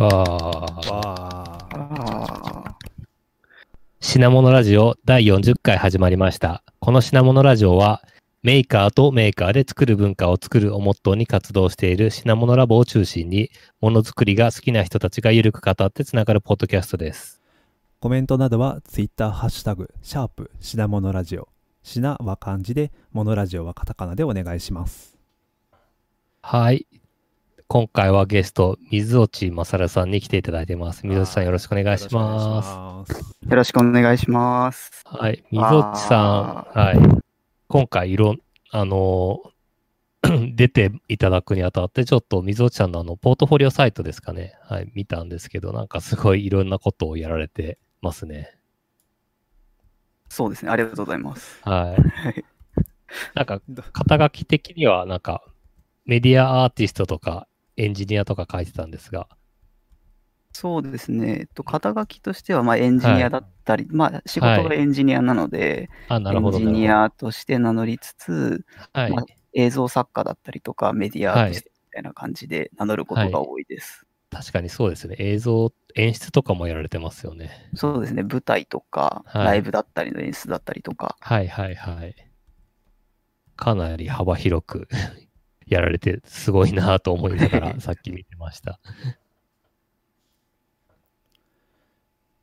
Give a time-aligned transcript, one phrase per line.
[0.00, 0.06] ああ。
[0.06, 1.58] わあ。
[1.72, 2.78] あ
[3.98, 6.62] 品物ラジオ第40回始まりました。
[6.78, 8.04] この品物ラジオは、
[8.44, 13.50] メーカーとメーカーで作る文化を作るをモットーに活動している品物ラボを中心に、
[13.80, 17.42] ものづくりが好きな人たちがゆるく語ってつながるポッドキャストです。
[17.98, 21.48] コメントなどは Twitter ハッシュタグ、シャープ品物ラジオ。
[21.82, 25.18] 品は漢字で、モノラジオはカタカナでお願いします。
[26.40, 26.86] はい。
[27.70, 31.06] 今回はゲスト、水落勝さんに来ていただいてます。
[31.06, 33.12] 水落さんよろしくお願いします。
[33.46, 35.02] よろしくお願いします。
[35.04, 35.44] はい。
[35.50, 36.98] 水落さん、はい。
[37.68, 38.38] 今回いろん、
[38.70, 44.54] あのー 出ていただくにあたって、ちょっと水落さんのあの、ポートフォリオサイトですかね。
[44.62, 44.90] はい。
[44.94, 48.56] 見たんですけど、なんかすごいいろんなことをやられてますね。
[50.30, 50.70] そうですね。
[50.70, 51.60] ありがとうございます。
[51.64, 52.00] はい。
[52.00, 52.44] は い
[53.34, 53.60] なんか、
[53.92, 55.44] 肩書き的には、なんか、
[56.06, 57.46] メディアアーティストとか、
[57.78, 59.28] エンジニアとか書いてたんですが、
[60.52, 61.38] そうですね。
[61.40, 66.58] えっと、肩書きとしては、まあ、エンジニアだったり、まあ、仕事がエンジニアなので、あ、なエるほど。
[66.58, 69.22] ンジニアとして名乗りつつ、はいま。
[69.22, 74.04] あ映像作家だったりとか、メディアアーティストみたいな感じで名乗ることが多いです。
[74.30, 75.16] 確かにそうですね。
[75.18, 77.50] 映像、演出とかもやられてますよね。
[77.74, 78.22] そうですね。
[78.22, 82.14] 舞台とか、はいライブだったりの演出だったりとか、はいはいはい。
[83.56, 84.88] かなり幅広く
[85.68, 88.80] やられて、すごいなと思いながら さっき見てました。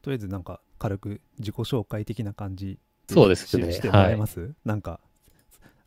[0.02, 2.78] とりあえずなんか軽く自己紹介的な感じ
[3.10, 5.00] そうですねししてもらえます、なんか、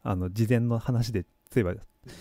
[0.02, 1.74] あの、事前の話で、そういえば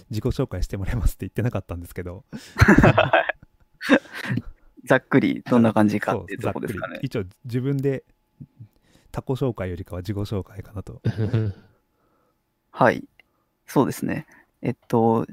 [0.09, 2.25] 自己紹介してもらえますって言ってなかったんですけど、
[4.85, 6.99] ざっくりどんな感じかっていうとこですかね。
[7.01, 8.03] 一応自分で
[9.11, 11.01] 他己紹介よりかは自己紹介かなと。
[12.71, 13.03] はい。
[13.65, 14.27] そうですね。
[14.61, 15.25] えっと、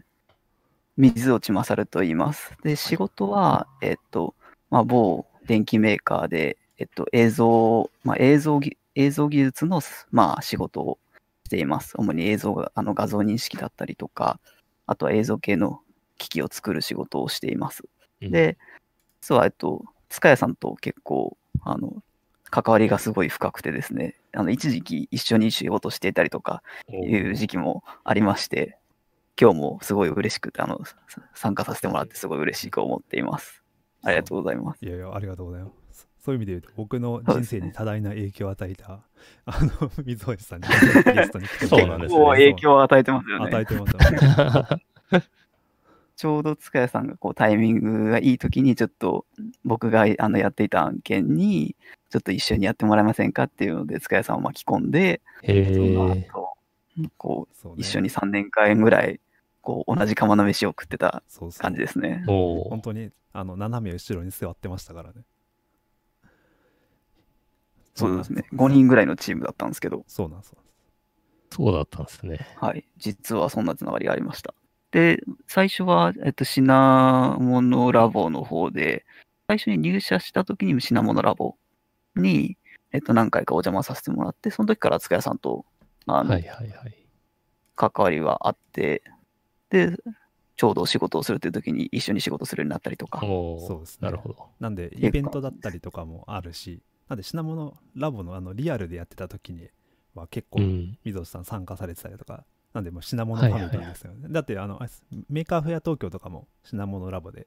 [0.97, 2.53] 水落勝と言います。
[2.62, 4.35] で、仕事は、えっと、
[4.71, 9.81] まあ、某電機メーカーで、えっと、映像、まあ、映像ぎ、映像技術の、
[10.11, 10.99] まあ、仕事を
[11.47, 11.95] しています。
[11.97, 14.39] 主に映像が、あの、画像認識だったりとか、
[14.87, 15.81] あとは映像系の
[16.19, 17.84] 機器を作る仕事をしています。
[18.23, 18.57] うんで、
[19.21, 22.03] 実は、えっと、塚谷さんと結構、あの、
[22.51, 28.79] 関わりがすごい深くてですね、あの、一時期一緒に仕事していたりとか、いう時期もありまして、
[29.41, 30.97] 今日もすごい嬉しくて、あの、さ
[31.34, 33.62] 参加させてもらってすごい嬉しく思っています。
[34.03, 34.84] ありがとうございます。
[34.84, 36.09] いやいや、ありがとうございます。
[36.21, 39.00] そういう意味で言うと、僕の人生に多大な影響を与えた、
[39.45, 40.75] あの、水越さんにゲ
[41.25, 43.67] ストに来てもらそうなんですねこう影響を与えてますよ与えね。
[43.67, 43.87] てま
[45.21, 45.21] す。
[46.16, 49.27] ちょうど塚谷さんがこうタイミングがいい時に、ちょっと
[49.65, 51.75] 僕があのやっていた案件に、
[52.09, 56.28] ちょっと一緒にやってもらえませんかっていうので、塚谷さんを巻き込んで、へそのえ。
[56.33, 56.55] 後
[57.16, 59.21] こそうねう一緒に3年間ぐらい、
[59.65, 62.23] こう同じ釜の飯を食ってたそうそう感じですね。
[62.29, 65.23] おー本当にあの斜め後ろに座ってましたからね。
[67.95, 68.45] そうですね。
[68.53, 70.55] 5人ぐらいのチームだったんですけど、そうなんです。
[71.51, 72.47] そうだったんですね。
[72.61, 72.85] はい。
[72.99, 74.55] 実はそんなつながりがありました。
[74.91, 79.07] で、最初は、えっと、品物ラボの方で、
[79.49, 81.57] 最初に入社した時に品物ラボ
[82.17, 82.59] に、
[82.93, 85.65] えっと、何回かお邪魔させてもらって、その時から塚谷さんと、
[86.07, 87.07] あの、はいはいはい。
[87.77, 89.03] 関わりはあって、
[89.75, 89.97] で、
[90.57, 94.49] ちょうど仕事をするという時に一緒に仕事するようになったりとか、そうですねなるほど。
[94.61, 99.69] なんで、イベントだったりとかもあるし、なんで品モノラボのあのリアルでやってた時に
[100.15, 100.99] は結構、うん。
[101.05, 104.29] みどさん参加されてたりとか、なんでもう品モノファミリーですよね。
[104.31, 104.81] だってあの
[105.28, 107.47] Maker Faire 東京とかも品モノラボで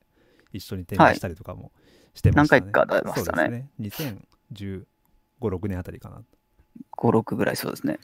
[0.51, 1.71] 一緒に展示したりとかも
[2.13, 2.61] してましたね。
[2.61, 4.05] 何回か出ましたねそうですね。
[4.59, 4.85] 2015、
[5.39, 6.23] 6年あたりかな。
[6.91, 7.99] 5、6ぐらいそうですね。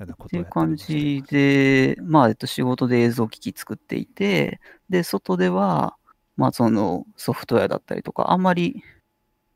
[0.00, 4.58] ただこっていうとをやったりも感じで、まあ、えっと、仕事で映像機器作っていて、
[4.88, 5.94] で、外では、
[6.38, 8.82] まあ、そのソフトウェアだったりとか、あんまり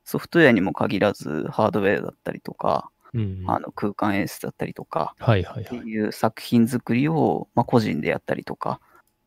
[0.05, 3.45] ソフトウェアにも限らず、ハードウェアだったりとか、うん。
[3.47, 5.87] あの空間演出だったりとか、はいはいってはい。
[5.87, 8.81] いう作品作りを、まあ、個人でやったりとか、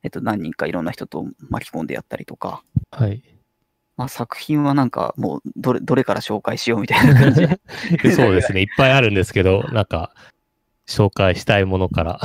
[0.04, 3.24] えっと、何人かいろんな人と巻き込んでやったりとか、はい。
[3.96, 7.60] まあ、作品はなんかもうどれ、どれから紹介しようみたいな感じで
[8.14, 8.62] そうですね。
[8.62, 10.14] いっぱいあるんですけど、なんか、
[10.88, 12.20] 紹介したいものから。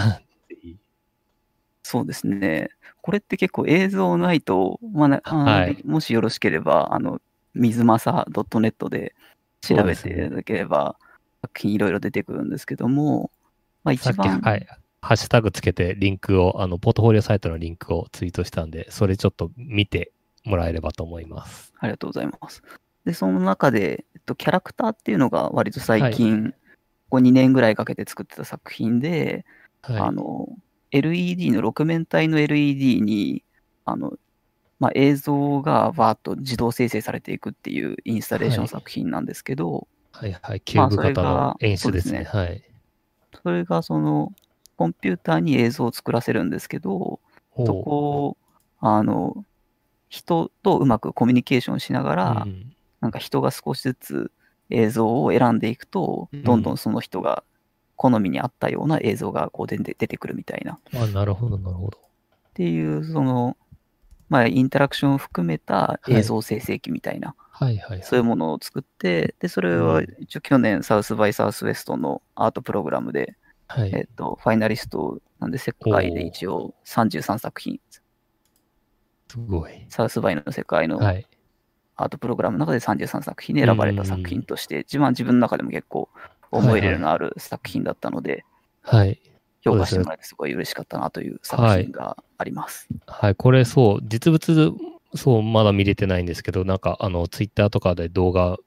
[1.82, 2.70] そうですね。
[3.02, 7.20] これって結構映像ないと、まあはいもしよろしければ、あの、
[7.54, 9.14] 水正 .net で
[9.60, 10.96] 調べていただければ、
[11.42, 13.30] 作品いろいろ出てくるんですけども、
[13.84, 14.66] まあ一番、はい。
[15.02, 20.12] ハッシュタグつけてリンクを、あの、ポートフォリオサイトのリンクをツイートしたんで、それちょっと見て
[20.44, 21.74] もらえればと思います。
[21.80, 22.62] ありがとうございます。
[23.04, 26.56] で、その中で、えっと、キャラクターっていうのが割と最近、こ
[27.12, 29.44] こ2年ぐらいかけて作ってた作品で、
[29.82, 29.98] はい。
[29.98, 30.48] あの、
[30.90, 33.44] LED の6面体の LED に、
[33.84, 34.14] あの、
[34.80, 40.60] まあ、映像がバーッと自動生成されていくっていうインスタレーション作品なんですけど、はいはい。
[40.62, 42.28] キューブ型の演出ですね。
[42.32, 42.62] まあはい。
[43.42, 44.32] それがその
[44.76, 47.20] コンピューターに映像を作らせるんですけど、
[47.56, 48.36] そこを
[48.80, 49.44] あの
[50.08, 54.30] 人とうまくコミュニケーションしながら、うんなんか人が少しずつ
[54.72, 57.44] 映像を選んでいくと、うんどんどんその人が
[57.96, 60.72] 好みに合ったような映像がこう出て出てくるみたいな。
[60.72, 61.98] っあ、なるほど、なるほど。
[62.54, 63.56] ていう、その、
[64.28, 68.02] まあ、インタラクションを含めた映像生成器みたいな、はいはいはい。
[68.02, 73.36] そういうものを作って、で、それはうん一応去年、サウスバイサウスウェストのアートプログラムで、
[73.68, 73.90] はい。
[73.94, 77.80] えっと、ファイナリストなんで、世界で一応33作品、
[79.28, 79.86] すごい。
[79.88, 81.26] サウスバイの世界のはい。
[81.96, 86.08] アートプログラムの中で33作品で選ばれた作品として、自分は自分の中でも結構
[86.50, 88.44] 思い入れのある作品だったので、
[88.82, 89.20] はい。
[89.62, 92.88] 評価してもらえてすごい嬉しかったなという作品があります。
[93.06, 93.34] はい。
[93.34, 94.72] これ、そう、実物、
[95.14, 98.58] そう、まだ見れてないんですけど、なんか、あの、ツイッターとかで動画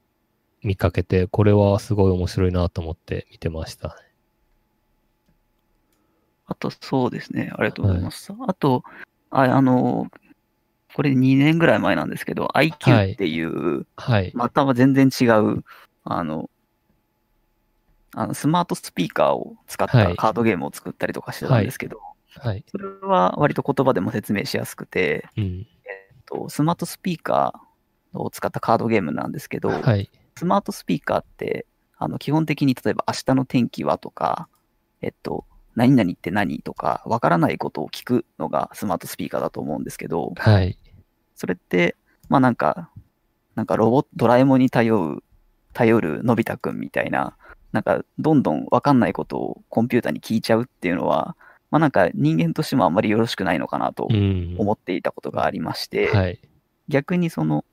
[0.62, 3.94] 見かけて、これはすごい面白いなと思って見てましたね。
[6.46, 7.50] あと、そうですね。
[7.52, 8.32] ありがとうございます。
[8.46, 8.84] あと、
[9.30, 10.06] ああの、
[10.96, 14.32] これ2年ぐらい前なんですけど、はい IQ っていう、はい。
[14.34, 15.62] または全然違う、
[16.04, 16.48] あの、
[18.14, 22.00] あのスマートスピーカーを使っはいたカードゲームを作ったりとかしてたんですけど、
[22.38, 22.64] はい。
[22.70, 25.66] それは割と言葉でも説明しやすくて、うん。
[25.84, 30.10] えっとスマートスピーカーを使ったカードゲームなんですけど、はい。
[30.38, 31.66] スマートスピーカーって、
[31.98, 34.48] あの基本的に例えば明日の天気はとか、
[35.02, 35.44] えっと、
[35.74, 40.78] 何々って何とか、わからないことを聞くのがスマートスピーカーだと思うんですけど、はい。
[41.36, 41.96] それって、
[42.28, 42.90] まあなんか、
[43.54, 45.22] なんかロボドラえもんに頼る、
[45.72, 47.36] 頼るのび太くんみたいな、
[47.72, 51.36] なんかどんどんわかんないことをコンピューターに聞いちゃうっていうのは、
[51.70, 54.56] まあなんか人間としてもあんまりよろしくないのかなとうん。
[54.58, 56.40] 思っていたことがありまして、はい。
[56.88, 57.64] 逆にその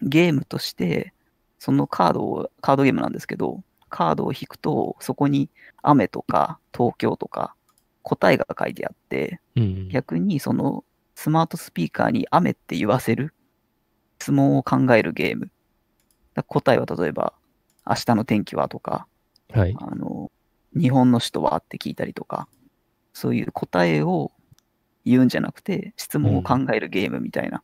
[0.00, 1.12] ゲームとして、
[1.58, 5.50] そのカードを、カードゲームなんですけど、カードを引くと、そこに
[5.82, 7.54] 雨とか東京とか
[8.02, 9.88] 答えが書いてあって、うん。
[9.88, 10.84] 逆にその
[11.16, 13.34] スマートスピーカーに雨って言わせる？
[14.20, 15.50] 質問を考えるゲーム。
[16.34, 17.32] だ答えは例えば、
[17.86, 19.06] 明日の天気はとか、
[19.50, 19.74] はい。
[19.80, 20.30] あの、
[20.78, 22.48] 日本の首都はって聞いたりとか、
[23.14, 24.30] そういう答えを
[25.06, 27.62] 言うんじゃなくて、質問を考えるゲームみたいな、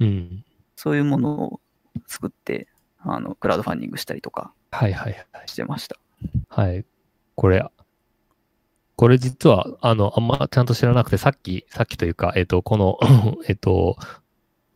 [0.00, 0.44] うん。
[0.74, 1.60] そういうものを
[2.08, 2.66] 作って、
[2.98, 5.48] あの、クラウドファンディングしたりとかはいはいはい。
[5.48, 5.96] してました。
[6.48, 6.84] はい。
[7.36, 7.64] これ、
[8.98, 12.98] これ実は、あの、あんまちゃんと知らなくて、さっき、さっきというか、えっ、と、この、
[13.46, 13.96] えっと、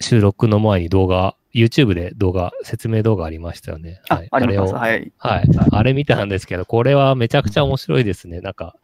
[0.00, 4.00] 収録の前に動画、YouTube で動画、説明動画ありましたよね。
[4.08, 4.72] あ、はい、あります。
[4.74, 5.12] れを、はい。
[5.18, 5.48] はい。
[5.72, 8.40] あれ見たんですけど、これはめちゃくちゃ面白いですね。
[8.40, 8.76] なんか、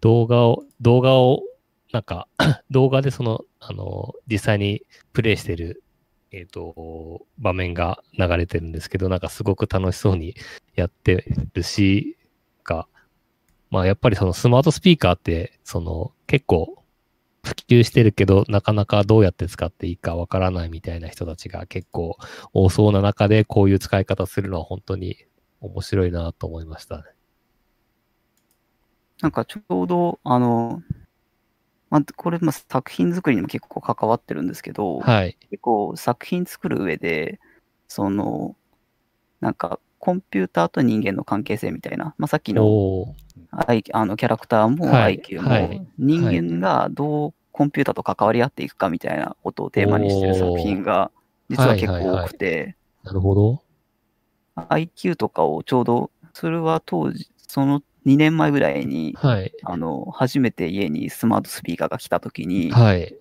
[0.00, 1.42] 動画を、動画を、
[1.92, 2.28] なんか、
[2.70, 5.82] 動画でその、あの、実際にプレイしてる、
[6.30, 10.36] えっ、と、場面が流れてるんですけど、なんかすごく楽しそうに
[10.76, 12.16] やってるし、
[12.62, 12.86] が、
[13.70, 16.84] まあやっぱりそのスマートスピーカーって、その結構
[17.42, 22.16] 普及してるけど、なかなかどうやって使っていいかわからないみたいな人たちが結構
[22.52, 25.16] 多そうな中で、こういう使い方するのは本当に
[25.60, 27.04] 面白いなと思いましたね。
[29.22, 30.82] なんかちょうど、あの、
[31.90, 35.36] まあ、これ、まあ、作品作りにも結構関わってるんですけど、はい。
[35.50, 37.40] 結構作品作る上で、
[37.88, 38.56] その、
[39.40, 43.14] なんかコンピューターと人間の関係性みたいな、まあ、さっきの
[43.52, 51.12] あのキャラクターもはい IQ はいも人間がどうコンピューターと関わり合っていくかみたいなことをテーマにしてる作品が
[51.50, 53.62] 実は結構多くて、なるほど。
[54.56, 59.52] IQ とかをちょうど、それは当時、その2年前ぐらいに、はい。
[59.64, 63.12] あの、初めて家にスマートスピーカーが来た時に、はい。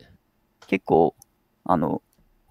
[0.68, 1.16] 結構、
[1.66, 2.04] あの、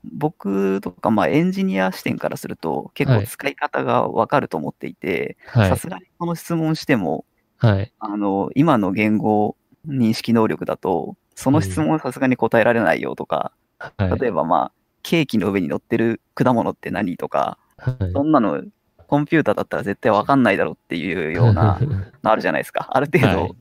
[0.05, 5.69] 僕とか、まあ、エンジニア視点からすると、結構使い方がわかると思っていて、はい。
[5.69, 7.25] さすがにこの質問しても、
[7.59, 7.93] はい。
[7.99, 14.19] あの、今の言語認識能力だと、その質問はさすがに答えられないよとか、はい。
[14.19, 18.65] 例えばまあ、ケーキの上に乗ってる果物って何とか、はいそんなの
[19.07, 21.79] コンピューターだったら絶対わかんないだろうっていうような
[22.23, 22.89] のあるじゃないですか。
[22.91, 23.55] ある程度、はい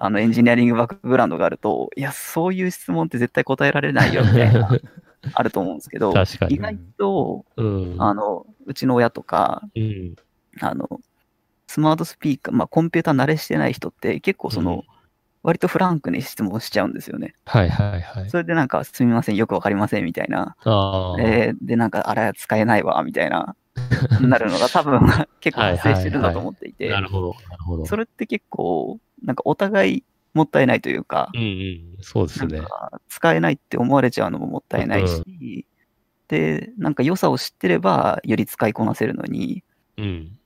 [0.00, 4.70] あのエンジニアリングバックグラウンドがあると、いや、そういう質問って絶対答えられないよみたいな、
[5.34, 6.14] あると思うんですけど、
[6.48, 7.96] 意外と、うん。
[7.98, 10.14] あの、うちの親とか、うん。
[10.60, 11.00] あの、
[11.66, 14.82] スマートスピーカー、まあ、コンピューター慣れしてない人って結構その、うん
[15.42, 17.34] 割とフランクに質問しちゃうんですよね。
[17.46, 18.30] はいはいはい。
[18.30, 20.56] それでなんか、すみません、よくわかりませんみたいな。
[20.64, 21.20] ああ。
[21.20, 23.54] えーで、なんか、あれ使えないわ、みたいな、
[24.20, 25.00] なるのが多分
[25.40, 27.36] 結構発生してるんだと思っていてな、るほど。
[27.48, 27.86] なるほど。
[27.86, 30.04] それって結構、なんかお互い、
[30.34, 31.96] もったいないというか、うんうん。
[32.00, 32.60] そうですね
[33.08, 35.66] 使えないって思われちゃうのももったいないし、
[36.28, 39.64] で、なんか良さを知ってれば、より使いこなせるのに、
[39.96, 40.38] うん。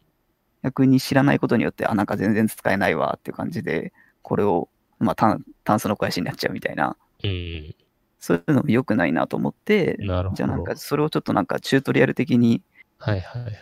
[0.62, 7.75] 逆に知らないことによって、あ、なんか全然使えないわっていう感じで、これを、まあ、タンタンスの肥やしになっちゃうみたいな、うん。
[8.21, 9.99] そういうのも良くないなと思って。
[10.01, 12.62] じゃあなんかそれをちょっとなんかチュートリアル的に、
[12.99, 13.55] はいはいはい。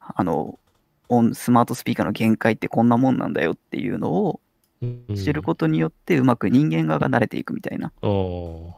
[0.00, 0.58] あの、
[1.08, 4.49] オンスマートスピーカーの限界ってこんなもんなんだよっていうのをうん
[5.14, 7.92] 知ることによって、うまく人間側が慣れていくみたいな。
[8.02, 8.74] お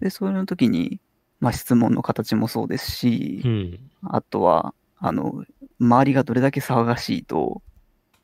[0.00, 1.00] で、そういう時に、
[1.40, 3.90] まあ、質問の形もそうですしー、うん。
[4.04, 5.44] あとは、あの、
[5.80, 7.62] 周りがどれだけ騒がしいと、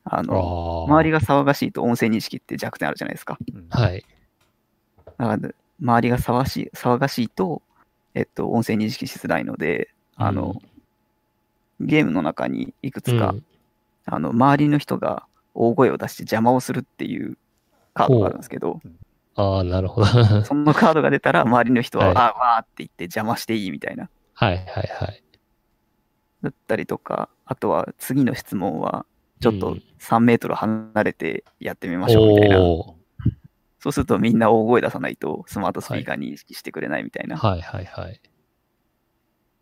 [0.03, 0.85] あの。
[0.89, 3.37] 周りが騒がしいと音声認識って弱点あるじゃないですか。
[3.53, 4.03] うんはい。
[5.17, 5.49] だから、
[5.81, 7.61] 周りが騒がしい騒がしいと、
[8.15, 10.61] えっと、音声認識しづらいので、あの、
[11.79, 13.43] ゲームの中にいくつか、うん
[14.11, 15.27] あの、周りの人が
[15.59, 17.37] 大声を出して邪魔をするっていう
[17.93, 18.79] カードがあるんですけど、
[19.35, 20.07] ああ、なるほど。
[20.45, 24.09] そのカードが出たら、周りの人は、はいあわーって言って邪魔していいみたいな。
[24.33, 25.23] はいはいはい。
[26.41, 29.05] だったりとか、あとは次の質問は、
[29.41, 32.61] ちょっとうん3メートル離れてやってみましょうみたいな。
[32.61, 32.95] お
[33.79, 37.37] そうするとみんな大声出さないとスマートスピーカー認識してくれないみたいな。
[37.37, 38.21] ーはいはいはい。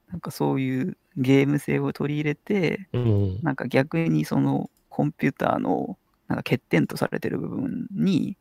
[0.10, 3.40] なんかそういうゲーム性を取り入れて、うん。
[3.44, 5.96] なんか逆にそのコンピューターの
[6.28, 8.36] なんか欠点とされてる部分に、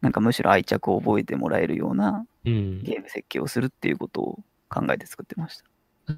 [0.00, 2.82] なんかむしろ愛着を覚えてもらえるようなうん。
[2.82, 4.38] ゲーム設計をするっていうことを
[4.68, 5.64] 考えて作ってました。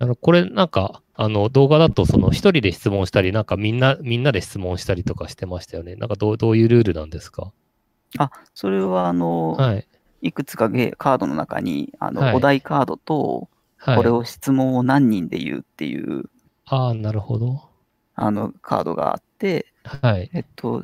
[0.02, 5.96] あの、これなんか、あの、動画だと、その、一人で質問したり、なんかみんな、みんなで質問したりとかしてましたよね。
[5.96, 7.52] なんかどう、どういうルールなんですか？
[8.16, 9.86] あ、それはあの、はい。
[10.22, 13.96] いくつかゲーカードの中に、あの、はいお題カードと、はい。
[13.96, 16.30] これを質問を何人で言うっていう、
[16.64, 17.68] ああ、なるほど。
[18.14, 19.31] あの、カードがあって、
[19.84, 20.30] はい。
[20.32, 20.82] えっと、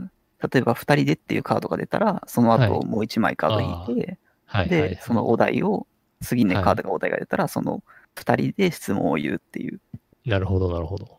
[0.53, 4.63] 例えば2人でっていうカードが出たら、その後はいもう1枚カード引いて、はい。
[4.63, 5.87] はいで、そのお題を、
[6.21, 7.83] 次ね、はいカードがお題が出たら、その
[8.17, 9.81] 2人で質問を言うっていう。
[10.25, 11.19] なるほど、なるほど。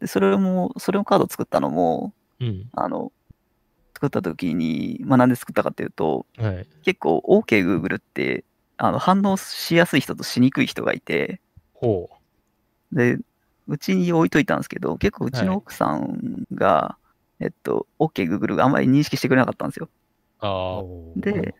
[0.00, 2.68] で、それも、それのカードを作ったのも、うん。
[2.72, 3.12] あの、
[3.94, 6.66] 作った時に、まあなんで作ったかっていうと、はい。
[6.82, 8.44] 結構 OKGoogle って、
[8.76, 11.40] あの、反応しやすい人としにくい人がいて、
[11.72, 12.10] ほ
[12.92, 13.18] で、
[13.68, 16.96] うちに置いといたんですけど、結構うちの奥さんが、
[17.40, 19.88] えっと、OKGoogle があんまり認識してくれなかったんですよ。
[21.16, 21.54] で、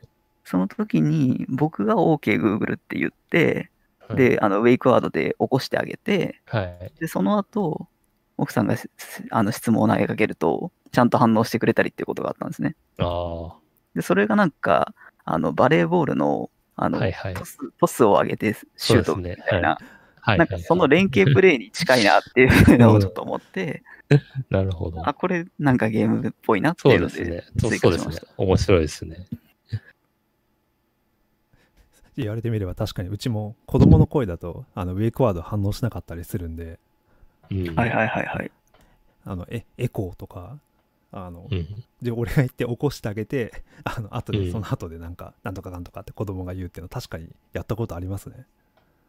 [0.45, 6.93] その時に僕が OKGoogle って言って、はい、で、あの、ウェイクワードで起こしてあげて、はい。
[7.01, 7.89] で、その後、
[8.37, 8.89] 奥さんがし
[9.31, 12.77] あの質問を投げかけると、ちゃんと反応してくれたりっていうことがあったんですね。
[12.99, 13.55] あ
[13.95, 14.95] で、それがなんか、
[15.25, 16.89] あの、バレーボールの、ああ。
[16.89, 17.35] の、はいはい。
[17.35, 19.79] トストスを上げてシュートみそうですねたいな、
[20.23, 20.39] はい。
[20.39, 23.83] なんかその連携プレーに近いなっていうのをちょっと思って、
[24.51, 25.07] なるほど。
[25.07, 27.45] あ、これなんかゲームっぽいなってそいううのでですね。
[27.59, 28.43] そう追そうですね加しました。。
[28.43, 29.27] 面白いですね。
[32.17, 36.79] 言われてみれば確かにうちも子供の声だとあのウェイクワード反応しなかったりするんで
[37.51, 37.75] うん。
[37.75, 38.51] はいはいはいはい。
[39.25, 40.59] あのエエコーとか
[41.11, 41.67] あの、うん。
[42.01, 48.47] で俺が言って起こしてあげてあの後うんでその後でなんか、なんとかかんとかって子供が言うっていうのは確かにやったことありますね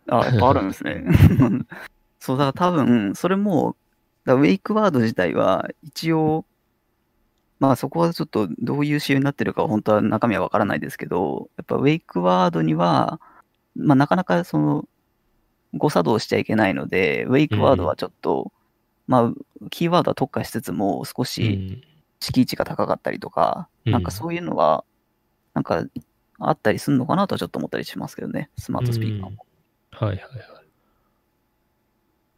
[0.09, 1.05] あ、やっぱあるんですね。
[2.19, 3.75] そう、だから多分、それも、
[4.25, 6.45] だウェイクワード自体は一応、
[7.59, 13.21] まあそこはちょっとどういう仕様になってるかは本当は中身はわからないですけど、やっぱウェイクワードには、
[13.75, 14.85] まあなかなかその、
[15.73, 18.51] 誤作動しちゃいけないので、ウェイクワードはちょっと、
[19.07, 21.83] まあ、キーワードは特化しつつも少うしん。
[22.21, 24.85] 敷地が高かったりとか、うんなんかそういうのは、
[25.53, 25.83] なんか
[26.39, 29.45] あったりするのかなとはちょっと思ったりしますけどね、スマートスピーカーも。
[29.93, 30.29] はいはいはい。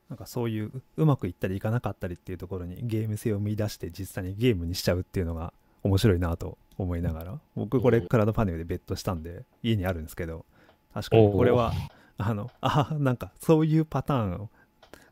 [0.10, 5.52] なんかそういううまくいったりいかなかったりっていうところにゲーム性を見出して実際にゲームにしちゃうっていうのが
[5.84, 7.40] 面白いなと思いながら。
[7.56, 10.46] 僕これうんクラウドファンディングでベットしたんで家にあるんですけど
[10.94, 11.32] 確かに。
[11.32, 11.74] これは
[12.18, 14.50] あのあなんかそういうパターンを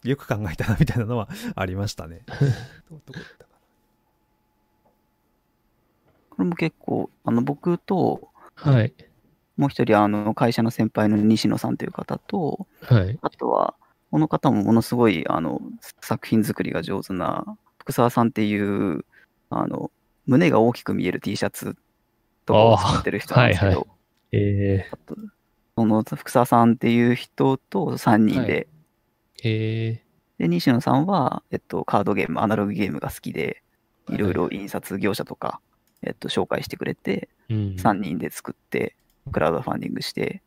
[0.03, 2.21] よく考えたなみたいなのはありましたね。
[6.29, 8.93] これも結構、あの僕と、はい。
[9.57, 13.17] もう一人、あの会社の先輩の西野さんという方と、はい。
[13.21, 13.75] あとは、
[14.11, 15.61] この方もものすごいあの
[16.01, 19.05] 作品作りが上手な福沢さんっていう、
[19.49, 19.91] あの
[20.25, 21.75] 胸が大きく見える T シャツ
[22.45, 23.87] とかを作ってる人なんですけど、あーはい
[24.31, 25.15] えあと
[25.75, 30.03] その福沢さんっていう人と3人で、ー、え
[30.37, 33.63] で、西野さんは、えっと、カードゲーム、アナログゲームが好きで、
[34.09, 34.17] い。
[34.17, 35.61] ろいろ印刷業者とか、
[36.01, 37.79] えっと、紹介してくれて、ー、うん。
[37.79, 38.95] 3人で作って、
[39.31, 40.43] クラウドファンディングして、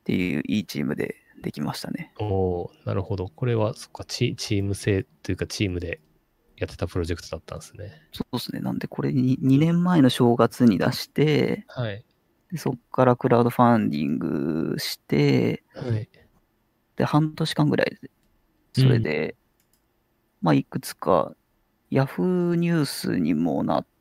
[0.00, 2.12] っていういいチームでできましたね。
[2.18, 3.28] おーなるほど。
[3.28, 6.00] これは、そっか、チチーム制というか、チームで
[6.56, 7.92] やってたプロジェクトだったんですね。
[8.12, 8.60] そうですね。
[8.60, 12.04] なんで、これに2年前の正月に出して、はい。
[12.50, 16.08] でそっからクラウドファンディングして、はい。
[16.96, 18.10] で、半年間ぐらいで、
[18.72, 19.36] それで、
[20.40, 21.34] まあ、いくつか、
[21.90, 23.97] ヤフーニュースにもなった、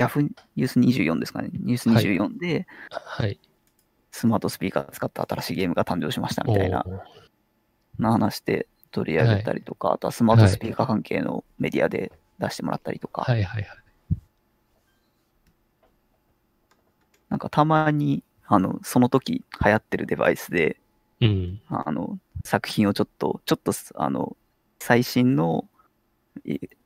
[0.00, 3.38] ヤフーニュース24ですかね、ニュース24で、はい。
[4.10, 6.84] スマートスピーカー使った新しいゲームが誕生しましたみたいな。
[7.98, 13.78] な話で取り上げたりとか、あとはスマートスピーカー関係のメディアで出してもらったりとか、はいはいはい。
[17.28, 20.78] なんかたまに、あの、その時流行ってるデバイスで、
[21.20, 21.60] うん。
[21.68, 24.34] あの、作品をちょっと、ちょっと、あの、
[24.78, 25.79] 最新の、い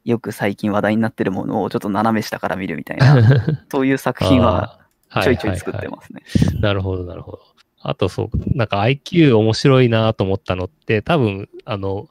[0.05, 3.17] よく最近話題になってるものをちょっと斜め下から見るみたいな、
[3.71, 4.81] そういう作品は
[5.23, 6.23] ちょいちょい作っははてますね。
[6.59, 7.41] いなるほど、なるほど。
[7.81, 12.09] あと、そう、なんか IQ 面白いなと思ったのって、多分、あの、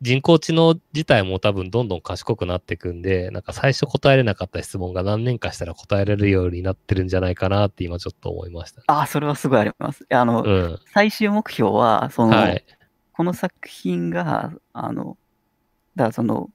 [0.00, 8.82] 人工知能自体も多分どんどん賢くなっていくんで、なんか最初答えれなかった質問が何年かしたら答えられるようになってるんじゃないかなって今ちょっと思いました。
[8.86, 10.04] ああ、それはすごいあります。
[10.10, 10.78] あの、うん。
[10.92, 12.64] 最終目標は、その、はい。
[13.12, 15.16] この作品が、あの、
[15.96, 16.50] だからその、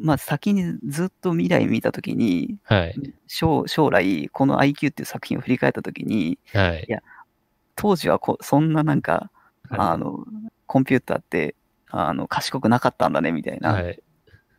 [0.00, 2.94] まあ、先にずっと未来見たときに、はい。
[3.26, 6.86] 将将来、この IQ っていう作品を振り返ったときに、はい。
[7.74, 9.30] 当時はこそんななんか、
[9.68, 10.24] はいあの、
[10.66, 11.56] コンピューターって、
[11.88, 13.72] あの、賢くなかったんだね、みたいな。
[13.72, 14.00] はい。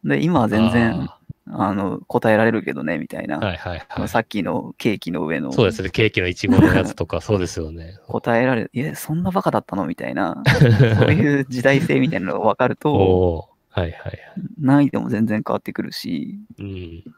[0.03, 1.19] で、今は全然、あ
[1.49, 3.39] あの、答えられるけどね、みたいな。
[3.39, 4.07] ーはいはいはい。
[4.07, 5.89] さっきのケーキの上の、そうですね。
[5.89, 7.97] ケーキのイチゴのやつとか、そうですよね。
[8.07, 9.85] 答えられる、いや、そんなバカだったの？
[9.85, 10.41] みたいな、
[10.99, 14.19] そういう時代性みたいなのが分かるおと、はいはいはい。
[14.59, 17.03] 難易度も全然変わってくるし、うん。
[17.03, 17.13] で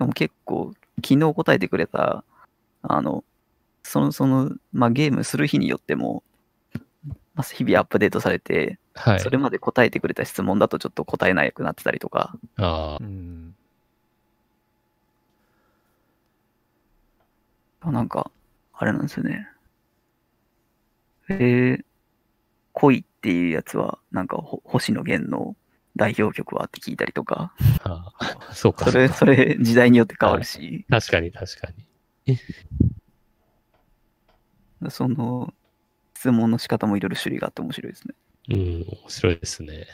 [0.00, 0.72] も結構、
[1.04, 2.24] 昨日答えてくれた、
[2.82, 3.22] あの、
[3.82, 6.22] その、その、まあ、ゲームする日によっても、
[7.34, 9.20] まあ、日々アップデートされて、はい。
[9.20, 13.54] それまで答えてくれた質問だとちょっと答えなくなってたりとか、ああう、ん。
[17.84, 18.30] なんか、
[18.72, 19.46] あれなんですよね。
[21.28, 21.84] えー、
[22.72, 25.54] 恋っていうやつは、なんか、ほ星野源の
[25.94, 27.52] 代表曲はって聞いたりとか、
[27.84, 28.90] ああそうか。
[28.90, 31.68] それ、それ、時代によって変わるし、確かに確か
[32.26, 32.38] に。
[34.88, 35.52] その、
[36.16, 38.14] 質問の仕方もいろいろ種類があって面白いですね。
[38.48, 38.56] うん、
[39.02, 39.86] 面白いですね。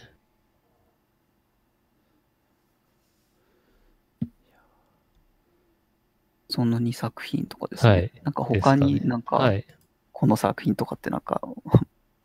[6.48, 7.90] その2作品とかですね。
[7.90, 9.66] はいなんか他になんか、はい。
[10.12, 11.40] この作品とかってなんか、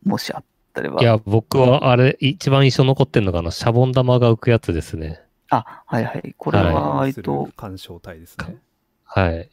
[0.04, 1.02] もしあったれば。
[1.02, 5.22] いや、僕はあれ、一番印象残ってるのが、あの、シャボン玉が浮くやつですね。
[5.50, 6.36] あ、はいはい。
[6.38, 8.58] これは、えっと、干渉体ですね。
[9.04, 9.50] はい。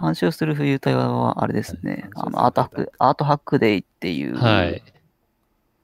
[0.00, 1.92] 監修する冬隊はあれですね。
[1.92, 4.82] はいあの、アートハック、アートハックデイっていう、はい。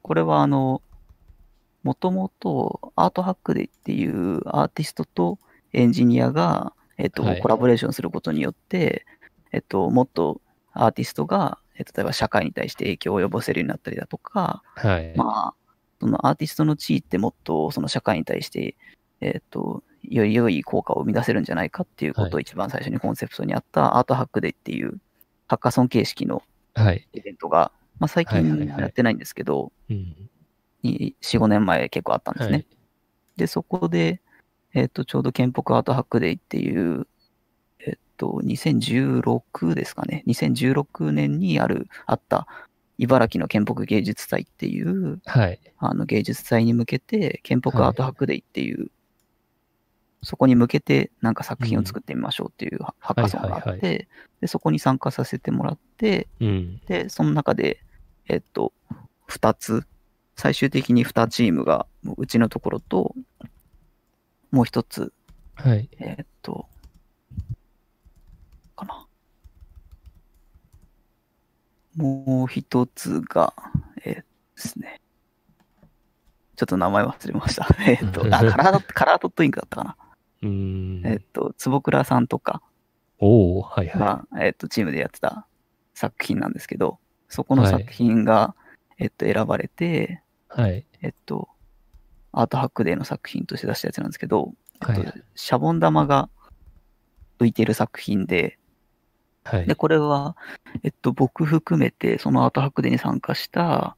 [0.01, 0.81] これはあの、
[1.83, 5.39] もともとアートハックデイっていうアーティストと
[5.73, 9.05] エンジニアが、えっと、はいコラボレーションすることによって、
[9.51, 10.41] えっと、もっと
[10.73, 15.13] アーティストが、えっと、例えば社会に対して影響を及ぼせるようになったりだとか、はい。
[15.15, 18.75] まあ、そのアーティストの地位ってもっとその社会に対して、
[19.21, 24.99] えっ、と、より良い効果を生み出せるんじゃないかっていうことをは一番最初にコンセプトにあったアートハックデーっていう
[25.47, 27.07] ハッカソン形式のはい。
[27.13, 30.29] イベントが、まあ最近はいはいはいやってないんですけど、うん。
[30.83, 32.53] に4、5年前結構あったんですね。
[32.53, 32.67] はい。
[33.37, 34.21] で、そこで、
[34.73, 37.07] えっ、と、ちょうど建北アートハックデーっていう、
[38.17, 40.23] と、2016ですかね。
[40.27, 42.47] 2016年にある、あった、
[42.97, 45.59] 茨城の建北芸術祭っていう、はい。
[45.77, 48.89] あの芸術祭に向けて、建北アートハックデイっていう、
[50.23, 54.07] そこに向けてなんか作品を作ってみましょうっていうハハッカソンがあって、はいはい
[54.41, 56.81] で、そこに参加させてもらって、うん。
[56.87, 57.79] で、その中で、
[58.27, 58.73] えっと、
[59.29, 59.87] 2つ、
[60.35, 63.15] 最終的に2チームが、うちのところと、
[64.51, 65.13] もう1つ、
[65.55, 65.89] はい。
[65.99, 66.67] えっと、
[68.77, 69.07] かな。
[71.97, 73.53] もう1つが、
[74.05, 74.23] えーで
[74.57, 74.99] すね。
[76.55, 77.67] ちょっと名前忘れました。
[77.87, 79.95] えっと、 あ、カラー、カラードットインクだったかな。
[80.41, 81.05] うーん。
[81.05, 82.61] えっと、坪倉さんとか
[83.19, 85.47] おおはいはが、えっと、チームでやってた
[85.93, 88.55] 作品なんですけど、そこの作品が、
[88.97, 90.23] えっと、選ばれて、
[90.57, 90.61] い。
[90.61, 90.85] はい。
[91.01, 91.49] えっと、
[92.31, 96.29] アートハックデーの作品として出したやつなんですけど、えっとはいシャボン玉が
[97.39, 98.57] 浮いてる作品で、
[99.47, 99.75] はいで、。
[99.75, 100.35] これは、
[100.83, 103.95] えっと、僕含めて、そのアートハックデーに参加した、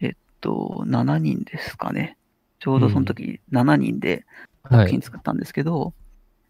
[0.00, 2.16] えっと、7人ですかね。
[2.58, 4.26] ちょうどその時、7人で
[4.64, 5.00] はい作品。
[5.00, 5.94] 作ったんですけど、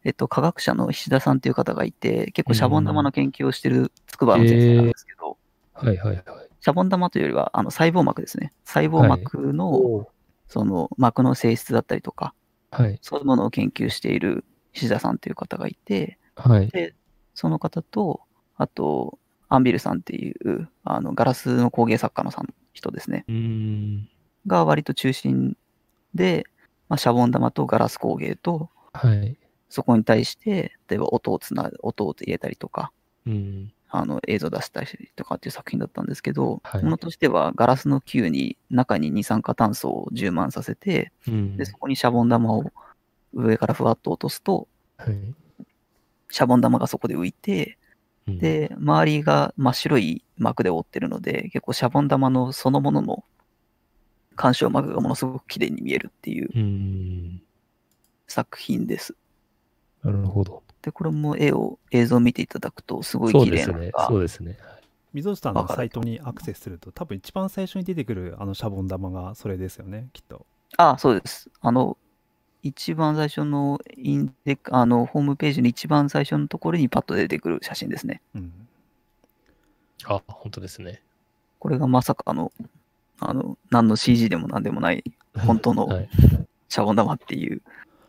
[0.04, 5.36] えっと、科学者の石田さんっていう方がいて、結構シャボン玉の研究をしてる筑波の先生なんですけど、
[5.74, 6.24] はいはいはい。
[6.60, 8.52] シャボン玉というよりは、あの、細胞膜ですね。
[8.64, 10.10] 細胞膜の、お
[10.48, 12.34] その膜の性質だったりとか、
[12.70, 12.98] はい。
[13.02, 16.68] そういうものを研究している石田さんという方がいて、はい。
[16.68, 16.94] で、
[17.34, 18.22] その方と、
[18.58, 19.18] あと、
[19.48, 23.24] アンビルさんっていう、あの、ガラスの工芸作家のさん人ですね。
[23.28, 24.08] うーん。
[24.46, 25.56] が割と中心
[26.14, 26.44] で、
[26.88, 29.36] まあ、シャボン玉とガラス工芸と、はい。
[29.70, 32.92] そこに対して、例えば音をつな、音を入れたりとか、
[33.26, 33.72] うん。
[33.90, 41.56] あの映像出したりとかっていう作品だったんですけど、はいものとしてはガラスの球に中に二酸化炭素を充満させて、うん。
[41.56, 42.64] で、そこにシャボン玉を
[43.32, 44.68] 上からふわっと落とすと、
[44.98, 45.16] はい。
[46.30, 47.87] シャボン玉がそこで浮いて、うん、
[48.36, 53.24] で、周りが真っ白い膜で覆ってるので、結構シャボン玉のそのものの
[54.36, 57.40] 干渉膜がものすごく綺麗に見えるっていう。
[58.26, 59.14] 作品です。
[60.02, 60.62] なるほど。
[60.82, 64.06] で、これも絵を、映像を見ていただくと、すごい綺そうですね麗なのが。
[64.06, 64.58] そうですね。
[65.12, 70.44] 溝内さんのサイトにアクセスすると多分一番最初に出てくるあのシャボン玉がそれですよねきっと
[70.76, 71.50] あ、そうです。
[71.60, 71.96] あの、
[72.62, 78.20] 一番最初のインデあのホームページの一番最初のところにパッと出てくる写真ですね。
[78.34, 78.52] うん
[80.06, 81.02] あ、本当ですね。
[81.58, 82.52] これがまさかの、
[83.20, 85.02] あの、何の CG でも何でもない
[85.36, 86.08] 本当の はい。
[86.68, 87.62] シャボン玉っていう、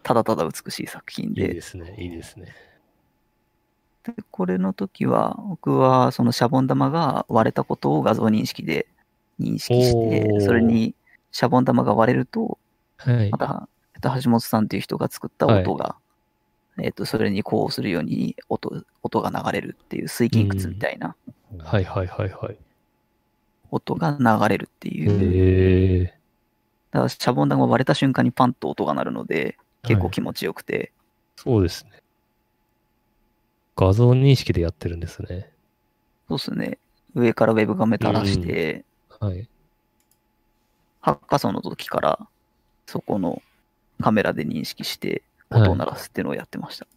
[0.04, 1.96] ただただ美しい作品いいで、ですね。
[1.98, 2.54] いいですね。
[4.04, 8.88] でこれの時は、僕はそのシャボン玉が割れたことを画像認識で
[9.40, 10.94] 認識しおて、ーそれに
[11.32, 12.60] シャボン玉が割れると、
[12.98, 13.38] はいま。
[13.38, 15.96] た、と、橋本さんという人が作った音が、
[16.82, 21.16] えっと、それにこうするように音音が流れるっていう水金窟みたいな
[21.58, 22.58] はいはいはいはい。
[23.72, 25.12] 音が流れるっていう。
[25.12, 26.06] へえ。
[26.92, 30.92] だからシャボン玉が割れた瞬間にパンと音が鳴るので、結構気持ちよくて、
[31.36, 31.92] そうですね。
[33.76, 35.52] 画像認識でやってるんですね。
[36.28, 36.78] そうですね。
[37.16, 38.86] 上からウェブ画面垂らして、
[39.20, 39.48] はい。
[41.02, 42.28] ハッカソンの時から
[42.86, 43.42] そこの
[44.02, 46.88] カメラで認識して音を鳴らすっていうのをやってました。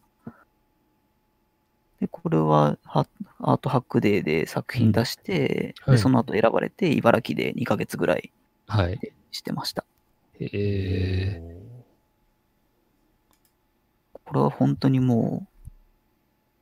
[2.00, 3.06] で、これはハ
[3.40, 8.32] アートハックデーで作品出して、うんはいでその後選ばれて茨城で2ヶ月ぐらい
[8.66, 8.98] はい。
[9.30, 9.84] してました。
[10.40, 11.62] へえ。
[14.24, 15.70] これは本当にもう、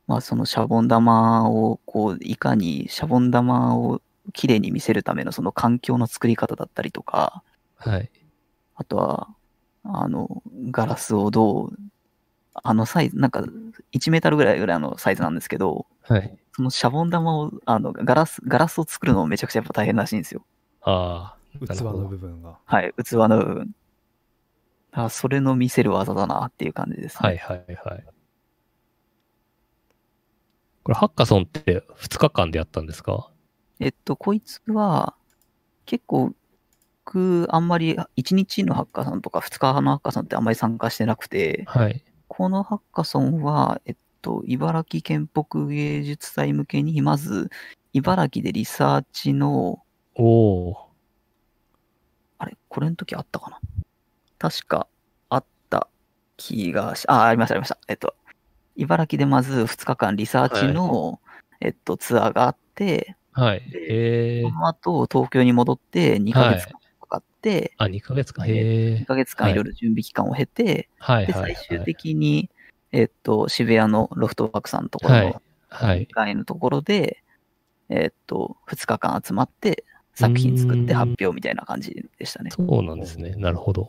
[0.06, 7.42] まあそのシャボン玉をこう、いかにシャボン玉をきれいに見せるためのその環境の作り方だったりとか、
[7.76, 8.10] はい。
[8.74, 9.28] あとは、
[9.84, 11.72] あの、ガラスをどう、
[12.54, 13.44] あのサイズ、なんか
[13.92, 16.36] 1メートルぐらいぐらいのサイズなんですけど、はい。
[16.52, 20.44] そのシャボン玉を、あの、ガラス、ガラスを作るのもめちゃくちゃやっぱ大変らしいんですよ。
[20.82, 21.40] ああ。
[21.60, 23.74] な器の部分がはい、器の部分。
[24.92, 27.28] だからそれの見せる技だなっていう感じです、ね。
[27.28, 28.04] はいはいはい。
[30.82, 33.30] これ、ハッカソンって2日間でやったんですか？
[33.78, 35.14] えっと、こいつは、
[35.86, 36.32] 結構、
[37.12, 42.04] 僕、あんまり1日のハッカソンとか2日のハッカソンってあんまり参加してなくて、はい。
[42.28, 47.50] このハッカソンは、えっと、茨城県北芸術祭向けに、まず、
[47.92, 49.82] 茨城でリサーチの、
[50.14, 50.88] おお
[52.38, 53.58] あれ、これの時あったかな？
[54.38, 54.86] 確か、
[55.30, 55.88] あった
[56.36, 57.78] 気がし、あ、ありました、ありました。
[57.88, 58.14] えっと、
[58.76, 61.20] 茨城でまず2日間リサーチの、
[61.60, 63.40] えっと、ツアーがあって、ー。
[63.40, 63.58] はい。
[63.58, 64.50] へえそ。
[64.50, 66.79] の後、東京に戻って2ヶ月間
[67.78, 68.46] あ、2ヶ月か。
[68.46, 69.04] へ2え。
[69.06, 71.86] ヶ月間いろいろ準備期間を経て、で、はいはい最終はい。
[71.86, 72.50] 的に、
[72.92, 76.12] えっと、渋谷のロフトワークさんのところはいのはい1。
[76.12, 77.22] 階のところで、
[77.88, 82.50] えっと、2日間集まって、作品作って発表みたいな感じでしたね。
[82.50, 83.30] そうなんですね。
[83.36, 83.88] なるほど。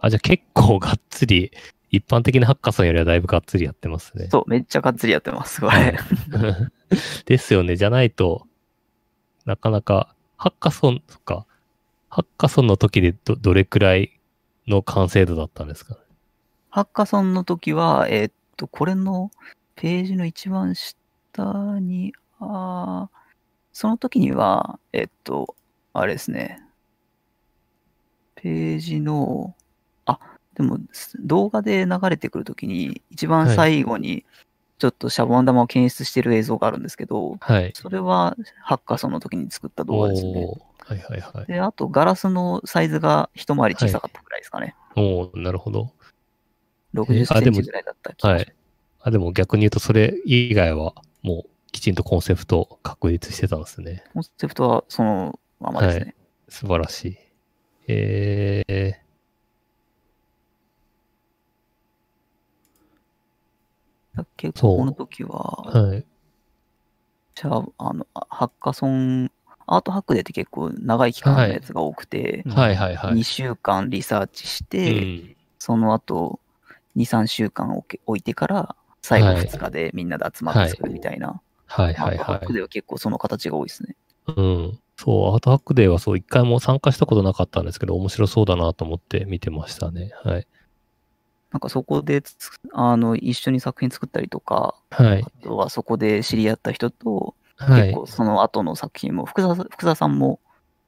[0.00, 1.50] あ、じゃあ結構がっつり、
[1.90, 4.28] 一般的なハッカソンよりはだいぶがっつりやってますね。
[4.30, 5.98] そう、めっちゃがっつりやってます、こはいれ。
[7.26, 7.76] ですよね。
[7.76, 8.46] じゃないと、
[9.44, 11.46] なかなか、ハッカソンとか、
[12.14, 14.20] ハッカソンの時でどどれくらい
[14.68, 15.96] の完成度だったんですか
[16.68, 19.30] ハッカソンの時は、えっと、これの
[19.76, 20.94] ページの一番下
[21.80, 23.18] に、あー
[23.72, 25.56] その時には、えっと、
[25.94, 26.62] あれですね。
[28.34, 29.54] ページの、
[30.04, 30.18] あ、
[30.54, 34.26] でも、す動画で流れてくる時に、一番最後に、
[34.76, 37.72] ちょっとシャボン玉を検出してる映像があるんですけど、はい。
[37.74, 40.46] それはハッカソンの時に作った動画ですね。
[40.92, 41.46] はいはいはい。
[41.46, 44.76] で、あと、ガラスのサイズが一回り小さかったぐらいですかね。
[44.96, 45.92] おーなるほど。
[46.94, 48.54] 60あでもセンチぐらいだった気がはい。
[49.00, 54.04] あ、でも逆に言うと、それ以外は、もう、きちんとコンセプト確立してたんですね。
[54.12, 56.14] コンセプトはそのままですね。
[56.48, 57.18] 素晴らしい。
[57.88, 66.04] えー、だ結構この時は、はい。
[67.34, 69.30] じゃあ、あの、あハッカソン
[69.74, 73.14] Art Hack Day って結構長い期間のやつが多くて、うんはいはいはい。
[73.14, 75.36] 2週間リサーチしうて、ん。
[75.58, 76.40] その後、
[76.94, 81.40] 2、3週間置いてから、最後はい2日でみんなで集まって作るみたいな。
[81.66, 83.96] はいはいは Art Hack Day は結構その形が多いですね。
[84.28, 84.32] い。
[84.36, 84.78] うん。
[84.98, 90.10] そう、 Art Hack Day はそう、一回も参加したことなかったんですけど、面白そうだなと思って見てましたね。
[90.22, 90.46] はい。
[91.50, 92.36] なんかそこでつ
[92.72, 95.42] あの一緒に作品作ったりとか、はいあ。
[95.42, 97.34] とはそこで知り合った人と、
[97.66, 97.82] はい。
[97.88, 100.40] 結構その後の作品も、福田さん福田さんも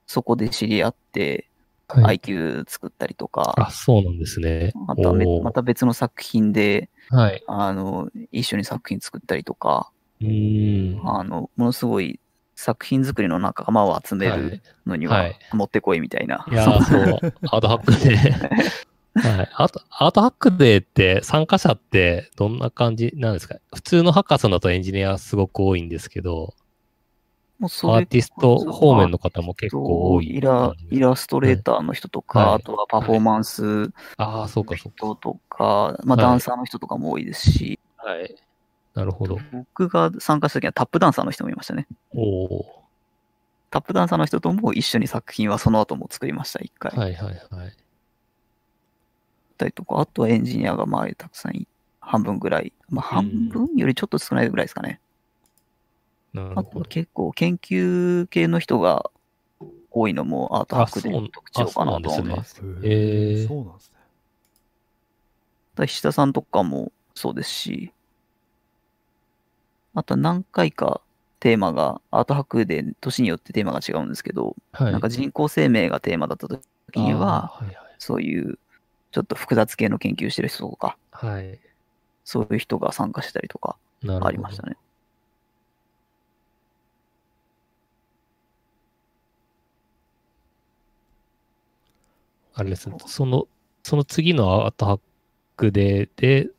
[0.06, 1.48] そこで知り合って、
[1.88, 2.18] はい。
[2.18, 4.72] IQ 作ったりとあ、か、そうなんですね。
[4.88, 7.42] あとはめおーまた別の作品ではい。
[7.46, 11.08] あの一緒に作品作ったりとか、うーん。
[11.08, 12.20] あのものすごい
[12.56, 16.46] 作品作りの仲間を集めるのにははいもってこいみたいな。
[16.50, 18.74] いやー、そう、アートハックデー。
[19.36, 19.48] はい。
[19.54, 23.56] あと、アートハックデーって参加者ってどんな感じなんですか？
[23.74, 26.54] 普通のハッカソンだとエンジニアすごく多いんですけど、
[27.58, 34.96] もうアーティスト方面の方も結構多いイライラストレーターの人とか、はいあとはパフォーマンスああ、そうかそうか。
[34.96, 38.34] 人とか、まあ、はいダンサーの人とかも多いですし、はい。
[38.94, 39.38] なるほど。
[39.52, 41.86] 僕が参加した時はタップダンサーの人もいましたね。
[42.12, 42.84] おお
[43.70, 46.92] タップダンサーの人とも一緒に作品はその後も作りました、一回。
[46.92, 46.98] ー。
[46.98, 47.76] はいはいはい。
[49.58, 51.66] たりとか、あとはエンジニアがまあたくさんい、
[52.00, 52.72] 半分ぐらい。
[52.88, 55.00] まあ、半分よりちょっと少ないぐらいですかね。
[56.34, 56.84] あとはなるほど。
[56.84, 59.10] 結構研究系の人が
[59.90, 62.60] 多いのもアートハックで特徴かなと思います。
[62.82, 63.98] へーそうなんですね。
[65.76, 67.92] だ菱田さんとかもそうですし、
[69.94, 71.00] あと何回か
[71.40, 74.92] テーマが、アートハックで年によってテーマが違うんですけど、はい。
[74.92, 76.64] なんか人工生命がテーマだった時
[76.96, 78.58] には、あー、はいそういう
[79.12, 81.48] ちょっと複雑系の研究してる人とか、はい。
[81.48, 81.58] はい。
[82.24, 83.76] そういう人が参加したりとか。
[84.06, 84.76] ありましたね。
[92.54, 92.96] あれですね。
[93.06, 93.48] その、
[93.82, 95.00] その次のアートハッ
[95.56, 96.50] クデーで、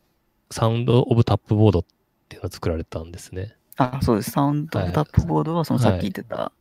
[0.51, 1.85] サウンドオブタップボードっ
[2.29, 3.55] ていうのを作られたんですね。
[3.77, 4.31] あ、そうです。
[4.31, 6.51] サウンドはいタップボードは、そのさっき言ってた、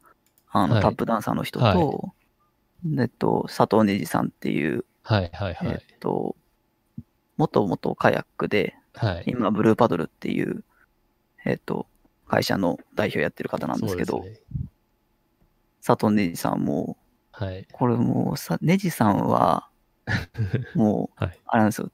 [0.50, 2.12] あの、はいタップダンサーの人と、は
[3.00, 5.80] えっと、佐藤ねじさんっていう、はいはいはえっい。
[6.00, 6.36] と、
[7.36, 9.24] もともとカヤックで、はい。
[9.26, 10.64] 今、ブルーパドルっていう、
[11.44, 11.86] えっと、
[12.26, 14.40] 会社の代表やってる方なんですけど、ね
[15.86, 16.96] 佐藤ねじさんも、
[17.36, 17.66] はい。
[17.72, 19.68] これもうさ、ねじさんは、
[20.74, 21.90] もう、はいあれなんですよ、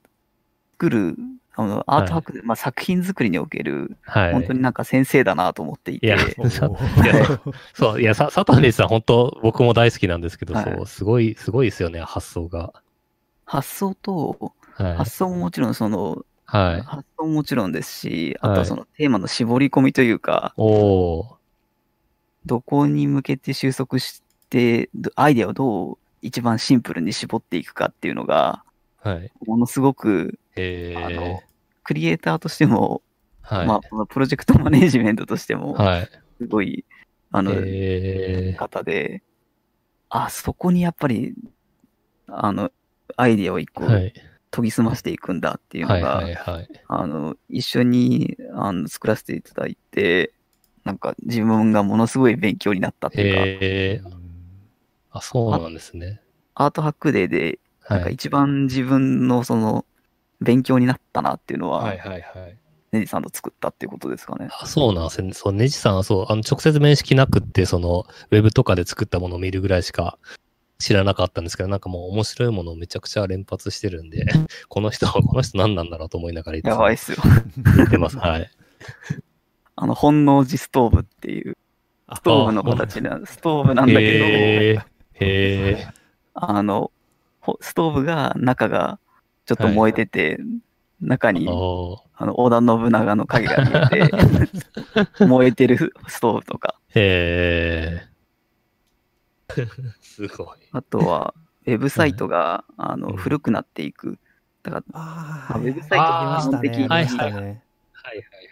[0.72, 1.16] 作る、
[1.54, 4.32] あの、アートハックで、まあ、作品作りにおける、はい。
[4.32, 6.18] 本当になんか先生だなと思っていて、いや
[7.72, 12.74] そう、いや、さ佐藤姉さん、本当僕も大好きなんですけど、はいそう、すごい、すごいですよね、発想が。
[13.46, 14.96] 発想と、はい。
[14.96, 16.80] 発想ももちろんその、はい。
[16.82, 21.26] 発想ももちろんですし、あとははいそのテーマの絞り込みというか、おー。
[22.46, 24.22] どこに向けて収束し
[25.14, 28.64] アイデアをどう一番シンプルに絞っていくかっていうのが、
[29.02, 29.30] はい。
[29.46, 31.40] ものすごく、えあのー。
[31.82, 33.02] クリエイターとしても、
[33.42, 33.66] はい。
[33.66, 36.08] まあ、プロジェクトマネージメントとしても、はい。
[36.40, 36.84] すごい、
[37.32, 38.56] あの、えー。
[38.56, 39.22] 方で、
[40.08, 41.34] あ、そこにやっぱり、
[42.28, 42.70] あの、
[43.16, 44.12] アイデアを一個はい。
[44.52, 46.02] 研ぎ澄ましていくんだっていうのはい。
[46.02, 46.34] が、はい。
[46.34, 46.68] はい。
[46.88, 50.32] あの、一緒にあの作らせていただいて、
[50.84, 54.10] なんか自分がものすごい勉強になったっていうか、
[55.10, 56.20] あ、そうなんですね。
[56.54, 58.14] アートハックデーで、なんかはい。
[58.14, 59.84] 一番自分のその、
[60.40, 61.98] 勉強になったなっていうのは、はい。
[61.98, 62.20] はい。
[62.20, 62.58] はい。
[62.92, 64.48] ネジさんと作ったっていうことですかね。
[64.50, 65.32] あそうなんですね。
[65.32, 70.18] そう、ネジさんはそう、あの、直接面識なくって、その、ウェブとかで作ったものを見るぐらいしか
[70.78, 74.26] 知らなかったんですけど、なんかもう面白いものをめちゃくちゃ連発してるんで、
[74.68, 77.18] この人、この人何なんだろうと思いながらやばいっすよ。
[77.76, 78.16] 見てます。
[78.18, 78.50] はい。
[79.76, 81.56] あの、本能寺ストーブっていう、
[82.08, 86.00] あストーブの形な、ストーブなんだけど、へーへー
[86.34, 86.90] あの、
[87.40, 88.98] ほストーブが、中が
[89.46, 90.38] ちょっと燃えてて、
[91.00, 98.10] 中に、おーあの、織田信長の影が見えて、 燃えてるストーブとか、へー
[100.00, 100.58] すごい。
[100.72, 101.34] あとは、
[101.66, 104.18] ウェブサイトが、あの、うん古くなっていく。
[104.62, 106.88] だから、あまあウェブサイト基本的に、ね。
[106.88, 107.62] はいはい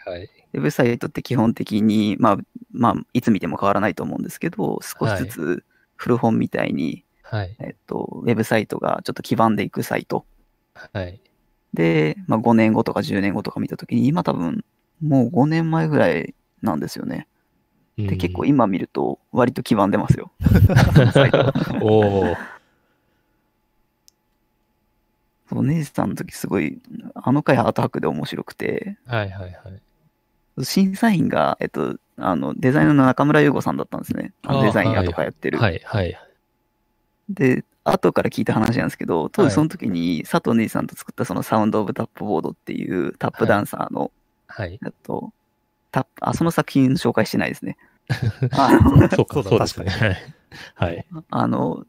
[0.06, 0.30] はい。
[0.54, 2.38] ウェブサイトって基本的に、まあ、
[2.72, 5.64] まあ、いつ見ても変わらないと思うんですけど、少しずつ
[5.98, 7.54] 古本みたいに、はい。
[7.60, 10.24] えっと、ウェブサイトがちょっと基盤でいくサイト。
[10.92, 11.20] はい。
[11.74, 14.64] で、まあ、5年後とか10年後とか見たときに、今多分、
[15.02, 17.28] もう5年前ぐらいなんですよね。
[17.98, 20.30] で、結構今見ると、割と基盤出ますよ。
[21.82, 22.36] おー
[25.48, 26.80] そう、ネジさんの時すごい、
[27.14, 29.82] あの回アートハックで面白くて、はいはいはい。
[30.64, 34.32] 審査員が、えっと、あの、デザイナーの中村優吾さんだったんですね。
[34.42, 35.58] あのデザイン屋とかやってる。
[35.58, 36.18] はい、はい。
[37.28, 44.10] で、後から聞いた話なんですけど、当はい時その時に佐藤姉さんと作ったそのサウンドオブタップボードっていうタップダンサーの、
[44.46, 44.78] はい。
[44.84, 45.32] えっと、
[45.90, 47.76] タップ、あ、その作品紹介してないですね。
[48.52, 50.34] あのそうか、そだそううですね。
[50.74, 51.06] はい。
[51.30, 51.84] あの、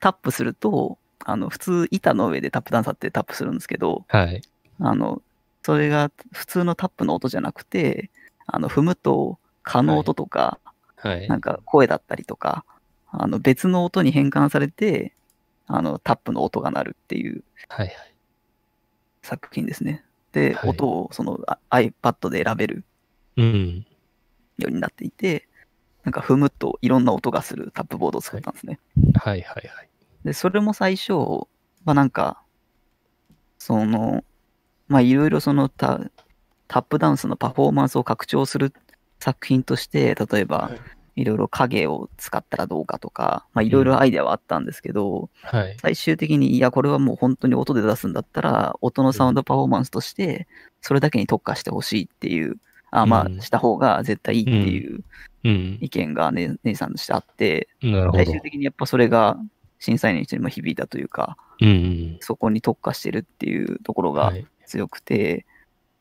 [0.00, 4.42] タップすると、あの、普通板の上でタップダンサーってタップするんですけど、はい。
[4.80, 5.22] あの、
[5.64, 8.10] それが普通のタップの音じゃなくて、
[8.46, 10.60] あの、踏むと、蚊の音とか、
[10.96, 11.26] はい。
[11.26, 12.66] なんか声だったりとか、
[13.10, 15.14] あの、別の音に変換されて、
[15.66, 17.92] あの、タップの音が鳴るっていうはい。
[19.22, 20.04] 作品ですね。
[20.32, 22.84] で、はい音をそのあ iPad で選べる
[23.38, 23.86] うん。
[24.58, 25.48] ようになっていて、
[26.02, 28.80] なんか踏むといろんな音がするタップボードを作ったんですね。
[29.14, 29.88] はい、はい、はい。
[30.24, 31.12] で、それも最初、
[31.86, 32.42] まあなんか、
[33.56, 34.22] その、
[34.88, 36.00] まあいろいろそのタ
[36.68, 38.72] タップダンスのパフォーマンスを拡張する
[39.20, 40.80] 作品として、例えばはい
[41.16, 45.76] いろいろ影を使ったらどうかとか、まあいろいろアイデアはあったんですけど、はい。
[45.80, 50.48] 最終的に、いや、これはもう本当に音で出すんだったら、音のサウンドパフォーマンスとして、
[50.80, 52.56] それだけに特化してほしいっていう、
[52.90, 55.04] あまうんあ、した方が絶対いいっていう
[55.44, 55.78] うん。
[55.80, 57.68] 意見が、ね、姉さんとしてあって。
[57.80, 59.38] 最終的にやっぱそれが
[59.78, 62.16] 審査員の人にも響いたというか、うん。
[62.20, 64.46] そこに特化してるっていうところがはい。
[64.66, 65.46] 強くて、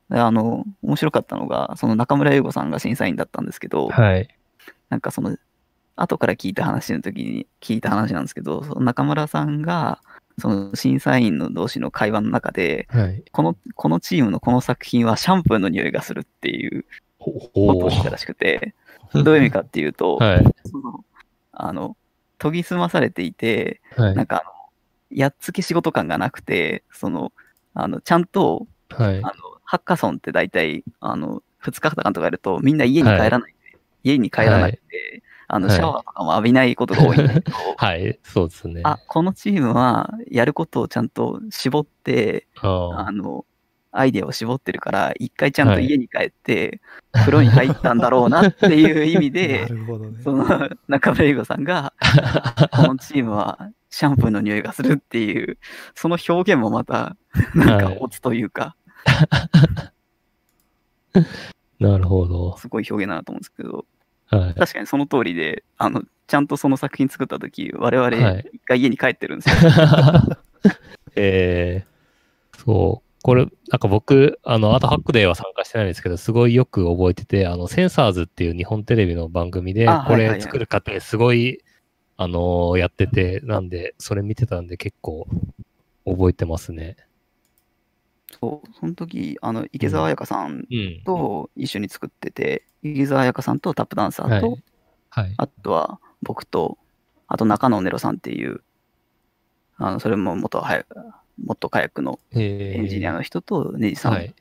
[0.10, 4.28] あの、面白かったのが、その中村優吾さんが審査員だったんですけど、はい。
[4.90, 5.38] なんかその、
[5.96, 10.00] 後から聞いた話の時に聞いた話なんですけど、その中村さんが、
[10.40, 13.24] その審査員の同士の会話の中で、はい。
[13.32, 16.86] この、このチームのこの作品はシャンプーの匂いがするっていう
[17.20, 18.74] ほことを言ったらしくて、
[19.14, 20.46] どういう意味かっていうと、 はい。
[20.66, 21.06] その
[21.52, 21.96] あの、
[22.40, 24.16] 研ぎ澄まされていて、はい。
[24.16, 24.44] なんか
[25.12, 27.32] やっつけ仕事感がなくて、その、
[27.74, 29.22] あの、ちゃんと、はいあ。
[29.22, 29.34] の、
[29.64, 38.20] ハッカソンって大体、あの、2日間とかやると、みんな家に帰らないで、家に帰らなくて、あの、はいシャワーとかも浴びないことが多いんだけど、 はい。
[38.24, 38.82] そうですね。
[38.84, 43.46] あ、このチームは、やることをちゃんと絞って、ああの、
[43.94, 46.82] アイデアを絞ってるから、一回ちゃんとはい家に帰って、
[47.14, 49.68] 風呂に入ったんだろうなっていう意味 なで。
[50.24, 51.94] その、中村優吾さんが、
[52.76, 55.58] このチームはシャンプーの匂いがするっていう、
[55.94, 57.16] その表現もまた、
[57.54, 58.76] なんかはいオツというか、
[61.80, 62.58] なるほど。
[62.58, 63.86] すごい表現だなと思うんですけど、
[64.28, 64.56] はい。
[64.56, 69.72] 確かにその通りで、あの、ちゃんとその作品作った時、我は々い一回家に帰ってるんですよ。
[71.16, 73.13] えー、そう。
[73.24, 81.60] これ、なんか僕、あの、アートハックデーは参加してないんですけど、すごいよく覚えてて、あの、センサーズっていう日本テレビの番組であ、これ作る過程すごい、
[82.18, 85.28] あのーやってて、なんで、それ見てたんで結構
[86.06, 86.98] 覚えてますね。
[88.40, 91.02] そう、その時、あの、池澤彩香さんうん。
[91.06, 94.64] と一緒に作ってて、池澤彩香さんとタップダンサーと、はい
[95.10, 95.34] はい。
[95.38, 96.78] あとは僕と、
[97.28, 98.62] あと中野ネロさんっていう、
[99.78, 100.86] あの、それも元はや、
[101.42, 104.36] もっとカヤックのえエンジニアの人とネジさんはい。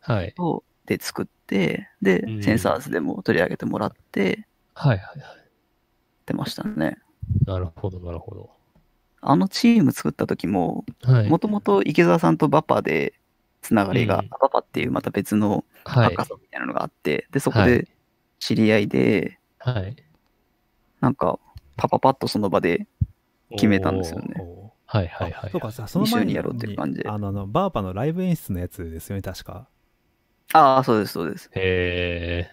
[0.00, 0.32] はい。
[0.32, 5.38] とで作って、でう、んセンサーズでも取り上げてもらってはいはいはい。
[6.26, 6.98] 出ましたね。
[7.46, 8.50] なるほど、なるほど。
[9.20, 11.28] あのチーム作った時も、はい。
[11.28, 13.14] もともと池澤さんとバッパで
[13.62, 16.14] つながりが、うんバッパっていうまた別のはい。
[16.14, 17.88] 赤さみたいなのがあって、で、そこはでい
[18.38, 19.96] 知り合いで、はい。
[21.00, 21.38] なんか、
[21.76, 22.86] パパパッとその場で
[23.52, 24.44] 決めたんですよね。
[24.90, 25.50] はいはいはい。
[25.50, 29.68] そうか、じゃあその前にやろうっていう感じであの、あのバーバのライブ演出のやつですよね、確か。
[30.54, 31.50] ああ、そうです、そうです。
[31.54, 32.50] え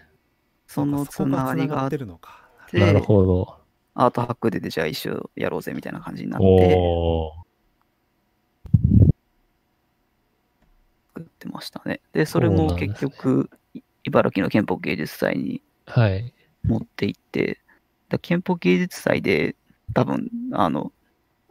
[0.66, 2.46] そのつながりがあっってるのか。
[2.72, 3.58] ー、なるて、ほど。
[3.94, 6.46] アートハックでじゃあ一緒やろうぜみたいな感じになって。
[11.14, 12.02] 作ってましたね。
[12.12, 16.34] で、それも結局、い茨城の憲法芸術祭にはい。
[16.64, 17.60] 持って行って、
[18.10, 19.56] だ憲法芸術祭で
[19.94, 20.92] 多分、あの、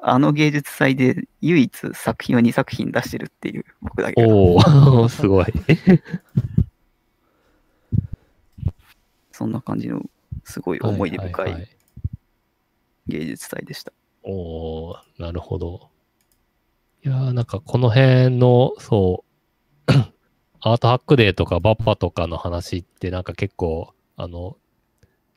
[0.08, 5.46] あの芸術祭で唯一作品を2作品出してるっていう僕だけがおー、 すごい。
[9.32, 10.04] そんな感じの
[10.44, 11.70] すごい思い出深はいはいはい
[13.08, 13.94] 芸術祭でした。
[14.24, 15.90] おー、なるほど。
[17.04, 19.24] いやーなんかこの辺の、そ
[19.88, 19.92] う、
[20.62, 24.58] アートハックデーとかバッパとかの話ってなんか結構、あの、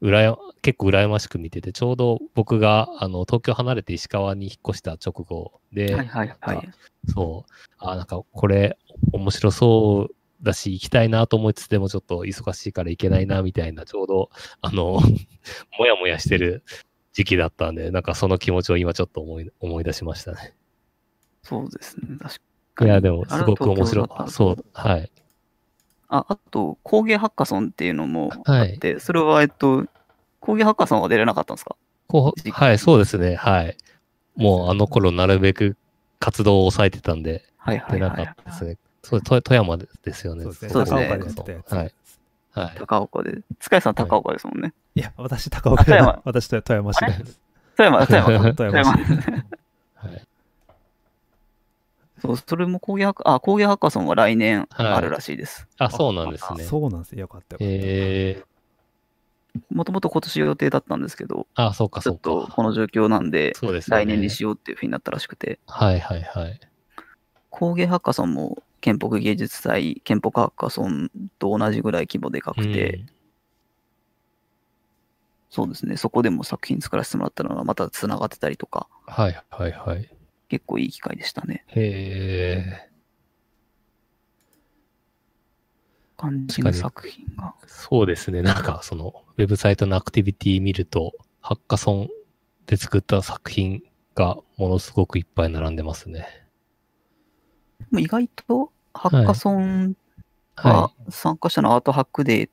[0.01, 6.68] うらや、結構羨ましく見てて、ちょうど僕が、あの、東京離れて石川に引っ越した直後で、はいはいはい。
[7.09, 8.78] そう、あーなんかこれ
[9.12, 14.30] 面白そうだし、行きたいなと思いつつでもちょっと忙しいから行けないなみたいな、ちょうど、
[14.61, 15.01] あの、
[15.78, 16.62] もやもやしてる
[17.12, 20.55] 時期だったんで、なんかその気持ちを今ちょっと思い思い出しましたね。
[21.42, 22.16] そうですね。
[22.20, 22.36] 確
[22.74, 22.90] かに。
[22.90, 24.07] いや、でもすごく面白い。
[24.11, 25.11] あれは東京だったそう、はい。
[26.09, 29.86] あ、あと、工芸ハッカソンっていうのもあはいって、それは、えっと、
[30.40, 31.76] 工芸ハッカソンは出れなかったんですか？
[32.52, 33.34] はい、そうですね。
[33.36, 33.76] はい。
[34.36, 35.76] もうあの頃なるべく
[36.20, 38.32] 活動を抑えてたんで、はいは出なかいはい。
[38.32, 38.76] ったですね。
[39.02, 40.44] そう、富富山ですよね。
[40.44, 41.09] そうですね。
[41.68, 41.92] はい。
[42.52, 42.74] はい。
[42.78, 43.42] 高岡で。
[43.61, 44.72] 塚井さん高岡ですもんね。
[44.94, 47.40] いや、私高岡であ富山、私 と富山市です。
[47.76, 49.00] 富山、富山、富富山市。
[49.00, 49.44] 山。
[49.96, 50.28] はい。
[52.21, 55.69] そう、それも工芸ハッカ、あ、工芸ハッカソンは来年はいあるらしいです。
[55.79, 56.64] あ、そうなんですね。
[56.64, 57.21] そうなんですよ。
[57.21, 57.73] よかったよかった。
[57.73, 58.43] え
[59.71, 62.47] もともと今年予定だったんですけど、ー、あ、そうか、ちょっそうか。
[62.47, 64.05] とこの状況なんで、そうですよね。
[64.05, 66.61] 来年にしようっていうふうになったらしくて、はいはいはい。
[67.51, 73.07] 工芸ハッカソンも建北芸術祭、建北ハッカソンと同じぐらい規模でかくて、うん
[75.51, 80.11] そうですね、そこでも作品作らせてもらったのがまた繋がってたりとか、はいはいはい。
[80.49, 81.64] 結構いい機会でしたね。
[81.68, 82.90] へえ。
[86.16, 87.55] 感じの作品が。
[87.66, 88.42] そうですね。
[88.42, 92.09] なんか、その、ウェブサイトのアクティビティ見ると、ハッカソン
[92.66, 93.82] で作った作品
[94.14, 96.26] がものすごくいっぱい並んでますね。
[97.96, 99.96] 意外とハッカソン
[100.57, 102.51] はが参加したのは Art Hack Day い。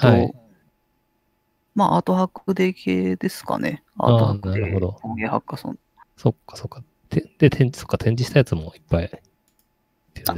[0.00, 0.34] と、はい。
[1.74, 3.84] まあ Art Hack Day 系ですかね。
[3.98, 5.78] Art Hack Day、なるほど工芸ハッカソン。
[6.16, 6.82] そっかそっか。
[7.12, 9.22] で、で展示、そっか、展示したやつもいっぱいね。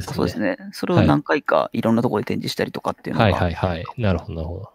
[0.01, 0.57] そうですね。
[0.73, 3.85] それを何回かいろんなところで展示したりとかっていうのが、はいはいはい。
[3.99, 4.71] なるほど、なるほど。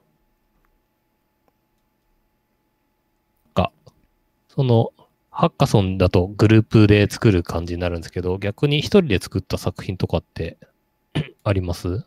[3.54, 3.72] か、
[4.50, 4.92] その、
[5.32, 10.58] ハッカソンだとグループで作る感じになるんですけど、逆に一人で作った作品とかって
[11.44, 12.04] あります？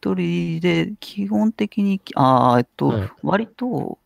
[0.00, 4.03] 一人で基本的に、あーえっと、はい割と、さ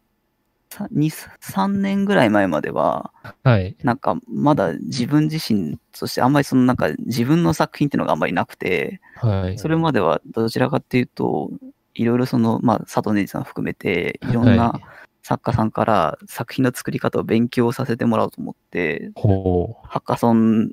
[0.71, 3.13] 2、3年ぐらい前までは、
[3.43, 3.77] はい。
[3.83, 9.59] なんかまだ自分自身としてあんまりそのなんか自分の作品っていうのがあんまりなくて、はい。
[9.59, 11.51] それまではどちらかっていうと、
[11.95, 14.99] いろいろその、まあ、佐藤ねじさん含めて、いろんなはい
[15.29, 19.87] 作家さんから作品の作り方を勉強させてもらおうと思って、ほう。
[19.87, 20.69] ハッカソン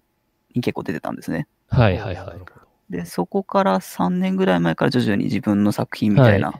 [0.54, 1.48] に結構出てたんですね。
[1.68, 2.56] はいはいはい
[2.90, 6.60] で、そこから3年ぐらい前から徐々に自分の作品みたいな、は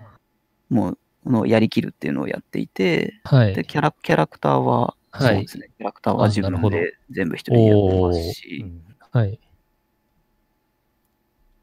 [0.70, 3.54] もう、のをやりきるっていうのをやっていて、で、はい。
[3.66, 9.40] キャラ、キャラクターは、はいそうですね、キャラクターは自分で全部一人でやってますうし、んはい。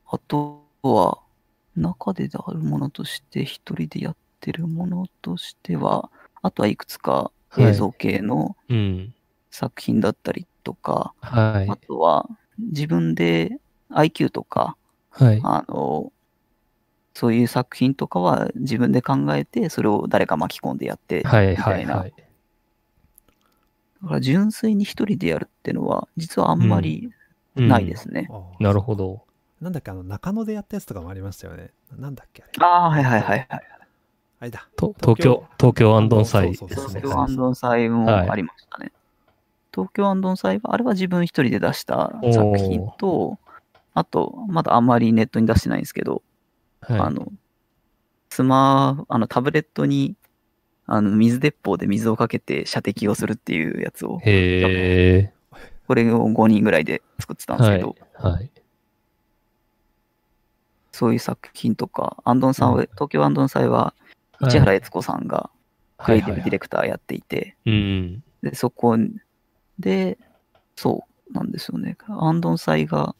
[0.06, 1.18] あとは、
[1.76, 6.10] 中であるものとして、一人でやってるものとしては、
[6.42, 9.14] あとはいくつかはい映像系のうん。
[9.50, 11.76] 作品だったりとか、はいあ。
[11.76, 12.26] とは
[12.58, 13.50] 自分で
[13.90, 14.76] IQ とか、
[15.10, 15.40] はい。
[15.44, 16.10] あの、
[17.14, 21.68] そういう作品とかは自分で考えて、それを誰か巻き込んでやって、はいみたな。
[21.72, 22.14] はいいはい。
[24.02, 27.10] だから純粋に一人でやるっていうのは、実はあんまり
[27.56, 28.28] うんないですね。
[28.30, 29.22] あーなるほど。
[29.60, 31.70] なんだっけ、あの、中野でやったやつとかもありましたよね。
[31.96, 32.52] なんだっけ、あれ。
[32.66, 33.62] ああ、はいはいはいはい。
[34.40, 34.66] あれだ。
[34.76, 36.68] と東京、東京アンドン祭ですね。
[36.70, 38.90] 東京アンドン祭もはいありましたね。
[39.72, 43.38] 東京アンドン祭は、あれは自分一人で出した作品と、
[43.94, 46.31] あと、まだあんまりネットに出してないんですけど、あ
[46.82, 47.14] はい。
[47.14, 47.32] の、
[48.30, 50.16] スマあのタブレットに、
[50.86, 55.32] あの、水鉄砲で水をかけて射的をするっていうやつを、へえ。
[55.86, 57.96] これを5人ぐらいで作ってたんですはいけど、。
[58.14, 58.50] はい。
[60.92, 64.02] そういう作品とか、アンドンさんは、うん東京アンドン祭は、はい
[64.50, 65.50] 市原悦子さんが
[65.98, 68.24] クリエイティブディレククターやっていて、うん。
[68.42, 68.96] で、そこ
[69.78, 70.18] で、
[70.76, 71.96] そうなんですよね。
[72.08, 73.14] アンドン祭が、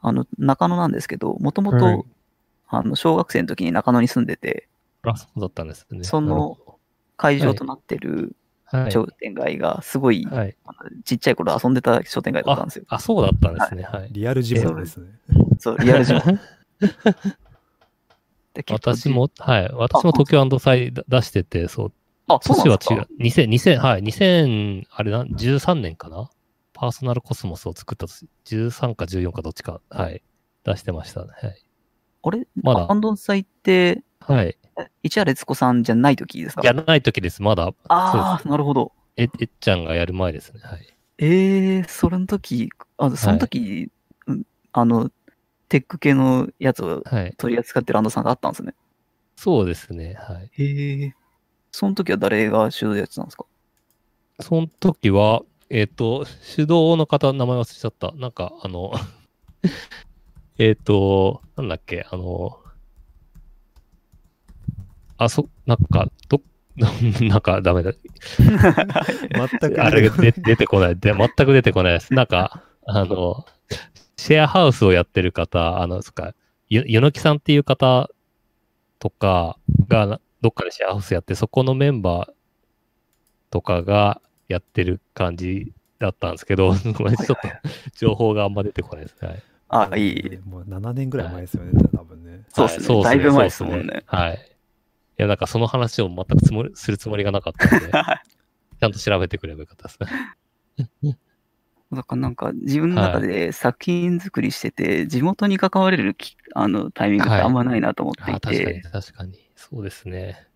[0.00, 2.06] あの、中野なんですけど、もともはいと、
[2.68, 4.68] あの、小学生の時に中野に住んでて、
[5.02, 6.02] あ、そうだったんですね。
[6.02, 6.56] その
[7.16, 8.36] 会場となってる
[8.72, 8.92] ど、はい。
[8.92, 10.56] 商店街が、すごい、はい。
[10.64, 12.84] あのちっちゃい頃遊んでた商店街だったんですよ。
[12.88, 13.82] あ、そうだったんですね。
[13.82, 14.08] はい。
[14.12, 15.10] リアルジムですね。
[15.58, 16.20] そう、リアルジム。
[18.70, 19.72] 私も、はい。
[19.72, 21.92] 私も東京アンドサイ出してて、そう。
[22.28, 22.94] あ、そう年はなんですか？
[22.94, 23.06] 違う。
[23.18, 24.02] 2000、2000、はい。
[24.02, 26.30] 2000、あれな、13年かな？
[26.72, 30.22] パーソナルコスモスを作った年、13か14かどっちか、はい。
[30.64, 31.32] 出してましたね。
[31.40, 31.64] はい。
[32.24, 32.46] あれ？
[32.62, 34.56] まだアンドン祭って、はい。
[35.02, 36.62] 市原悦子さんじゃない時ですか？
[36.62, 37.42] じゃない時です。
[37.42, 38.48] まだ、ああ。
[38.48, 38.92] なるほど。
[39.16, 40.60] え、えっちゃんがやる前ですね。
[40.62, 40.86] はい。
[41.18, 43.90] ええー、それの時、あその時、
[44.26, 45.10] うんあの、
[45.68, 47.34] テック系のやつをはい。
[47.36, 48.74] 取り扱ってるアンドさんがあったんですね。
[49.36, 50.14] そうですね。
[50.14, 50.50] はい。
[50.52, 51.14] へえ。
[51.70, 53.44] その時は誰が主導やってたんですか？
[54.40, 58.12] その時は、えっ、と、手動の方、名前忘れちゃった。
[58.16, 58.92] なんか、あの、
[60.58, 62.60] えっと、なんだっけ、あの、
[65.16, 66.40] あ、そ、なんか、ど、
[66.76, 67.92] なんかダメだ。
[68.38, 70.98] 全くあれで出てこない。
[70.98, 72.14] で、全く出てこないです。
[72.14, 73.44] なんか、あの、
[74.16, 76.34] シェアハウスをやってる方、あの、そっか、
[76.68, 78.10] ゆ、ゆのきさんっていう方
[79.00, 82.32] とかがどっかでシェアハウスやって、そこのメンバー
[83.50, 87.36] とかがやってる感じだったんですけど、ごめんちょっと
[87.96, 89.28] 情報があんま出てこないですね。
[89.28, 90.38] はいあ、いい。
[90.44, 92.44] もう7年ぐらい前ですよね、じゃあ多分ね。
[92.48, 94.34] そうっすねはいだいぶ前ですもんねそうっはい。
[95.18, 99.98] いや、なんかその話を全くつもりするつもりがなかったので、 ちゃんと調べてくればよかったです
[101.02, 101.16] ね。
[101.92, 109.50] だからなんか自分の中で作品作りしてて、地元に関われるきあのタイミングってあんまないなと思っていあ確かに、て、確かに。
[109.54, 110.48] そうですね。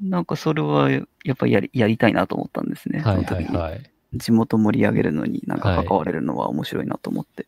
[0.00, 1.00] なんかそれはや
[1.32, 3.00] っぱりやりやりたいなと思ったんですね。
[3.00, 3.90] はいはいはい。
[4.14, 7.46] 地元盛り上げるのになんかはい関われるのは面白いなと思って。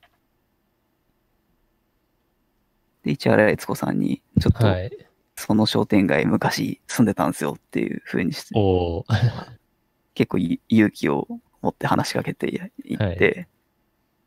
[3.08, 4.90] で、市原悦子さんに、ちょっとはい。
[5.36, 8.54] その商店街昔住んでたんですよっていう風にして、
[10.14, 11.28] 結構い勇気を
[11.62, 12.48] 持って話しかけて
[12.84, 13.48] いって、はい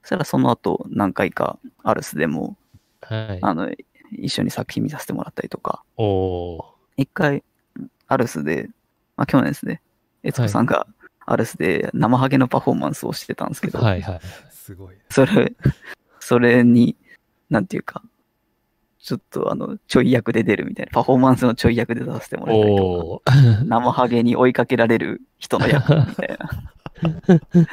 [0.04, 2.58] そしたらその後何回かアルスでも、
[3.02, 3.40] はい。
[3.44, 3.70] あの、
[4.12, 5.84] 一緒に作品見させてもらったりとか、
[6.98, 7.44] 一回
[8.08, 8.70] アルスで、
[9.16, 9.80] まあ去年ですね、
[10.24, 10.88] 悦子さんが
[11.28, 14.22] アルスで生ハゲのパフォーマンスをしてたんですけど、はいはい。
[14.50, 14.96] すごい。
[15.10, 15.54] それ、
[16.20, 16.96] それに、
[17.52, 18.02] なんていうか、
[19.04, 23.34] ちょっとあの、ちょい役で出るみたいな、パフォーマンスのちょい役で出させてもらったりとか、
[23.66, 26.50] 生ハゲに追いかけられる人の役みたいな。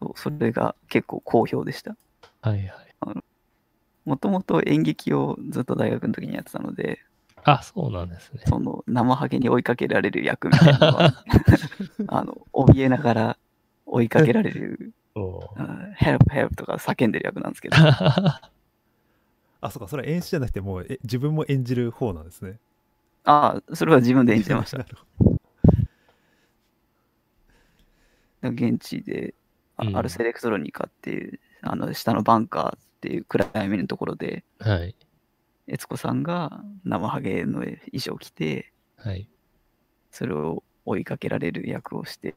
[0.00, 1.96] そうそれが結構好評でした。
[2.42, 2.88] はいはい。
[4.04, 7.00] もともと演劇をずっと大学の時にやってたので、
[7.44, 8.40] あ、そうなんですね。
[8.46, 11.24] その生ハゲに追いかけられる役みたいなのは、
[12.08, 13.38] あの、怯えながら
[13.90, 15.90] 追いかけられる、 おーう。
[15.90, 17.76] んヘルプヘルプとか叫んでる役なんですけど、
[19.60, 22.58] あ、そうか、それは演出じゃなくて、もうえ自分も演じる方なんですね。
[23.24, 24.86] ああ、それは自分で演じてました。
[28.48, 29.34] 現地で、
[29.76, 29.96] あうん。
[29.96, 34.94] アルセレクトロニカっていう、あの、下のバンカーっていう暗闇のところで、はい。
[35.66, 39.28] 悦子さんが生ハゲの衣装を着て、はい。
[40.10, 42.34] それを追いかけられる役をして、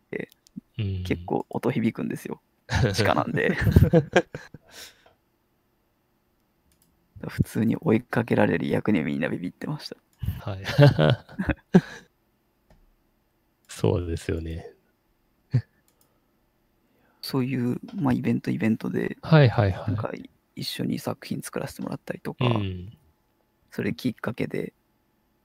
[0.80, 2.42] うん結構音響くんですよ。
[2.94, 3.56] 地下なんで。
[7.28, 9.98] 普通に追いかけられる役にみんなビビってました。
[10.40, 10.64] はい。
[13.68, 14.74] そうですよね。
[17.22, 19.88] そういう、まあ、イベントイベントで、はいはいはい。
[19.88, 20.12] なんか
[20.56, 22.92] 一緒に作品作らせてもらったりとか、うん。
[23.70, 24.74] それきっかけで、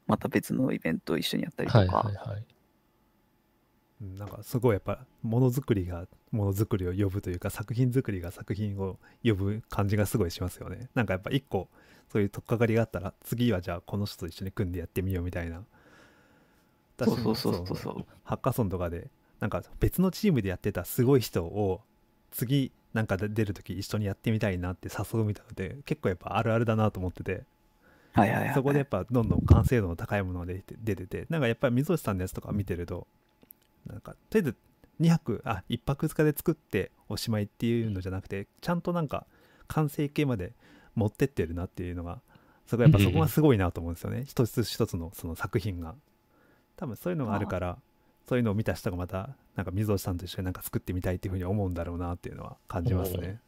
[0.06, 2.44] また別のイベントを一緒にやったりとか、はいはいはい。
[4.02, 11.68] うんなんかすごいやっぱものづくりがものづくりを呼ぶというか作品作りが作品を呼ぶ感じがすごいしますよねなんかやっぱ一個
[12.12, 15.62] そういう取っかかりがあったら次はじゃあこの人と一緒に組んでやってみようみたいな
[16.98, 18.06] そうそうそうそうそう。
[18.24, 19.08] ハッカソンとかで
[19.40, 21.82] なんか別のチームでやってたすごい人を
[22.30, 27.42] 次なんかで出るとき一緒にやってみたいなって誘うみたいなので結構やっぱあるあるだなと思ってて
[28.12, 28.54] はいはいはい。
[28.54, 33.06] そこでやっぱどんどん完成度の高いものが出て出ててなんかやっぱり溝内さんのやつとか見てると
[33.86, 34.56] なんかとりあえず
[35.00, 39.26] 2泊あ1泊2日で作っておしまいっていうのじゃなくてちゃんとなんか
[39.68, 40.52] 完成形まで
[40.94, 42.20] 持ってってるなっていうのが
[42.66, 45.94] そこやっぱそこがすごいなと思うんですよね、一つ一つのその作品が。
[46.76, 47.78] 多分そういうのがあるから
[48.28, 53.40] そういうのを見た人がまたなんか溝内さんと一緒になんか作ってみたいっていうふうに思うんだろうなっていうのは感じますね。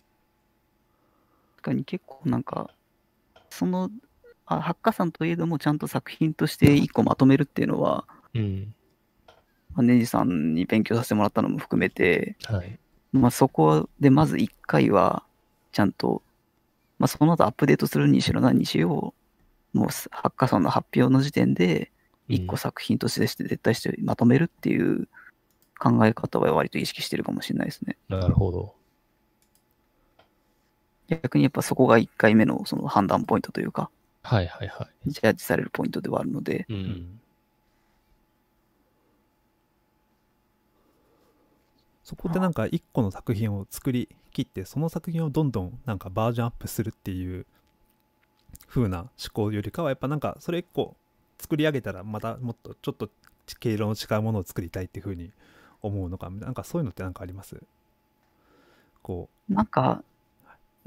[1.57, 2.70] 確かに結構なんか、
[3.51, 3.91] その、
[4.47, 8.74] あハッカさんといえどもちゃんと作品として一個まとめるっていうのは、うん。
[9.75, 12.79] まあネジさんに勉強させてもらったのも含めて、はい。
[13.12, 15.23] まあ、そこでまず1回は、
[15.73, 16.23] ちゃんと、
[16.99, 19.14] まあ、その後アップデートするにしろ何にしよ
[19.75, 21.91] う、もうすハッカソンの発表の時点で、
[22.29, 25.09] 1個作品としてして絶対してまとめるっていう
[25.79, 27.97] 考え方は割と意識してるかもしれないですね。
[28.09, 28.75] なるほど。
[31.09, 33.89] 逆にやっぱそこが1回目のその判断ポイントというか、
[34.23, 35.11] はいはいはい。
[35.11, 36.75] ジャッジされるポイントではあるので、う。
[36.75, 37.21] うん
[42.09, 47.45] そこでなんか一個の作品を作り切ってその作品をどんどんなんかバージョンアップするっていう
[48.67, 50.97] 風な思考よりかはやっぱなんかそれ一個
[51.39, 53.11] 作り上げたらまたもっとちょっと
[53.61, 55.33] 毛色の違うものを作りたいっていう風に
[55.83, 57.61] 思うのかなんかそういうのってなんかあります？
[59.03, 60.03] こなんか、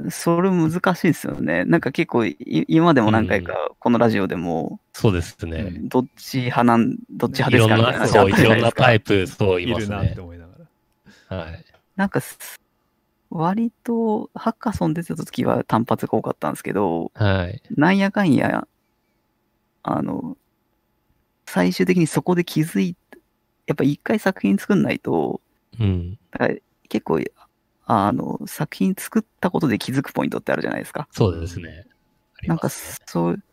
[0.10, 1.66] それ難しいですよね。
[1.66, 2.36] なんか結構い、
[2.68, 5.72] 今でも何回かこのラジオでも、そうですね。
[5.84, 10.20] どっち派なん、どっちい派ですかみろんな、そう、たいな話あったいろんなじゃないですかタイプ、そうういますねいるなって。
[10.22, 10.51] 思いながら
[11.36, 11.66] はい。
[11.96, 12.38] なんかす、
[13.30, 17.62] 割と、ハッカソン出てた時は単発が多かったんですけど、はい。
[17.76, 18.68] なんやかんや、
[19.84, 20.38] あの、
[21.46, 22.96] 最終的にそこで気づい
[23.68, 25.42] やっぱ一回作品作んないと、
[25.80, 26.18] うん。
[26.32, 26.56] だから
[26.90, 27.22] 結構、
[27.86, 31.08] あの、作品作ったことで気づくポイントってあるじゃないですか。
[31.12, 31.86] そうですね。
[32.36, 32.70] ありなんか。
[32.70, 33.44] そう、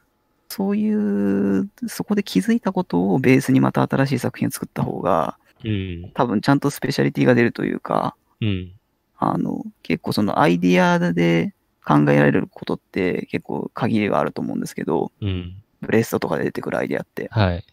[0.49, 6.11] そういう、そこで気づいたことをベースにまた新しい作品を作った方が、うん。
[6.14, 8.72] 多分ちゃんとスペシャリティが出るというか、うん。
[9.16, 11.54] あの、結構そのアイディアで
[11.84, 15.62] 考えられることって結構限りがあると思うんですけど、うん。
[15.80, 17.28] ブレストとかで出てくるアイディアって。
[17.30, 17.64] はい。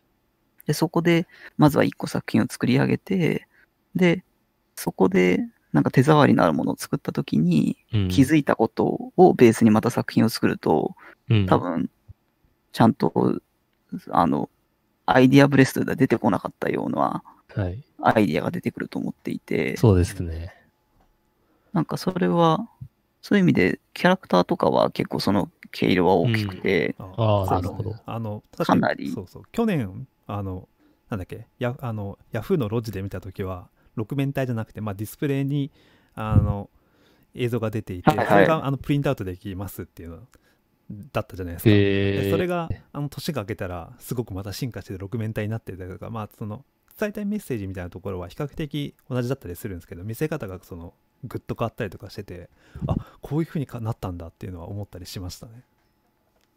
[0.65, 1.27] で、そこで、
[1.57, 3.47] まずは一個作品を作り上げて、
[3.95, 4.23] で、
[4.75, 5.39] そこで、
[5.71, 10.95] なんか手触りのあるものを作ったときに、うん、気づいたことをベースにまた作品を作ると、
[11.29, 11.89] うん、多分、
[12.71, 13.41] ちゃんと、
[14.09, 14.49] あの、
[15.05, 17.34] アイディアブレストでは出てこなかったようなはい。
[18.01, 20.53] アイディアが出てくると思っていて、そうですね。
[21.73, 22.69] なんかそれは、
[23.21, 27.07] そういう意味で、キャラクターとかは結構その毛色は大きくて、うですね。
[27.07, 27.95] なるほど。
[28.05, 29.11] あの、確かなり。
[29.11, 29.43] そうそう。
[29.51, 30.69] 去年、あの、
[31.09, 35.71] なんだっけ、やあのヤフーのロジで見たときは、6面体じゃなくて、まあ、ディスプレイに
[36.15, 36.69] あの
[37.33, 38.27] 映像が出ていて、はいはい。
[38.27, 40.19] それがあのプリントアウトできますっていうの
[41.11, 41.69] だったじゃないですか。
[41.71, 46.63] えでー、それがあの年が明けたらすごくまた進化して6面体になってたりとかまあその
[46.97, 50.93] 伝えたいメッセージみたいなところは比較的同じだったりするんですけど見せ方がその
[51.23, 52.49] グッと変わったりとかしてて
[52.87, 55.63] あこういう風にかなったんだっていうのは思ったりしましたね。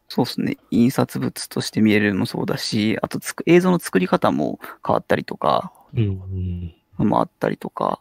[0.08, 6.72] そうですね、印刷物として見えるのもそうだし、あとつく映像の作り方も変わったりとか、うん。
[6.98, 7.08] うん。
[7.08, 8.00] もあったりとか、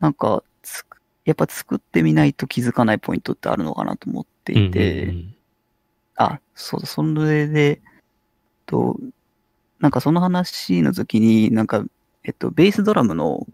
[0.00, 5.36] なんかつく、やっぱ作ってみないと気づかないポイントってあるのかなと思っていて、うんうん
[6.16, 7.82] あ、そうだ、それで、
[8.64, 8.96] と、
[9.80, 11.84] なんかその話の時に、なんか、
[12.24, 13.46] えっと、ベースドラムの、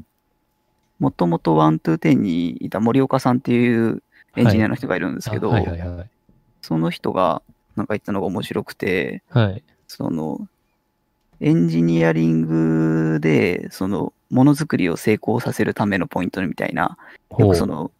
[0.99, 4.03] もともとワントゥーテンにいた森岡さんっていう
[4.37, 6.11] エンジニアの人がいるんですけど、あはいはいはい。
[6.61, 7.43] その人が
[7.77, 9.62] なんか言ったのが面白くて、はい。
[9.89, 10.49] その、
[11.41, 12.43] エンジニアリン
[13.14, 16.97] グで、その、ものづくりを成功させるためのポイントみたいな、
[17.39, 17.91] よくその、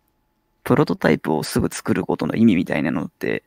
[0.64, 3.43] プロトタイプをすぐ作ることの意味みたいなのって、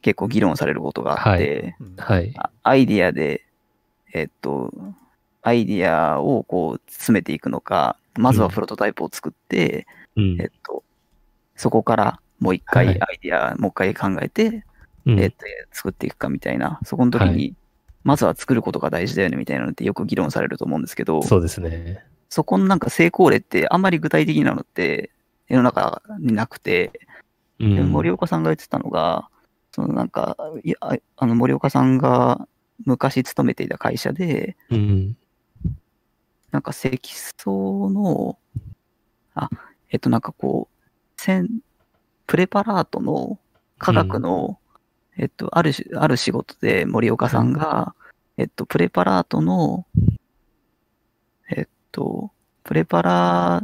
[0.00, 2.32] 結構議論されることがあって、うんはい。
[2.36, 3.44] あアイディアで、
[4.12, 4.72] えっと、
[5.42, 9.86] アイディアをこう詰めていくのか、まずはプロトタイプを作って、
[10.16, 10.40] うん。
[10.40, 10.82] えっと、
[11.56, 13.18] そこからもう一回アはい。
[13.22, 14.64] イディア、もう一回考えて、
[15.06, 15.20] うん。
[15.20, 15.36] えっと、
[15.72, 17.54] 作っていくかみたいな、そこの時はに、
[18.04, 22.04] まずは作ることが大事だよねみたいなのってよく議論されると思うんですけど、そうですね。
[22.28, 25.10] そこのなんか成功例ってあんまり具体的なのって
[25.48, 27.00] 世の中になくて、
[27.58, 27.76] うん。
[27.76, 29.28] で森岡さんが言ってたのが、
[29.72, 32.46] そのなんか、いやああの森岡さんが
[32.84, 35.16] 昔勤めていた会社で、うん。
[36.50, 38.38] なんか積層の、
[39.34, 39.50] あ、
[39.90, 40.76] えっとなんかこう、
[41.16, 41.48] せん
[42.26, 43.38] プレパラートの
[43.78, 44.58] 科学の、
[45.16, 47.94] えっと、あるし、ある仕事で森岡さんが、
[48.36, 49.86] えっと、プレパラートの、
[51.50, 52.30] えっと、
[52.62, 53.62] プレパラ、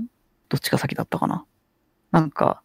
[0.49, 1.45] どっちが先だったかな？
[2.11, 2.63] なんか、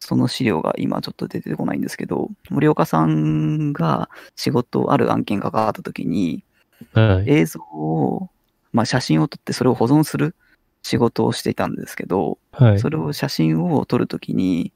[0.00, 6.44] その資料が今ちょっと出てこないんですけど、森岡さんが仕事、ある案件が関わった時に、
[6.92, 7.30] はい。
[7.30, 8.28] 映像を、
[8.72, 10.34] まあ、写真を撮ってそれを保存する
[10.82, 12.78] 仕事をしていたんですけど、はい。
[12.78, 14.72] それを写真を撮るときに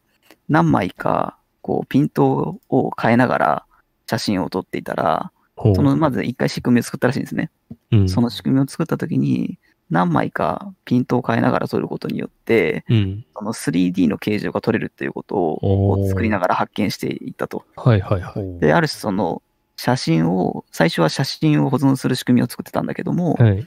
[0.48, 3.64] 何枚かこうピントを変えながら
[4.06, 7.50] 写真を撮っていたら、そのまず一回仕組みを作ったらしいんですね。
[7.92, 9.58] うんその仕組みを作ったときに
[9.90, 13.24] 何枚かピントを変えながら撮ることによって、うん。
[13.36, 17.64] その 3D の形状が撮れるっていうことを作りながら発見していったと。
[17.76, 18.60] はいはいはい。
[18.60, 19.42] で、ある種その
[19.76, 23.66] 写真を、最初は写真を保存する仕組みを作ってたんだけども、はい。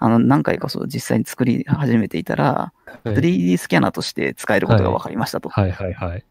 [0.00, 5.48] あの、何回かそう実際に作り始めていたら、はい 3D スキャナーとして使えることが分かりましたと。
[5.48, 6.24] はいはいはい。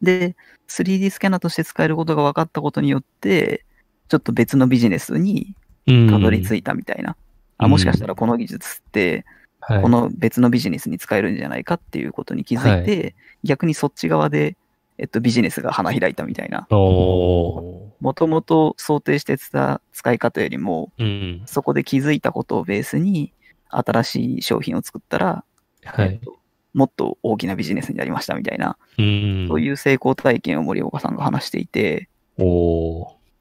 [0.00, 0.36] で、
[0.68, 3.64] 3D スキャナーとして使えることが分かったことによって、
[4.08, 5.54] ちょっと別のビジネスに
[5.86, 7.16] うんたどり着いたみたいな。
[7.58, 14.58] あ、もしかしたらこの技術って、はいこの別のビジネスに使えるんじゃないかっていうことに気づいて、逆にそっち側で、
[14.98, 16.66] えっと、ビジネスが花開いたみたいな。
[16.70, 21.42] もともと想定してた使い方よりも、うん。
[21.46, 23.32] そこで気づいたことをベースに、
[23.70, 25.44] 新しい商品を作ったら、
[25.82, 26.08] はい。
[26.08, 26.36] えっと
[26.74, 29.46] もっと大きなビジネスになりましたみたいな、うん。
[29.48, 32.08] そういう成功体験を森岡さんが話していて、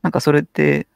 [0.04, 0.88] なんかそれって、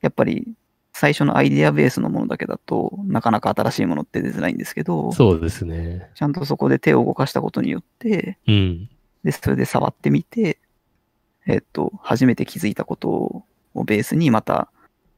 [0.00, 0.48] やっぱり
[0.92, 6.10] 最初のアイディアベースのものだけだとなかなか新しいものって出づらいんですけど、そうですね。
[6.14, 8.88] ちゃんとそこで手を動かしたことによって、うん。
[9.24, 10.58] で、それで触ってみて、
[11.46, 14.68] えっと、初めて気づいたことをベースにまた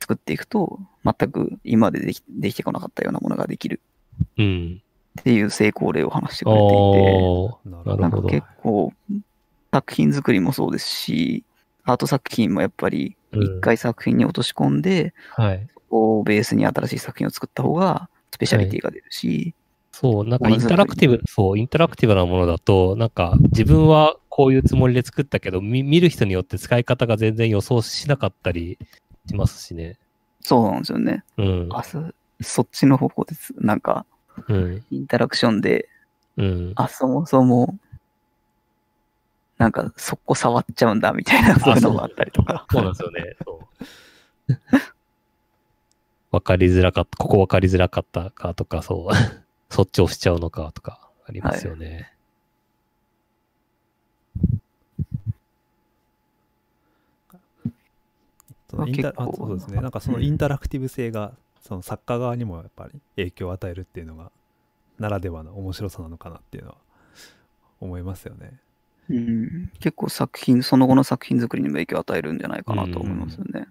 [0.01, 3.81] 作っていくと、全く今までできできてこなかったようなものができる
[4.39, 4.83] うん。
[5.21, 8.23] っていう成功例を話してくれていて、おーなるほどなんか。
[8.23, 8.93] 結構、
[9.73, 11.45] 作品作りもそうですし、
[11.85, 15.67] アート作品もやっぱりうん一回作品に落とし込んで、はい。
[15.75, 19.55] そこをベースに新しい作品を作った方がスペシャリティが出るし、
[19.93, 28.77] そう、なんかインタラクティブ、そう、インタラクティブなものだと、なんか自分はこういうつもりで作ったけど、見見る人によって使い方が全然予想しなかったり
[29.29, 29.97] しますしね。
[30.41, 31.23] そうなんですよね。
[31.37, 31.69] うん。
[31.71, 32.03] あそ
[32.41, 33.55] そっちの方向です。
[33.57, 34.05] なんか、
[34.49, 34.85] うん。
[34.91, 35.89] インタラクションで、
[36.37, 36.73] うん。
[36.75, 37.79] あ、そもそも、
[39.59, 42.67] なんか、そこ触っちゃうんだ、みたいな、そういうのもあったりとか。
[42.71, 43.37] そうなんですよね。
[43.45, 43.61] そ
[44.49, 44.55] う。
[46.33, 49.15] わかりづらかった、ここわかりづらかったかとか、そう。
[49.71, 52.15] そっち押しちゃうのかとか、ありますよね。
[58.75, 64.31] そのインタあ結構そうですねなんかそのインタラクティブ性がその作家側にもやっぱり影響を与えるっていうのが
[64.99, 66.77] ならではの面白さなのかなっていうのは
[67.81, 68.59] 思いますよね。
[69.11, 73.67] うん、結構作品、その後の作品作りにも影響を与えるんじゃないかなと思いますよね。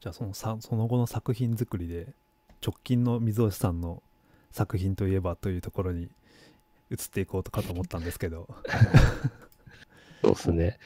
[0.00, 2.06] じゃあそのさその後の作品作りで
[2.64, 4.00] 直近の水押さんの
[4.52, 6.08] 作品といえばというところに
[6.90, 8.48] 移っていこうとかと思ったんですけど
[10.22, 10.78] そうですね。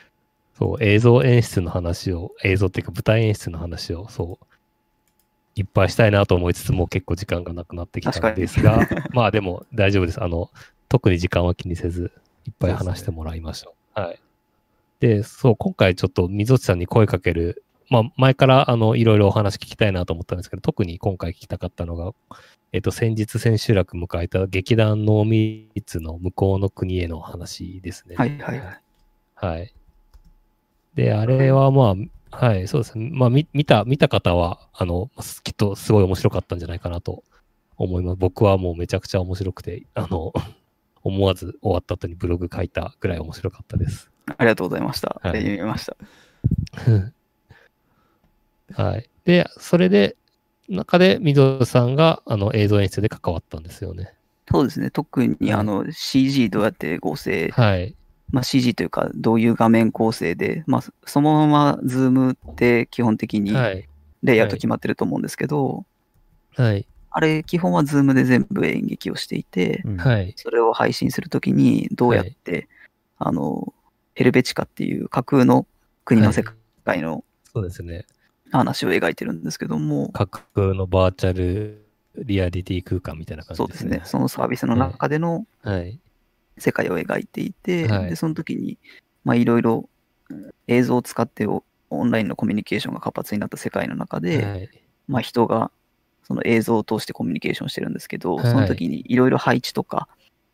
[0.58, 4.46] そう、映像演出の話を、映像っていうか舞台演出の話を、そう、
[5.54, 10.22] いっぱいしたいなと思いつつも結構時間がなくなってきたんですが、まあでも大丈夫です。
[10.22, 10.50] あの、
[10.92, 12.12] 特に時間は気にせず、
[12.44, 14.00] いっぱい話してもらいましょう。
[14.00, 14.20] はい。
[15.00, 22.12] で、そう、今回ちょっと溝内さんに声かける、まあ前からあの、いろいろお話聞きたいなと思ったんですけど、特に今回聞きたかったのが、
[22.72, 28.16] えっと、先日千秋楽迎えた劇団濃密の向こうの国への話ですね。
[28.16, 28.80] はいはいはい。
[29.34, 29.74] はい。
[30.94, 31.96] で、あれはま
[32.30, 33.08] あ、はい、そうですね。
[33.14, 35.10] まあ、み見た、見た方は、あの、
[35.42, 37.24] きっとすごい面白かったんじゃないかなと
[37.78, 38.16] 思います。
[38.16, 40.34] 僕はもうめちゃくちゃ面白くて、あの、
[41.02, 44.10] 思わず終わった後にブログ書いたぐらい面白かったです。
[44.26, 45.20] ありがとうございました。
[45.22, 45.96] はい読みました。
[48.82, 49.08] はい。
[49.24, 50.16] で、それで、
[50.68, 54.14] 中で、みどさんが、あの、映像演出で関わったんですよね。
[54.50, 54.90] そうですね。
[54.90, 57.94] 特にあの CG どうやって合成、はい。
[58.30, 63.88] まあ、CG というかどういう画面構成で、まあ、そのままズームって基本的にはい。
[64.22, 65.84] レイアウト決まってると思うんですけど、
[66.54, 66.86] はい。
[67.14, 70.32] あれ基本はズームで全部演劇をしていて、うんはい。
[70.36, 72.68] それを配信するときにどうやって、
[73.18, 73.74] あの、
[74.14, 75.66] ヘルベチカっていう架空の
[76.04, 76.44] 国の世
[76.84, 78.06] 界のそうですね。
[78.50, 81.84] 話を描いてるんですけども、架空のバーチャル
[82.16, 83.78] リアリティ空間みたいな感じでね。
[83.78, 84.02] そうですすね。
[84.04, 85.98] そのサービスの中でのはい。
[86.58, 88.78] 世界を描いていて、はいでその時に、
[89.24, 89.88] まあ、いろいろ
[90.28, 94.70] うん映像を使ってオオンラインのコミュニケーションが活発になった世界の中で、はい。
[95.08, 95.70] まあ、人が
[96.22, 100.08] その映像を通してコミュニケーションしてるんですけど、はいその時にいろいろ配置とか、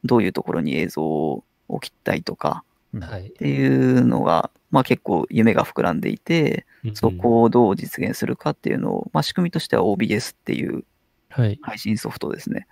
[0.04, 2.64] どういうところに映像を置きたいとか
[2.94, 3.30] うんはいっ。
[3.30, 10.84] ていうのが、まあ、結構夢が膨らんでいて、そこをどう実現するかっていうのを、まあ、仕組みとしては OBS っていう
[11.30, 11.58] はい。
[11.62, 12.66] 配信ソフトですね、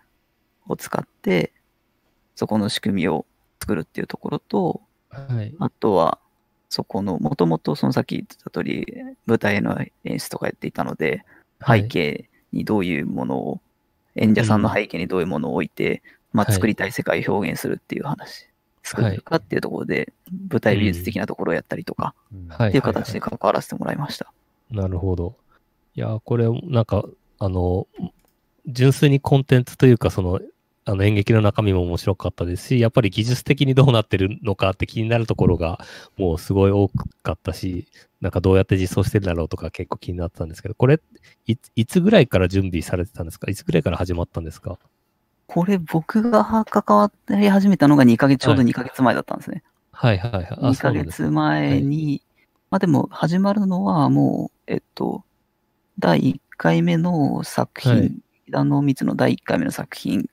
[0.69, 1.53] を使って、
[2.35, 3.27] そこの仕組みを
[3.61, 5.55] 作るっていうところと、はい。
[5.59, 6.19] あとは、
[6.69, 8.87] そこの、もともとそのさっき言ってた通り、
[9.27, 11.25] 舞台の演出とかやっていたので、
[11.65, 13.61] 背景にどういうものを、
[14.15, 18.49] 演者さんの背景にどういうものを置いて、まあ、はい作りたい世界を表現するっていう話、
[18.83, 20.13] 作るかっていうところで、
[20.51, 22.15] 舞台美術的なところをやったりとか。
[22.55, 24.33] っていう形で関わらせてもらいました。
[24.71, 25.37] なるほど。
[25.95, 27.05] いや、これ、なんか、
[27.39, 27.87] あの、
[28.67, 30.41] 純粋にコンテンツというか、その、
[30.89, 35.85] あの演劇の中身も面白かったですし、やっぱり技術的にどうなってるのかって気になるところが、
[36.17, 36.89] もうすごい多
[37.25, 37.89] かったし、
[38.21, 41.01] なんかどうやって実装してるんだろうとか結構気になってたんですけど、これ、
[41.47, 43.51] いいつぐらいから準備されてたんですか？
[43.51, 44.79] いつぐらいから始まったんですか？
[45.49, 49.65] これ僕が関わり始めたのが2ヶ月、ちょうど2ヶ月前だったんですね。
[49.91, 50.47] はいはいはい。
[50.51, 52.23] あ、2ヶ月前に、
[52.71, 55.25] まあでも始まるのはもう、えっと、
[55.99, 58.21] 第1回目の作品、
[58.53, 60.29] はいあの密の第1回目の作品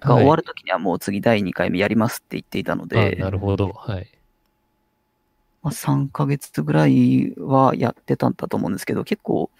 [0.00, 3.72] が終わるときにはもう次第2回目やりますって言っていたので、はいあなるほど。
[3.72, 4.08] はい。
[5.62, 9.50] まあ、3ヶ月ぐらいはやってたんだと思うんですけど、結構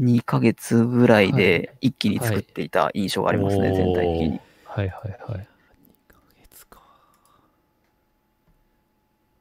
[0.00, 4.40] 2ヶ月ぐらいで一気に作っていた印象がありますね、はい全体的に。
[4.64, 5.40] はいはいはい。
[5.42, 6.80] いつか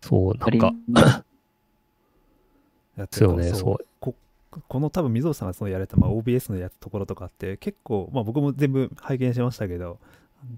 [0.01, 0.73] そう、なんか、
[2.97, 3.86] やってそうねそう
[4.56, 9.99] ここの多分溝尾さんがそのやられた、まあ、OBS のやつところとかって結構、まあ、僕も全部拝見しましたけど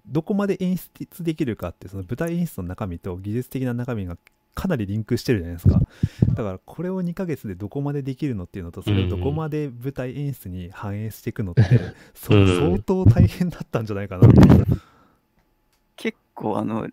[0.05, 4.17] どこまで演出できるかってその舞台演出の中身と技術的な中身が
[4.53, 5.79] かなりリンクしてるじゃないですか。
[6.33, 11.61] だからこれを2ヶ月でどこまでできるのっていうのとそれをどこまで舞台演出に反映していくのって、
[12.15, 14.41] そううん相当大変だったんじゃないかなと、
[15.95, 16.87] 結構あの、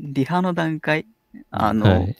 [0.00, 1.06] リハの段階、
[1.50, 2.16] あの、はい。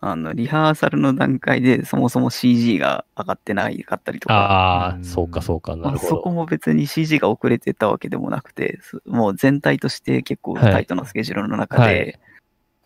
[0.00, 6.08] あの、リハーサルの段階でそもそも CG が上がってないかったりとか、ああ、うんそうかそうか、なまあ、るほど。
[6.10, 12.18] そこも別に CG が遅れてたわけでもなくて、すもう全体として結構タイトなスケジュールの中で、はい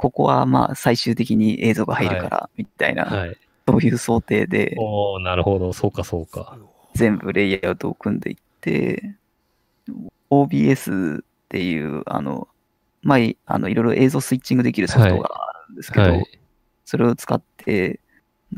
[0.00, 3.36] ここはまあ最終的に映像が入るから、みたいな、はい。
[3.68, 6.56] そういう想定でおーなるほど、そうかそうか。
[6.94, 9.14] 全部レイアウトを組んでいって、
[10.30, 12.48] OBS っていう、あの、
[13.02, 16.39] まあ、いあのいろいろ映像スイッチングできるソフトがあるんですけど、はい。
[16.91, 18.01] それを使って、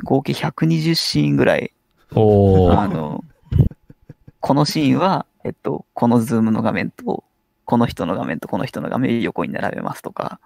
[0.03, 1.71] 合計120シーンぐらい、
[2.13, 3.23] あの、
[4.41, 7.25] このシーンは、えっと、このズームの画面と、
[7.67, 10.41] この人の画面とこの人の画面を横に並べますとか、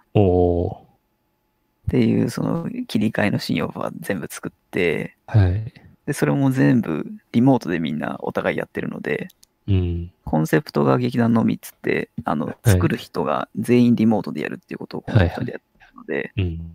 [1.87, 5.72] っていう、その切り替えのシーンを全部作って、はい。
[6.07, 9.28] で、それも全部リモートでみんなお互いやってるので、
[9.68, 10.12] うん。
[10.24, 16.72] コンセプトが劇団のみっつって、あの、作る人が全員リモートでやるっていうことをコンセプトでやってるので、うん。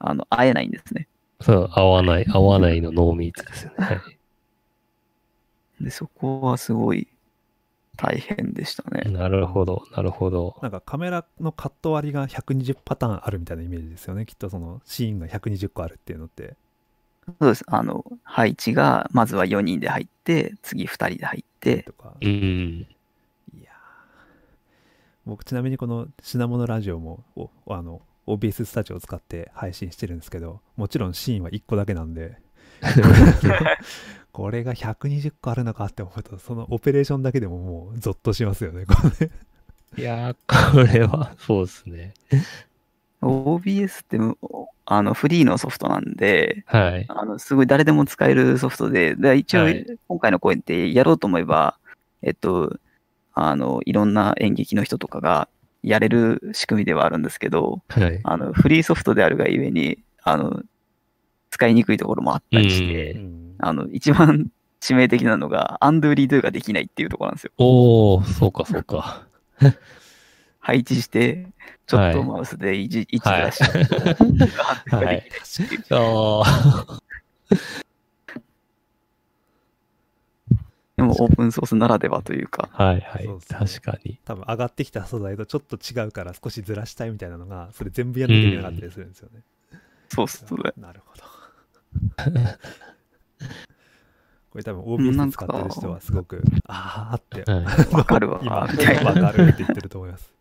[0.00, 1.06] あの、会えないんですね。
[1.40, 3.76] そう、合わない、合わないのノーミーツですよね。
[3.86, 5.84] はい。
[5.84, 7.08] で、そこはすごい
[7.96, 9.10] 大変でしたね。
[9.10, 10.58] なるほど、なるほど。
[10.62, 16.56] なんかカメラのカット割りが120パターンあるみたいなイメージですよねきっとそのシーンが120個あるっていうのって
[17.26, 17.64] そうです。
[17.68, 22.28] あの、配置が、まずは4人で入って、次2人で入って、とかうん。
[22.28, 22.86] い
[23.62, 23.74] やー
[25.26, 28.00] 僕ちなみにこの品物ラジオもおあの
[28.34, 32.36] OBS スタジオを使って配信してるんですけどもちろんシーンは1個だけなんで
[34.32, 39.30] これが120個あるのかって思うとそのオペレーションだけでももうゾッとしますよねこれ
[39.96, 42.14] いやー、これは、そうですね。
[43.22, 44.38] OBS ってむ
[44.86, 47.06] あのフリーのソフトなんで、はい。
[47.08, 51.76] あのすごい誰でも使えるソフトで、で一応はい今回の公演ってやろうと思えば、
[52.22, 52.78] えっと、
[53.34, 55.48] あの、いろんな演劇の人とかが
[55.82, 58.20] やれる仕組みではあるんですけど、はい。
[58.22, 60.62] あのフリーソフトであるがゆえに、あの、
[61.50, 63.54] 使いにくいところもあったりして、うん。
[63.58, 64.50] あの、一番
[64.80, 67.52] 致命的なのが、アンドゥリドゥができないっていうところなんですよ。
[67.58, 69.26] おー、そうか、そうか。
[70.60, 71.46] 配置して、
[71.86, 72.28] ちょっとはい。
[72.28, 73.78] マウスで位置、位置ずらして、
[74.94, 75.16] はい。
[75.16, 75.84] っていう。
[75.90, 77.00] ああ、
[81.00, 83.26] でもオープンソースならではというか、はいはい。
[83.26, 83.34] ね。
[83.48, 84.18] 確かに。
[84.24, 89.40] 多分上がってきた素材とちょっと違うから少しずらしたいみたいなのがそれ全部やんなきゃいけなかったりするんですよね、
[90.08, 90.72] そうっすね。
[90.76, 91.24] なるほど。
[94.50, 97.64] これ多分 OBS 使ってる人はすごくああってはい。
[97.94, 98.40] わかるわ。
[98.44, 99.12] 今、みたいな。
[99.12, 100.32] わかるって言ってると思います。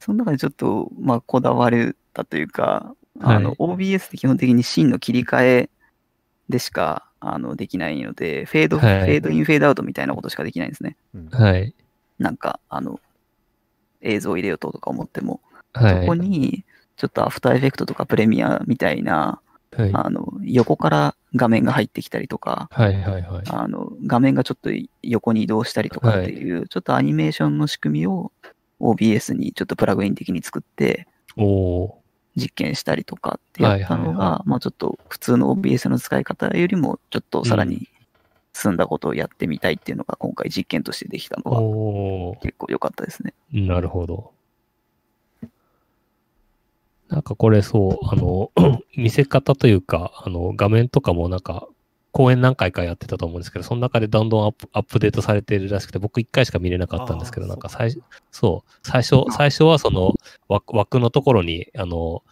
[0.00, 3.56] その中でちょっと、まあ、こだわれたというか、あの、はい。
[3.58, 5.70] OBS って基本的にシーンの切り替え
[6.50, 10.96] でしか、あの、できないので、フェード、はいフェードイン、フェードアウトみたいなことしかできないんですね。
[11.14, 11.74] うんはい。
[12.18, 13.00] なんか、あの、
[14.00, 15.40] 映像を入れようととか思っても、
[15.72, 16.00] はい。
[16.02, 16.64] そこに、
[16.96, 19.40] ちょっとアフターエフェクトとかプレミアみたいな、
[19.76, 19.90] はい。
[19.92, 23.42] あの、横から画面が入ってきたりとか、はいはいはい。
[23.48, 24.70] あの、画面がちょっと
[25.02, 28.30] 横に移動したりとかっていう、ちょっとアニメーションの仕組みを
[28.80, 32.03] OBS にちょっとプラグイン的に作っておー。
[32.36, 37.88] 実験したりとかってやったのはいはいが、まあちょっと普通の OBS の使い方よりもちょっとさらに
[38.52, 42.36] 進んだことをやってみたいっていうのが今回実験としてできたのは。
[42.40, 43.34] 結構良かったですね。
[43.52, 44.32] なるほど。
[47.08, 48.50] なんかこれそう、あの、
[48.96, 51.68] 見せ方というか、あの、画面とかもなんか、
[52.14, 60.14] 公演何回かやってたと思うんですけど、その中でどんどんアップアップデートされているらしくて、僕一回しか見れなかったんですけど、なんか最初、そう、最初、最初はその
[60.46, 62.22] 枠枠のところに、あの、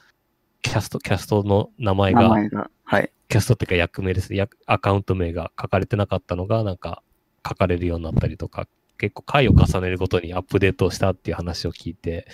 [0.62, 2.70] キャスト、キャストの名前が、名前が。
[2.84, 3.10] はい。
[3.28, 4.38] キャストっていうか役名ですね。
[4.38, 7.02] 役アカウント名が書かれてなかったのが、なんか
[7.44, 8.68] 書かれるようになったりとか、
[8.98, 12.28] 結構回を重ねるごとにアップデートをしたっていう話を聞いて、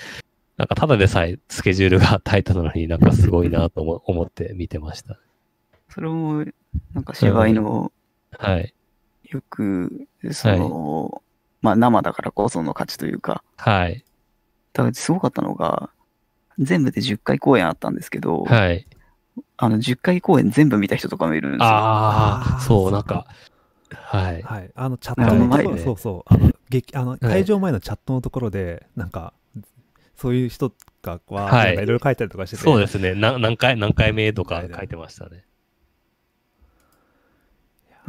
[0.59, 5.19] なんかただでさえスケジュールが タイトなのになんかすごいなと思思って見てました。
[5.89, 6.45] それも、
[6.95, 7.93] なんか芝居の
[8.39, 8.75] はい。
[9.25, 11.23] よく、その、
[11.61, 14.05] まあ生だからこその価値というか、はい。
[14.73, 15.91] だからすごかったのが、
[16.59, 18.87] 全部で10回公演あったんですけど、はい。
[19.57, 21.67] あの10回公演全部見た人とかもいるんですよ。
[21.67, 23.27] ああ、そう、なんか、
[23.91, 24.43] はい。
[24.43, 29.33] はい、あのチャットのところ、はいそうそう、あの劇あのい会場前のチャットのところで、なんか、
[30.17, 33.15] そういう人がは、はいいろいろ書いたりとかしてて、そうですね。
[33.15, 35.45] な何回、何回目とか書いてましたね。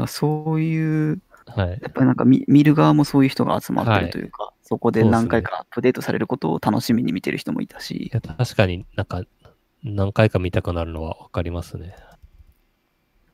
[0.07, 1.69] そういう、はい。
[1.69, 9.23] やっぱりなんか見見る側もそういう人が集まってはいるというか、そこで何回かアップデートされることを楽しみに見てる人もいたいし、や、確かになんか、
[9.83, 11.95] 何回か見たくなるのはわかりますね。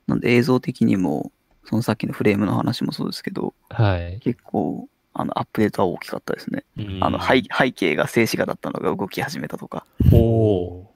[0.08, 1.32] なんで映像的にも、
[1.66, 4.20] そのさっきのフレームの話もそうですけど、はい。
[4.20, 6.64] 結構、あの、アップデートは大きかったですね。
[6.78, 10.96] うんあの、背背景が静止画だったのが動き始めたとか、おお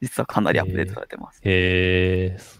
[0.00, 1.40] 実はかなりアップデートされてます。
[1.42, 2.59] へえ。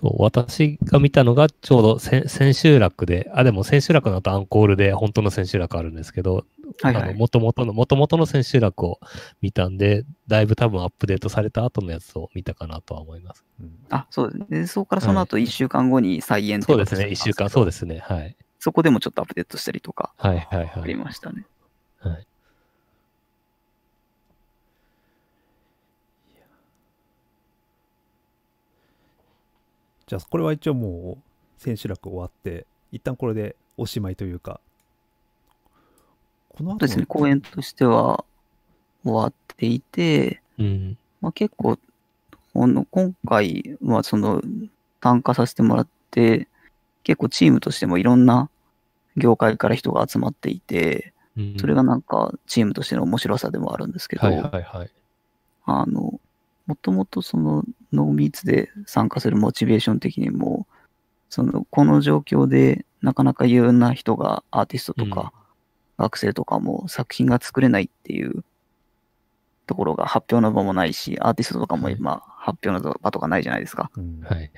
[0.00, 6.44] そう、私が見たのがちょうど千千秋楽で、あ、でも千秋楽の後アンコールで本当の千秋楽あるんですけど、
[6.82, 7.02] はいはい。
[7.04, 9.00] あの元々の、元々の千秋楽を
[9.40, 13.44] 見たんで、だいぶ多分アップデートされた後のやつを見たかなとは思います。
[13.60, 14.46] うんあ、そうですね。
[14.50, 18.36] で、そこからその後1週間後に再演ってそうですね、形一週間、そうでですね、はい。
[18.58, 18.64] す。
[18.64, 21.04] そこでもちょっとアップデートしたりとかはいはいありはい。
[21.04, 21.46] ましたね。
[22.00, 22.26] はい、
[30.06, 34.60] じゃあこれは一応もう千秋楽終わって一旦これでおしまいというか
[36.56, 38.24] この後ですね、公演としては
[39.04, 40.98] 終わっていて、うん。
[41.20, 41.78] まあ、結構、
[42.54, 44.40] この今回はその
[45.02, 46.48] 参加させてもらって、
[47.04, 48.48] 結構チームとしてもいろんな
[49.18, 54.90] 業界から人が集まっていて、うんそれがなんかチームとしての面白さでもあるんですけど、はいはいはい。
[55.66, 56.18] あの、
[56.66, 60.66] もともとそのノーミーツで参加するモチベーション的にも、
[61.30, 65.32] その、この状況でなかなか有な人がアーティストとか、
[65.98, 68.44] 学生とかも作品が作れないっていう
[69.66, 73.90] ところが発表の場もないし、アーティストとかも今発表の場とかないじゃないですか。
[73.96, 74.50] うんはいはい。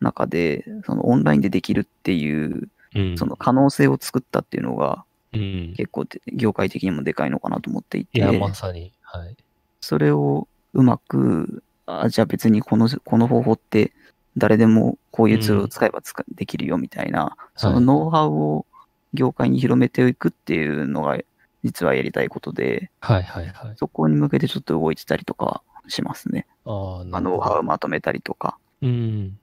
[0.00, 3.18] 中で、そのオンラインでできるっていう、うん。
[3.18, 5.74] その可能性を作ったっていうのがうん。
[5.76, 8.92] 結構で業界的にもでかいのかなと思っていて、いや、まさに。
[9.02, 9.36] はい。
[9.80, 13.92] それをうまく、あじゃあ別にこのこの方法って
[14.36, 18.66] 誰でもこういうツールを使えば使できるよみたいな、そのノウハウを
[19.14, 21.18] 業界に広めていくっていうのが
[21.64, 23.76] 実はやりたいことで、はいはいはい。
[23.76, 26.46] そこに向けてちょっと動いてたりとかしますね。
[26.64, 28.58] ああ、まあ、ノウハウをまとめたりとか。
[28.82, 29.38] うん。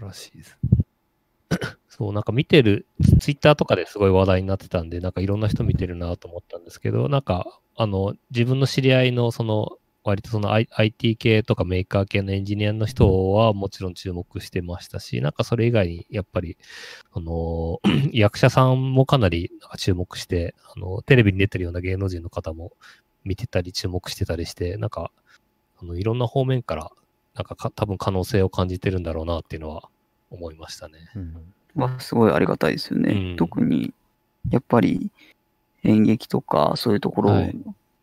[0.00, 0.58] らしいです。
[1.88, 2.86] そう、なんか見てる、
[3.20, 16.58] ツイッターとかですごい話題になってたんで、なんかいろんな人見てるなと思ったんですけど、なんか、あの、自分の知り合いの、その、割とその IT 系とかメーカー系のエンジニアの人はもちろん注目してましたし、なんかそれ以外にやっぱり、
[17.10, 17.80] あの、
[18.12, 22.72] 役者さんもかなりなんか注目して、あの、テレビに出てるような芸能人の方も
[23.24, 25.10] 見てたり注目してたりして、なんか、
[25.80, 26.90] あの、いろんな方面から、
[27.34, 29.88] なんかか多分可能性を感じてるんだろうなっていうのは
[30.30, 30.98] 思いましたね。
[31.16, 33.12] うんはすごいありがたいですよね。
[33.12, 33.94] うん特に、
[34.50, 35.10] やっぱり
[35.82, 37.56] 演劇とかそういうところはい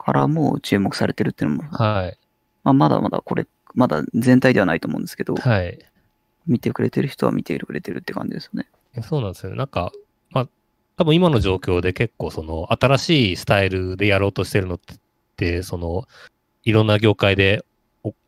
[0.08, 2.18] からも注目されてるっていうのも、はい。
[2.64, 5.80] まあ、まだまだこれ、まだ全体ではないと思うんですけど、はい。
[6.48, 8.70] 見てくれてる人は見てくれてるって感じですよね。
[9.04, 9.58] そうなんですよね。
[9.58, 9.92] なんか、
[10.30, 10.48] まあ、
[10.96, 14.80] 多分今の状況で結構その新しいスタイルでやろうとしてるのっ
[15.36, 16.08] て、その、
[16.64, 17.66] いろんな業界で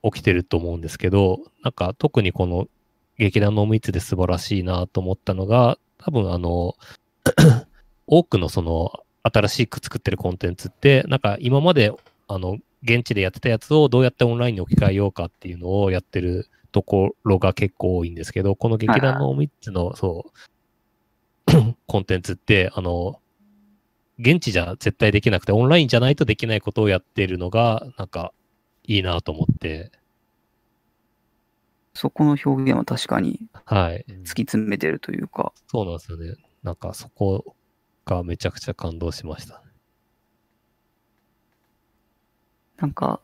[0.02, 2.68] お起きてると思うんですけど、なんか特にこの
[3.18, 6.76] 劇団の密つで素晴らしいなと思ったのが、多分あの、
[8.06, 8.92] 多くのその
[9.24, 11.94] 新しく作ってるコンテンツって、なんか今まで
[12.30, 20.28] あの、現地でやってたやつをどうやってオンラインに置き換えようかっていうのをやってるところが結構多いんですけど、この劇団の3つの、そ
[21.48, 21.52] う、
[21.88, 23.20] コンテンツって、あの、
[24.20, 28.32] 現地じゃ絶対できなくて、オンラインじゃないとできないことをやってるのが、なんか、
[28.86, 29.92] いいなと思って、
[31.96, 34.06] そこの表現は確かにはい。
[34.08, 36.36] うん突き詰めてるというか、そうなんですよね。
[36.62, 37.56] なんか、そこ
[38.06, 39.62] がめちゃくちゃ感動しました。
[42.78, 43.20] なんか、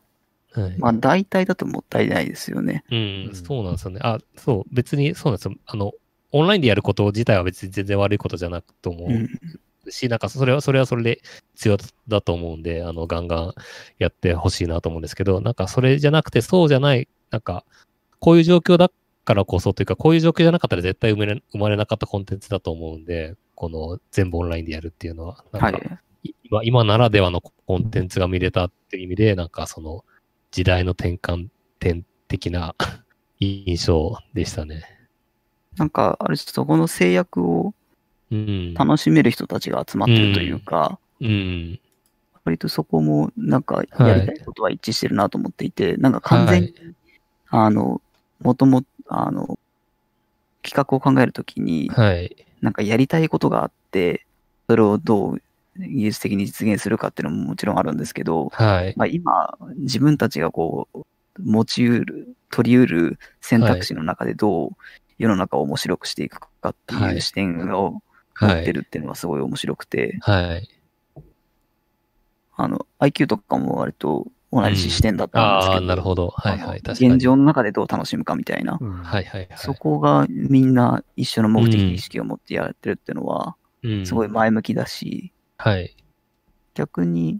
[0.53, 0.77] はい。
[0.77, 2.83] まあ大体だともったいないですよね。
[2.89, 3.99] うんう、んそうなんですよね。
[4.03, 5.55] あ、そう、別にそうなんですよ。
[5.65, 5.93] あの、
[6.31, 9.29] オンラインでやること自体は別に全然悪いことじゃなくと思うん。
[9.85, 11.21] うし、なんかそれは、それはそれで
[11.55, 13.53] 必要だと思うんで、あの、ガンガン
[13.99, 17.65] やってほしいなと思うんですけど、なんかそれじゃなくて、そうじゃない、なんか、
[18.19, 18.91] こういう状況だ
[19.25, 25.99] からこそというか、こういう状況じゃなかったら絶対生まれ生まれなかったコンテンツだと思うんで、この全部オンラインでやるっていうのは、なんか、はい。
[26.43, 30.05] 今今ならではのコンテンツが見れたっていう意味で、なんかその
[30.51, 31.47] 時代の転換
[31.79, 32.75] 点的な
[33.39, 34.83] 印象でしたね。
[35.75, 37.73] なんか、ある種そこの制約を
[38.31, 38.73] うん。
[38.73, 41.79] 楽しめる人たちが集まってるというか、うん。
[42.43, 46.73] 割とそこもなんかやりたいことは一致してるなと思っていて、なんか完全に、
[47.49, 48.01] あの、
[48.41, 49.59] もとも、あの、
[50.63, 52.35] 企画を考えるときに、はい。
[52.61, 54.25] なんかやりたいことがあって、
[54.67, 55.41] それをどう
[55.77, 58.93] 技術的に実現するかっていうのももちろんあるんですけど、はい。
[58.95, 61.03] まあ、今、自分たちがこう、
[61.39, 64.69] 持ちうる、取りうる選択肢の中でどう
[65.17, 68.01] 世の中を面白くしていくかってはいいう視点を
[68.39, 70.69] 持ってるっていうのがすごい面白くて、はい。
[72.57, 74.27] あの、IQ とかも割と
[74.61, 76.29] 同じ視点だったんですけど、ああ、なるほど。
[76.29, 76.81] はいはい。
[76.81, 77.11] 確かに。
[77.11, 79.49] 現状の中でどう楽しむかみたいな、うんはいはいはい。
[79.57, 84.05] そこがみんな一緒の目的意識を持ってやってるっていうのは、うん。
[84.05, 85.95] すごい前向きだし、はい。
[86.73, 87.39] 逆に、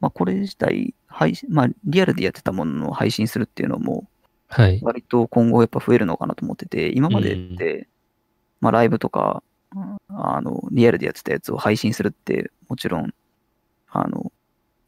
[0.00, 4.08] まあこれ自体、配信、まあリアルでやってたものを配信するっていうのも、
[4.48, 4.78] はい。
[4.82, 7.88] 割と今後やっぱ増えるのかなと思ってて、今までって、
[8.60, 9.42] まあライブとか、
[10.08, 13.12] あの、リアルでやってたやつを配信するって、もちろん、
[13.88, 14.32] あの、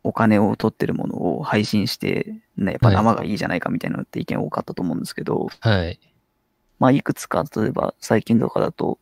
[0.07, 5.99] お金を取ってるものを配信して、ね、やっぱ生がいいじゃないかみたいなのって意見多かったと思うんですけど、はい。
[6.79, 9.01] まあいくつか、例えば最近とかだと、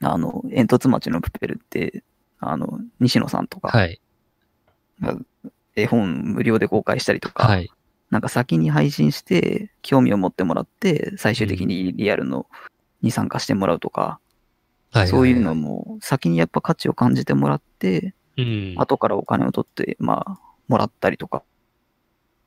[0.00, 2.02] あの、煙突町のプペルって、
[2.40, 4.00] あの、西野さんとか、はい。
[5.00, 5.16] が
[5.76, 7.70] 絵本無料で公開したりとか、はい。
[8.10, 12.46] なんか先に配信して、興味を持ってもらって、最終的にリアルの
[13.00, 14.18] に参加してもらうとか、
[14.90, 15.08] はい。
[15.08, 18.74] そういうのも先にやっぱ価値を感じてもらって、うん。
[18.76, 21.42] 後からお金を取って、まあ、もらったりとか、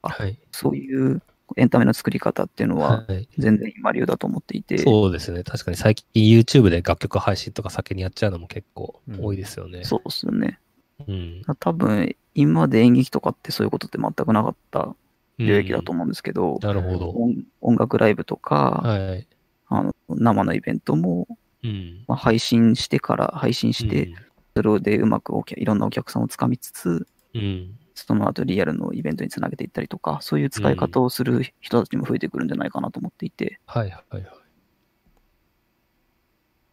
[0.01, 0.39] はい。
[0.51, 1.21] そういう
[1.57, 3.27] エンタメの作り方っていうのははい。
[3.37, 5.43] 全然今流だと思っていて、そうですね。
[5.43, 9.83] 確かに最近 YouTube で楽曲配信とか先にやっちゃうのも結構多いですよね。
[9.83, 10.59] そうですよね。
[11.07, 11.41] うん。
[11.59, 14.95] 多分、今まで演劇とかってそういうことって全くなかった
[15.37, 17.09] 領域だと思うんですけど、なるほど。
[17.09, 19.27] 音音楽ライブとか、はい。
[19.67, 21.27] あの生のイベントも、
[21.63, 22.05] うん。
[22.07, 24.15] まあ、配信してから配信して、うん
[24.55, 27.77] それでうまくいろんなお客さんをつかみつつ、うん。
[27.93, 34.27] その後リアルのイベントにつなげていったりとか、そういう使い方をする人たちも増えてくるんじゃないかなと思っていて、はいはいはい。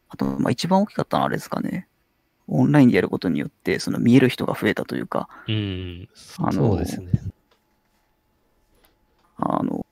[0.09, 1.87] あと、まあ一番大きかったのはあれですかね。
[2.47, 6.09] オンラインでやることによって、その見える人が増えたというか、うん。
[6.39, 7.11] あのそうですね。
[9.37, 9.87] あの、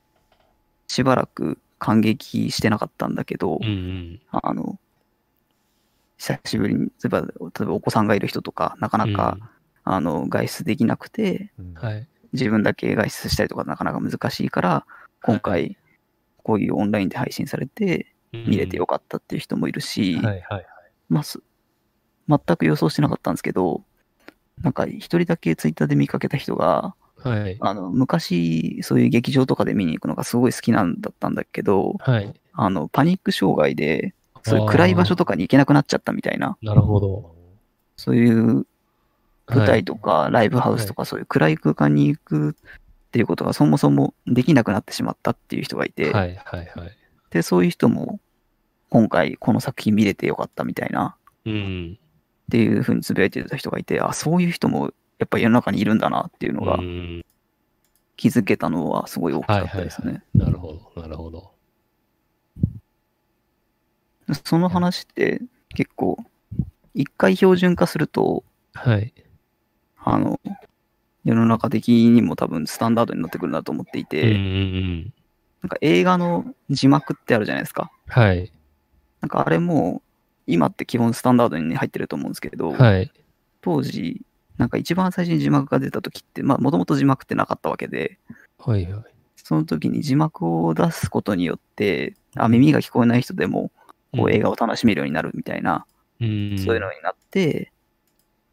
[0.87, 4.21] しばらく感激してなかったんだけど、うんうん。
[4.31, 4.79] あの、
[6.17, 7.27] 久しぶりに、例えば、例
[7.61, 9.37] えばお子さんがいる人とか、なかなか、
[9.83, 11.51] あの、外出できなくて。
[12.33, 14.85] 自分だけ外出したりとかなかなか難しいから、
[15.21, 15.77] 今回、
[16.43, 20.65] こういうオンラインで配信されて、見れてよかったっていう人もいるし、うんはいはい。
[21.09, 23.83] ま全く予想してなかったんですけど、
[24.61, 27.57] なんか一人だけツイッターで見かけた人が、はい。
[27.59, 32.33] あの、昔、そういう劇場とかで見に行くのがすごい好きなんだったんだけど、はい。
[32.53, 34.13] あの、パニック障害で、
[34.49, 37.35] そういう暗い場所とかに行けなくなっちゃったみたいな、なるほど。
[37.95, 38.65] そういう
[39.47, 42.53] 舞はい台とかライブハウスとかそういう暗い空間に行くっ
[43.11, 46.97] ていうことがそもそもできなくなってしまったっていう人がいて、はいはいはい。
[47.31, 48.19] で、そういう人も
[48.89, 51.97] 今回この作品見れてよかったみたいなうん。
[52.47, 57.25] っていうふうにつぶやいてた人がいて、あ、そういう人もやっぱり世の中にいるんだなっていうのがうん
[58.15, 60.23] 気づけたのはすごい大きかったですね。
[60.33, 61.01] なるほど。
[61.01, 61.51] なるほど。
[64.43, 66.17] その話って結構
[66.93, 69.13] 一回標準化すると、はい。
[69.97, 70.39] あの、
[71.23, 75.13] 世の中的にも多分スタンダードになってくるなと思っていうんて、うんうん。
[75.61, 77.91] なんか映画の字幕ってあるじゃないですか。
[78.07, 78.51] はい。
[79.21, 80.01] なんかあれも
[80.47, 83.11] 今って基本スタンダードに入ってると思うんですけど、はい。
[83.61, 84.21] 当時、
[84.57, 88.17] なんか一番最初に字幕が出た時って、まあもともと字幕ってなかったわけで、
[88.57, 89.03] はいはい。
[89.35, 93.71] その時に字幕を出すことによって、あ耳が聞こえない人でも
[94.15, 95.85] こう映画を楽しめるようになるみたいな、
[96.19, 96.55] うん。
[96.57, 97.71] そういうのになって、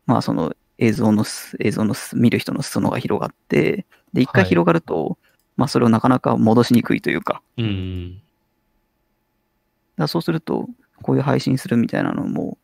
[0.06, 5.18] まあその映像のす、映像のす見る人の裾野が広がって、で、一回はい広がると、
[5.56, 8.20] まあそれをなかなか戻しにくいというか、うん。
[9.96, 10.68] だそうすると、
[11.02, 12.58] こういう配信するみたいなのも、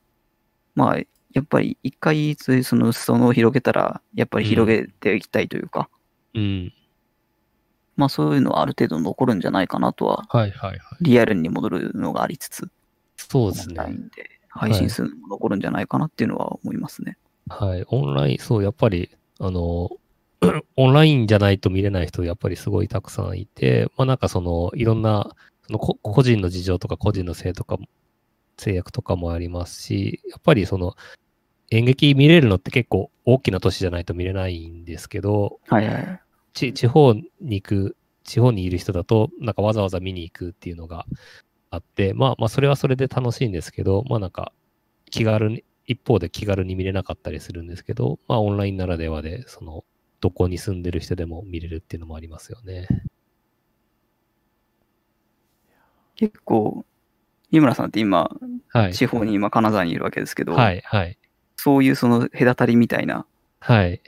[0.74, 0.98] まあ、
[1.32, 5.88] やっぱり一回その裾野を広げたら、やっぱり広げていきたいというか、
[6.34, 6.72] うん。
[7.96, 10.80] まあそういうのはある程度残るんじゃないかなとは、はいはいはい。
[11.00, 12.70] リアルに戻るのがありつつ、
[13.28, 13.74] そうですね。
[13.78, 17.16] オンラインで配信するのも残るんじゃないかなっていうのは思いますね。
[17.48, 17.84] はい。
[17.88, 19.90] オンライン、そう、やっぱり、あの、
[20.76, 25.34] オンラインじゃないと見れない人、やっぱりすごいたくさんいて、まあなんかその、いろんな、
[25.66, 27.86] そのこ個人の事情とか個人の性とかも、
[28.56, 30.96] 制約とかもありますし、やっぱりその、
[31.70, 36.20] 演劇見れるのって結構大きな都市じゃないと見れないんですけど、はいはい。
[36.52, 41.06] ち地方に行く、地方にいる人だと、なんかわざわざ見に行くっていうのが
[41.70, 44.52] あって、まあまあそれはそれで楽しいんですけど、まあなんか
[45.10, 49.84] 気軽に、一方で気軽に見れなかったりするんですけど、まあオンラインならではで、その、
[50.20, 52.86] どこに住んでる人でも見れるっていうのもありますよね。
[56.16, 56.84] 結構、
[57.50, 58.30] 井村さんって今、
[58.68, 58.94] はい。
[58.94, 61.18] 地方に今金沢にいるわけですけど、はい、はい。
[61.56, 63.26] そういうその隔たりみたいな、
[63.60, 64.00] はい。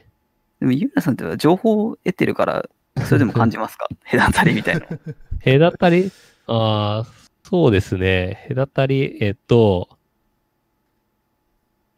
[0.61, 2.69] でも井村さんって情報を得てるから、
[3.05, 3.89] それでも感じますか？
[4.11, 4.87] 隔たりみたいな。
[5.45, 6.11] 隔たり？
[6.47, 7.07] ああ、
[7.53, 8.47] そうですね。
[8.49, 9.91] 隔たり、えっと、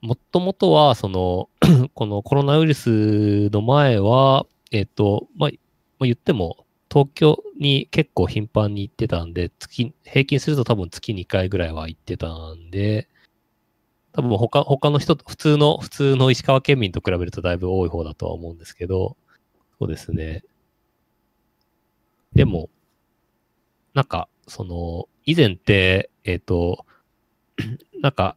[0.01, 1.48] もともとは、その、
[1.94, 5.51] このコロナウイルスの前は、えっと、まあ、
[6.01, 13.09] 言っても、東京に結構頻繁に行ってたんで、月、平均すると多分月2回ぐらいは行ってたんで、
[14.10, 19.16] 多分他、他の人、普通の、普通の石川県民と比べるとだいぶ多い方だとは思うんですけど、
[19.78, 20.43] そうですね。
[22.32, 22.70] でも、
[23.94, 26.84] なんか、その、以前って、えっ、と、
[28.01, 28.36] なんか、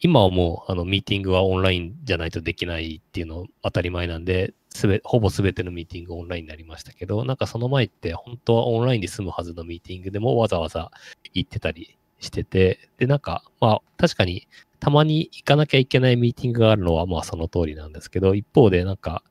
[0.00, 10.90] 今はもう、あの、ミーティングはオンラインじゃないとできないっていうの当たり前なんで、すべ、ほぼすべてのミーティングオンラインになりましたけど、なんかその前って、本当はオンラインで済むはずのミーティングでもわざわざ
[11.34, 14.48] 行ってたりしてて、で、なんか、まあ、確かに、
[14.80, 19.22] たまに行かなきゃいけないミーティングがあるのは、まあ、その通りなんですけど、一方で、なんか、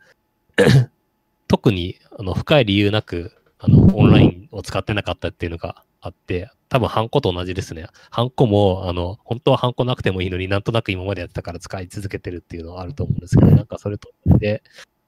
[1.47, 7.87] 特に、あの、深い理由なく、あの、オンラインを使ってなかったっていうのがあって、多分、ハンコと同じですね。
[8.09, 14.63] ハンコも、あの、本当はハンコなくてもいいのになんとなく今までやってたから使い続けてるっていうのはあると思うんですけど、なんかそれとで、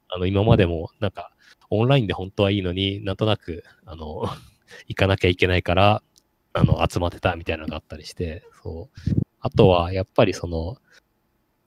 [0.10, 1.32] あの、今までも、なんか、
[1.70, 4.24] オンラインで本当はいいのになんとなく、あの、
[4.88, 6.03] 行かなきゃいけないから、
[6.53, 9.22] あの、集まってたみたいなのがあったりして、そう。
[9.40, 10.78] あとは、やっぱりその、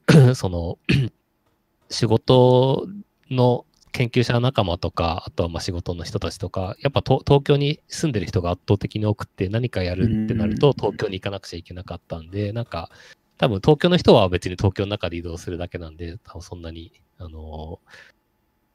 [0.35, 0.77] その、
[1.89, 2.87] 仕事
[3.29, 10.73] の研究者仲間とか、あとはまあ仕事の人たちとか、やっぱと東京に住んでる人が圧倒的に多くて、何かやるってなるとうん。
[10.73, 12.89] 東京に行かなくちゃいけなかったんで、なんか、
[13.37, 17.79] 多分東京の人は別に東京の中で移動するだけなんで、多分そんなに、あの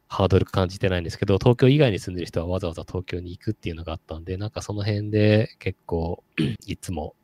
[0.09, 6.23] ハードル感じてないんですけど、東京以外に住んでる人はわざわざ東京に行くっていうのがあったんで、なんかその辺で結構、
[6.67, 7.15] いつも、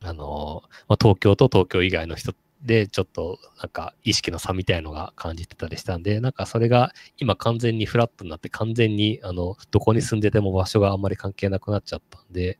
[0.00, 12.58] あのまあ、東京と東京以外の人で、ちょっとなんか意識の差みたいのが感じてたりしたんで、なんかそれが今完全にフラットになって完全にあのどこに住んでても場所があんまり関係なくなっちゃったんで、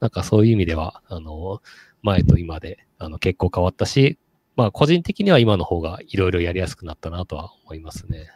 [0.00, 1.62] なんかそういう意味では、あの、
[2.02, 4.18] 前と今であの結構変わったし、
[4.56, 8.28] まあ個人的には今の方がいろいろやりやすくなったなとは思いますね。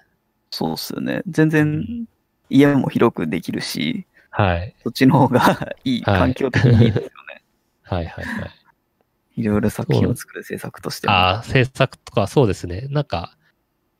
[0.50, 1.22] そうっすよね。
[1.26, 2.06] 全うん然
[2.50, 4.74] 家も広くできるし、はい。
[4.82, 7.10] そっちの方がいい、はい環境的にいいですよね。
[7.84, 8.48] はいはいはい。
[8.48, 8.61] い
[9.36, 11.08] いろいろ作品を作る制作として。
[11.08, 12.86] ああ、制作とかそうですね。
[12.90, 13.36] なんか、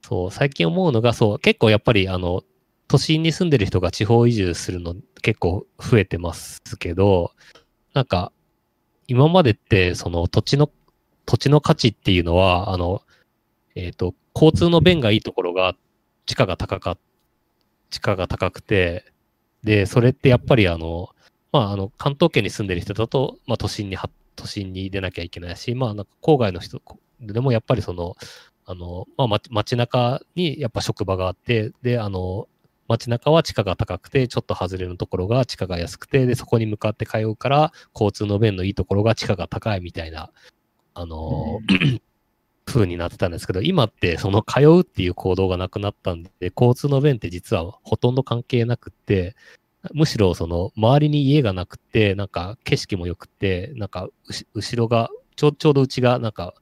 [0.03, 2.43] そう、最近思うのが、そう、結構やっぱり、あの、
[2.89, 7.33] 都心に住んでる人が地方移住するの結構増えてますけど、
[7.95, 8.33] なんか、
[9.07, 10.71] 今までって、その土地の、
[11.25, 13.03] 土地の価値っていうのは、あの、
[13.75, 15.75] えっ、と、交通の便がいいところが、
[16.27, 16.99] 地価が高か、
[17.91, 19.13] 地価が高くて、
[19.65, 21.11] で、それってやっぱりあの、
[21.53, 26.81] まあ、あの、関東圏に住んでる人だと、まあ、都心には、都心に出なきゃいけないし、まあ、なんか郊外の人
[27.21, 28.17] でもやっぱりその、
[28.65, 32.49] あの、まあ、街街中にやっぱ職場があって、で、あの、
[32.89, 40.31] 街中は地価が高くて、ちょっと外れのところが地価が安くて、で、そこに向かって通うから、交通の便のいいところが地価が高いみたいな、
[40.95, 41.61] あの、
[42.65, 49.37] 風になってたんですけど、今ってその通うっていう行動がなくなったんで、交通の便って実はほとんど関係なくって、
[49.93, 54.09] むしろその周りに家がなくて、なんか景色も良くて、なんか
[54.55, 56.55] 後ろが、ちょちょうどうちがなんか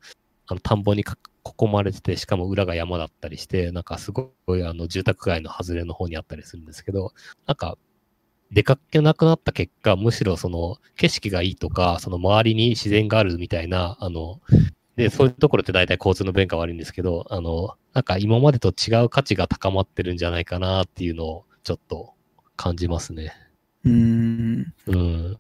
[0.47, 7.12] あの田んぼに囲まれてて、しかも裏が山だったりして、なんかすごいあの住宅街の外れの方にあったりするんですけど、
[7.47, 7.76] なんか
[8.52, 14.40] 出かけなくなった結果、むしろその景色がいいとか、その周りに自然があるみたいな、あの、
[14.97, 22.14] で、そういうところって大体交通の便が悪いんですけど、あの、なんか今までと違う価値が高まってるんじゃないかなっていうのをちょっと
[22.61, 23.32] 感じますね。
[23.85, 24.74] うーん。
[24.87, 25.39] うん。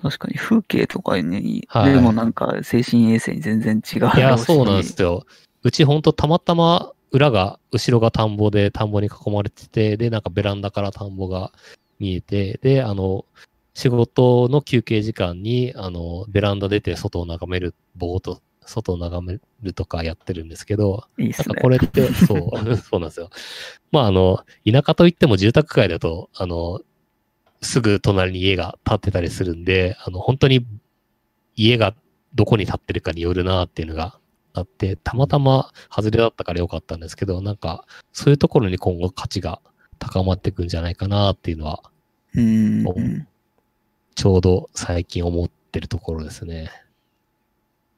[0.00, 4.10] 確かに風景とかに、はいでもなんか精神衛生に全然違う。
[4.16, 5.26] いや、そうなんですよ。
[5.62, 11.52] うちほんとたまたま裏が、後ろが田んぼで、田んぼに囲まれてて、で、なんかベランダから田んぼが
[11.98, 13.26] 見えて、で、あの、
[13.74, 21.68] 仕事の休憩時間に、あの、ベランダ出て外を眺める、ぼーっと外を眺めるとかやってるんですけど、いいねなんかこ。
[21.68, 23.30] れって、 そう、 そうなんですよ。
[23.92, 26.80] まあ、あの、田舎といっても住宅街だと、あの、
[27.62, 30.66] すぐ隣に家が建ってたりするんで、あの、本当に
[31.54, 31.94] 家が
[32.34, 34.18] どこに建ってるかによるなっていうのが
[34.52, 39.60] あって、たまたま外れだったからよかったんですけど、なんか、そういうところに今後価値が
[39.98, 41.82] 高まっていくんじゃないかなっていうのは、
[42.34, 43.26] うん。
[44.14, 46.70] ちょうど最近思ってるところですね。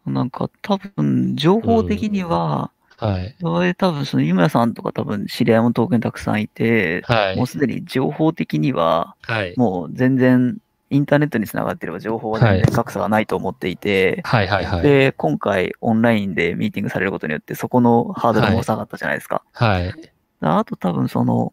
[0.09, 3.37] なんか多分、情報的には、はい。
[3.77, 7.47] 多分その湯村さんとか多分知り合いも東京にたくさんいて、はいもう。
[7.47, 9.55] すでに情報的には、はい。
[9.57, 10.59] もう全然
[10.91, 14.83] インターネットにつながってれば情報は全はい然格差がないと思っていて、はいはいはい。
[14.83, 19.43] で、今回オンラインでミーティングされることによってそこのハードルも下がったじゃないですか。
[19.53, 19.95] はい。
[20.41, 21.53] あと多分その、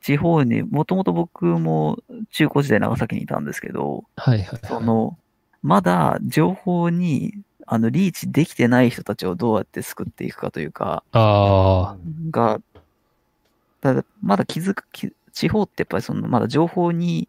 [0.00, 1.98] 地方に、もともと僕も
[2.30, 4.60] 中高時代長崎にいたんですけど、はいはい。
[4.66, 5.18] その、
[5.62, 11.96] まだ情報に、あの、リーチできてない人たちをどうやって救っていくかというか、あ
[12.30, 12.60] が、
[13.80, 17.28] ただ、まだ気づく、き地方ってやっぱりその、まだ情報に、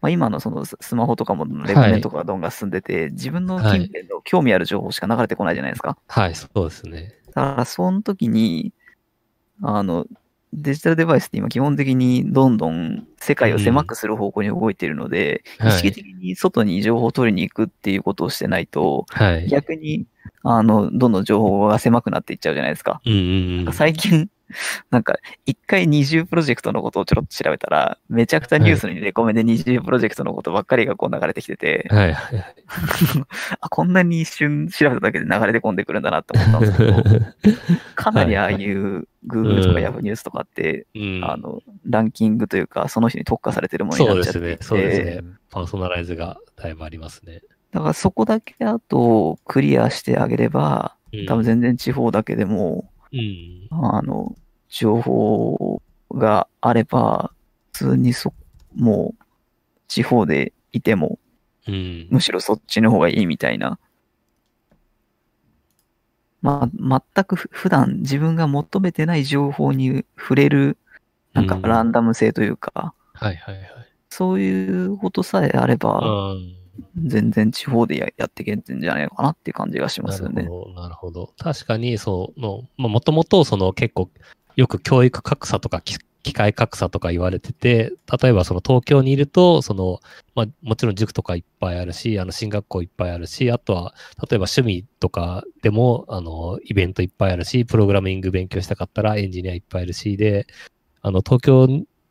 [0.00, 5.96] まあ、今のそのススマホとかもレグメンとかがどんどん進んでて、自分の近辺の興味ある情報しか流れてこないじゃないですか。
[6.06, 7.14] はい、そうですね。
[7.28, 8.72] だから、その時に、
[9.62, 10.06] あの、
[10.54, 19.48] デジタルデバイスって今基本的にどんどん世界を狭くする方向に動いているので、はい意識的に外に情報を取りに行くっていうことをしてないと、はい。
[19.48, 20.06] 逆に、
[20.42, 23.00] あの、どんどん情報が狭くなっていっちゃうじゃないですか。
[23.04, 23.72] うんうんうん。
[23.72, 24.28] 最近、
[24.90, 25.16] なんか、
[25.46, 32.16] 一回二重プロジェクトのことをちょろっと調べたら、めちゃくちゃニュースにレコメンで二重プロジェクトのことばっかりがこう流れてきてて、はい。
[33.60, 41.20] あ、こんなに一瞬調べただけで流れて込んでくるんだなって思ったんですけど、 かなりああいう Google とかうん Yahoo ニュースとかって、うん。
[41.24, 44.58] あの、ランキングというか、その人に特化されてるものになっちゃってそうですね。
[44.60, 45.20] そうですね。
[45.22, 47.40] うんパーソナライズがだいぶありますね。
[47.70, 51.26] だからそこだけあとクリアしてあげれば、うん。
[51.26, 53.68] 多分全然地方だけでも、うん。
[53.70, 54.34] あの、
[54.68, 55.80] 情報
[56.12, 57.30] があれば、
[57.72, 58.34] 普通にそ、
[58.74, 59.24] もう、
[59.86, 61.18] 地方でいても、
[61.66, 62.08] うん。
[62.10, 63.78] むしろそっちの方がいいみたいな。
[66.42, 70.76] まあ、全くふ普段自分が求めてない情報に触れる、
[71.32, 73.66] なんかうんランダム性というか、はいはいはい。
[74.10, 76.63] そういうことさえあれば、うん。
[76.96, 80.42] 全然地方でややっていけんじゃないかなっていう感じがしますよね。
[80.42, 81.32] なるほど、なるほど。
[81.38, 84.10] 確かに、そ、の、もともと、その結構、
[84.56, 85.82] よく教育格差とか
[86.24, 87.92] 機械格差とか言われてて、
[88.22, 90.00] 例えばその東京にいると、その、
[90.34, 93.94] まあ、もちろん塾とかいっぱいあるし、あの、進学校いっぱいあるし、あとは、
[94.30, 100.46] 例えば趣味とかでも、あの、イベントいっぱいあるし、プログラミング勉強したかったらエンジニアいっぱいいるし、で、
[101.02, 101.68] あの、東京っ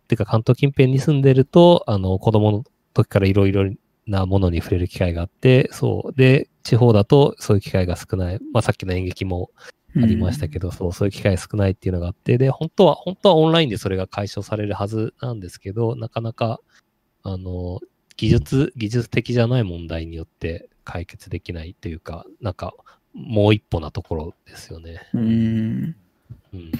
[0.07, 2.64] ていうか関東近辺に住んでると、あの、子供の
[2.94, 3.72] 時からいろいろ
[4.07, 6.13] なものに触れる機会があって、そう。
[6.13, 8.39] で、地方だとそういう機会が少ない。
[8.53, 9.49] まあさっきの演劇も
[9.95, 16.59] ありましたけど、そう、そういう機会少ないっていうのがあって、で、本当は、本当はオンラインでそれが解消されるはずなんですけど、なかなか、
[17.23, 17.80] あの、
[18.17, 22.73] 技術、技術的じゃない問題によって解決できないというか、なんか、
[23.13, 25.07] もう一歩なところですよね。
[25.13, 25.21] うん。
[25.21, 25.95] うん。
[26.53, 26.71] うん。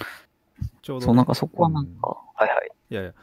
[0.81, 2.71] ちょうどね、そう、なんかそこはなんうんか、はいはい。
[2.89, 3.13] いやいや、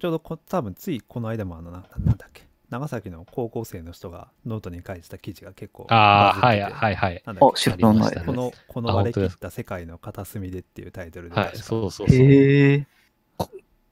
[0.00, 2.42] ちょうどこ多分ついこの間もあのな、なんだっけ、
[2.72, 7.22] 長崎の高校生の人がノートに書いてた記事が結構ああ、はい、バズっててはい、はい。
[7.26, 8.20] なんだっあ、知らないありました。
[8.20, 12.16] ねけこの、このあ割れ切った世界の片隅でっていうタイトルではい、そうそうそう。
[12.16, 12.86] へえ。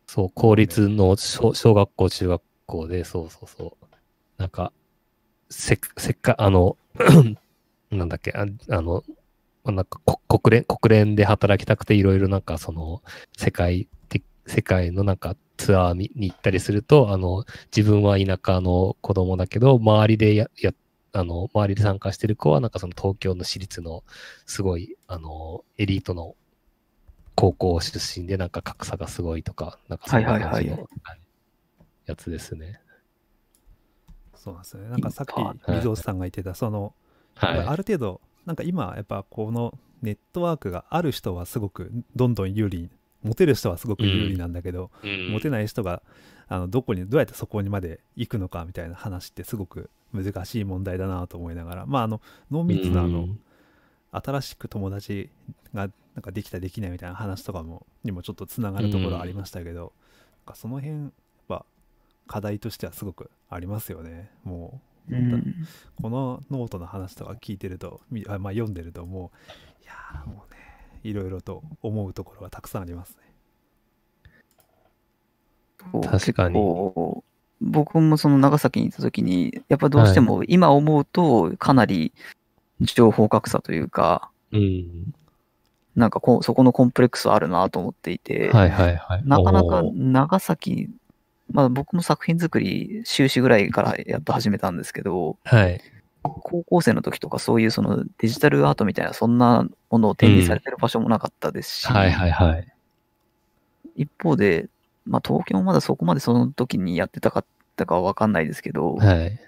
[0.07, 3.87] そう、公立の小小学校、中学校で、そうそうそう。
[4.39, 4.73] なんか、
[5.51, 6.79] せっ、せっか、あの、
[7.93, 9.05] なんだっけ、ああの、
[9.63, 13.03] まあなんかこ国連、国連で働きたくていろいろなんかその、
[13.37, 20.73] 世界的、世界のなんかツアーにに行ったりすると、あの、自分は田舎の子供だけど、周りでや、や、
[21.13, 24.03] あの、周りで参加してる子はなんかその東京の私立の
[24.47, 26.35] すごい、あの、エリートの
[27.35, 31.21] 高校出身でなんか格差がすごいとか、なんかそういう感じの、はいはいはいはい
[32.07, 32.81] やつですね。
[34.35, 34.89] そうなんですよね。
[34.89, 36.95] なんかさっはいき水尾さんが言ってた、その、
[37.35, 37.59] はい。
[37.61, 42.91] ある程度、なんか今、やっぱこのネットワークがある人はすごくどんどん有利に、
[43.23, 45.33] モテる人はすごく有利なんだけど、うん。
[45.33, 46.03] モテない人が
[46.49, 52.21] あのどこにどうやってそこにまで行くのかみたいな話ってすごく難しい問題だなと思いながらまああの
[52.51, 53.41] 濃密なあの、うん。
[54.13, 55.31] 新しく友達
[55.73, 59.91] がなんかできたできないみたいな話とかもにもちょっとつながるところありましたけど、なん
[60.47, 61.13] かその辺
[61.47, 61.65] は
[62.27, 64.31] 課題としてはすごくありますよね。
[64.43, 65.55] もう、うん。
[66.03, 69.31] このノートの話とか聞いてるとまあ、読んでるとも
[69.81, 70.60] ういやーもうね
[71.03, 73.31] いろいろと思うところがたくさんありますね
[76.11, 76.61] 確かに
[77.61, 82.13] 僕もその長崎にいた時に、やっぱどうしても今思うとかなり
[82.81, 85.15] 情報格差というか、うん。
[85.97, 89.23] なんかこうそこのコンプレックスはあるなと思っていて、はいはいはい。
[89.27, 90.89] なかなか長崎、
[91.53, 95.81] まあ僕も作品作り修士ぐらいからやっと始めたんですけど、はい。
[96.23, 102.69] 高校生の時とかそういうそのデジタルアートみたいなそんなものを展示されてる場所もなかったですし、はいはいはい。
[103.97, 104.69] 一方で、
[105.07, 107.45] まあ東京もまだそこまでその時にやってたかっ
[107.77, 109.41] たかはわかんないですけど、はい。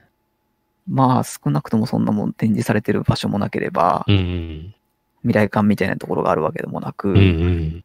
[0.89, 4.75] まあ少なくともそんなもん展示されてる場所もなければ、うんうん。
[5.23, 7.85] 未来館みたいなところがあるわけでもなく、うん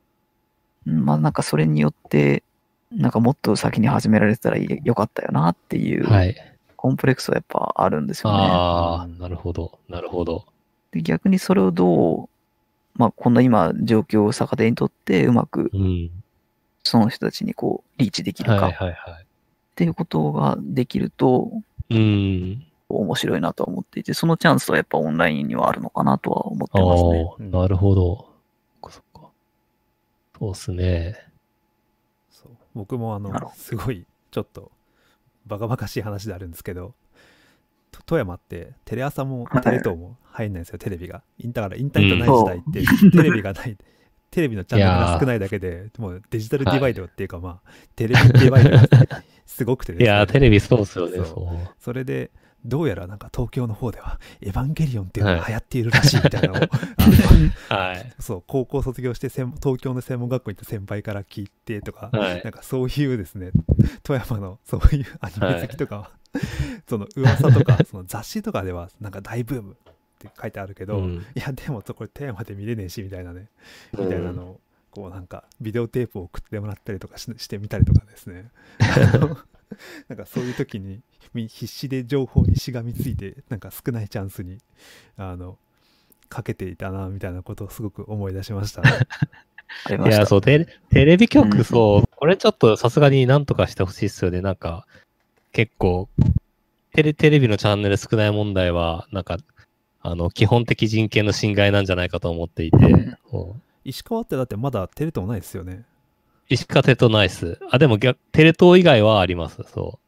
[0.85, 1.05] うん。
[1.05, 2.43] まあなんかそれによって、
[2.91, 6.56] なんかもっと先に始められてたらよかったよなっていう、はい。
[6.77, 8.37] コンプレックスはやっぱあるんですよね。
[8.39, 9.79] ああ、なるほど。
[9.89, 10.45] なるほど。
[10.91, 12.29] で逆にそれをどう、
[12.95, 16.11] まあこんな今状況を逆手にとってうまくうん。
[16.83, 19.25] その人たちにこうリーチできるはいかっはいはい。
[19.75, 21.51] ていうことができると
[21.89, 22.63] うん。
[22.89, 27.51] 面白いなとは思っていて、そのチャンスはやっぱオンラインにはあるのかなとは思ってあますね。
[27.57, 28.15] あ、なるほど。
[28.81, 29.29] そっかそっか。
[30.39, 31.15] そうっすね。
[32.31, 34.71] そう僕もあのすごいちょっと
[35.47, 36.93] バカバカしい話であるんですけど
[37.91, 39.61] と富山ってテレ朝もはい。
[39.63, 41.23] テレ東も入んないんですよ、テレビが。
[41.39, 43.77] インだからインターネットない時代って、テレビがない、
[44.29, 50.05] テレビのチャンネルが少ないだけで、もうデジタルディバイドっていうか、まあ、テレビディバイドが すごくてですね。
[50.05, 51.25] いやー、テレビそうですよね、そう。
[51.25, 51.69] そう。
[51.79, 52.31] それで、
[52.67, 56.69] どうやらなんか東京の方では、エヴァンゲリオンっていうのが流行っているらしいみたいなのを。
[58.19, 62.43] そう、高校卒業して専東京の専門学校に行った先輩から聞いてとか、はい。
[62.43, 63.51] なんかそういうですね、
[64.03, 66.11] 富山のそういうアニメ好きとかは、
[66.87, 69.75] その噂とか、 その雑誌とかではなんか大ブームっ
[70.19, 71.25] て書いてあるけど、うん。
[71.35, 73.47] いや、でもこれ富山で見れねえし、みたいなね、
[73.93, 74.05] うん。
[74.05, 74.61] みたいなのを、
[74.91, 78.49] こうなんかビデオテープを送ってもらったりとかししてみたりとかですね。
[80.07, 81.01] なんかそういう時に
[81.33, 84.59] み必死で情報にしがみついてなんか少ないチャンスに
[85.17, 85.57] あの
[86.29, 88.81] かけていたなみたいなことをすごく思い出しました、
[89.89, 90.09] ね。
[90.09, 94.41] いや、そう、テレテレビうん局、そう、これちょっとさすがになんとかしてほしいっすよね。
[94.41, 94.85] なんか、
[95.51, 96.09] 結構、
[96.93, 99.37] テレ、テレビのチャンネル少ない問題は、なんか、
[100.01, 102.77] あの、基本的人権の侵害なんじゃないかと思っていて、
[103.83, 105.85] 石川ってだってまだテレ東ないですよね。
[106.49, 107.59] 石川テとナイス。
[107.71, 109.99] あ、でも逆、テレ東以外はあります、そ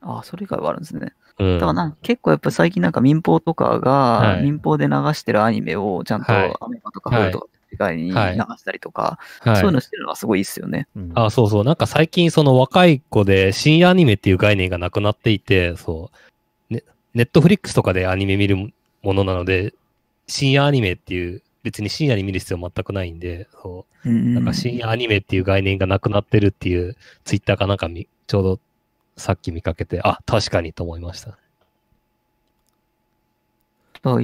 [0.00, 1.12] あ、それ以外はあるんですね。
[1.38, 1.44] う。
[1.44, 1.58] うん。
[1.58, 10.86] だからなんか結構やっぱ最近なんか民放とかが、はい民放で流してるアニメをちゃんとはいアメマとかフルとか以外に流はいしたりとか、はいそういうのしてるのはすごいいいっすよね。
[10.96, 11.64] うんあ、そうそう。
[11.64, 16.10] なんか最近その若い子で深夜アニメっていう概念がなくなっていて、そ
[16.70, 16.74] う。
[16.74, 16.84] ね、
[17.14, 18.72] ネットフリックスとかでアニメ見る
[19.02, 19.74] ものなので、
[20.26, 24.08] 深夜アニメっていう、別に深夜に見る必要全くないんで、そう。
[24.08, 28.60] うんなんか深夜アニメっていう概念がなくなってるっていうツイッターかなんかみちょうど
[29.18, 31.36] さっき見かけて、あ、確かにと思いました。
[34.02, 34.18] こ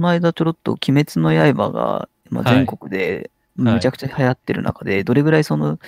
[0.00, 5.78] の間ちょろっと鬼滅の刃が、まあ、はい全国でめちゃくちゃ流行ってる中で、どれぐらいその、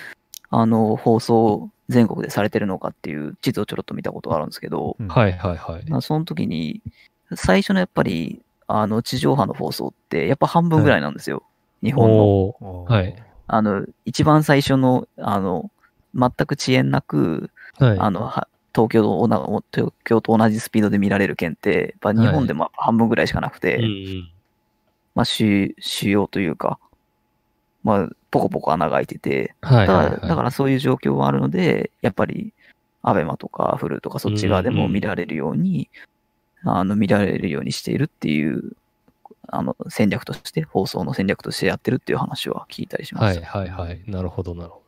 [0.50, 5.90] あの、放送全国でされてるのかっていう地図をちょろっと見たことがあるんですけど、うんはいはいはい。
[5.90, 6.80] まあ、その時に、
[7.34, 11.42] 最初のやっぱり、あの、地上波の放送って、やっぱ半分ぐらいなんですよ。
[11.82, 12.84] 日本の。
[12.88, 13.14] はい
[13.48, 15.70] あの、一番最初の、あの、
[16.14, 17.98] 全く遅延なく、はい。
[17.98, 24.30] あの、は東京と東京と同じスピードで見られる県って、やっぱ日本でも半分ぐらいしかなくて、うんうん。
[25.14, 26.78] まあ主、主要というか、
[27.84, 30.28] まあ、ポコポコ穴が開いてて、だからはいはいはい。
[30.28, 32.54] だからそういう状況はあるので、やっぱり、
[33.02, 35.90] アベマとかフルとかそっち側でも見られるように、
[36.64, 38.72] あの、見られるようにしているっていう、
[39.48, 43.46] あの、戦略として、放送の戦略としてやってるっていう話は聞いたりしまはいした。
[43.46, 44.02] はいはい。
[44.06, 44.82] なるほどなるほ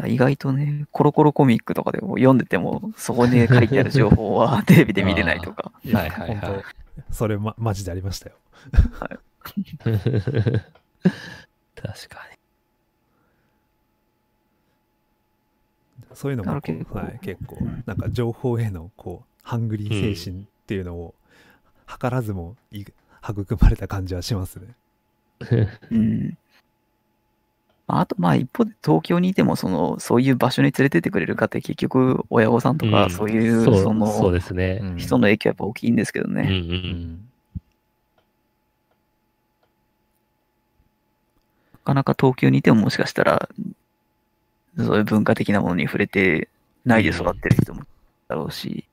[0.00, 0.06] ど。
[0.06, 5.72] 意外とね、コロコロコミックとかでも読んでても、そこに書いてある情報は テレビで見れないとか。
[5.92, 6.64] はいはいはい
[7.10, 8.36] それ、ま、マジでありましたよ。
[11.76, 12.26] 確か
[16.14, 21.14] そういうのもはい、結構、なんか情報へのこうハングリー精神っていうのを、
[21.86, 22.84] 図らずもい
[23.22, 24.74] 育まれた感じはしますね。
[25.50, 25.66] に。
[25.90, 26.38] うん。
[27.86, 34.80] まああと、まあ一方で東京にいても、その、そういう場所に連れてってくれるかって結局、親御さんとか、うんそういう、そうその、そうですね。
[34.82, 36.42] うん人の影響はやっぱ大きいんですけどうんう。
[36.42, 36.48] ね。
[36.50, 37.28] うんん
[41.72, 43.48] なかなか東京にいてももしかしたら、
[44.78, 46.48] そういう文化的なものに触れて
[46.84, 47.82] ないで育ってる人も
[48.28, 48.84] だろうし、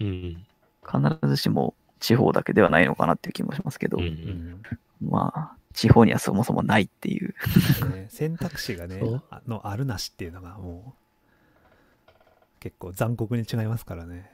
[0.00, 0.44] うん
[0.90, 4.62] 必ずしも地方だけではないのかなっていう気もしますけど、うん
[5.02, 7.34] まあ、地方にはそもそもないっていう。
[7.92, 9.02] ね 選択肢がね
[9.46, 12.12] のあるなしっていうのがもう
[12.60, 14.30] 結構残酷に違いますからね。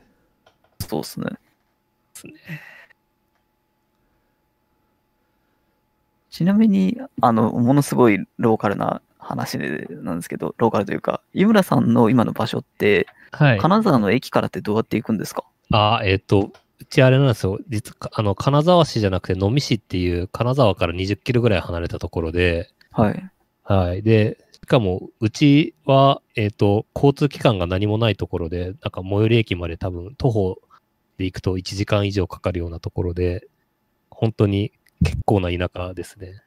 [0.80, 1.30] そうですね。
[6.30, 13.58] ちなみに、あの、ものすごいローカルな話でなんですけど、ローカルというか、井村さんの今の場所って、はい。
[13.58, 15.44] 金沢の駅からってどうやって行くんですか？
[15.72, 17.58] あ、えっ、と、うちあれなんですよ。
[17.68, 23.30] 実は、あの、金沢市じゃなくて、能美市っていう、金沢から20キロぐらい離れたところで、はい。
[23.64, 24.02] はい。
[24.02, 30.58] で、しかも、うちは、えっ、と、交通機関が何もないところで、なんか最寄り駅まで多分、徒歩
[31.18, 33.46] で行くと1時間以上かかるようなところで、
[34.10, 34.72] 本当に
[35.04, 36.42] 結構な田舎ですね。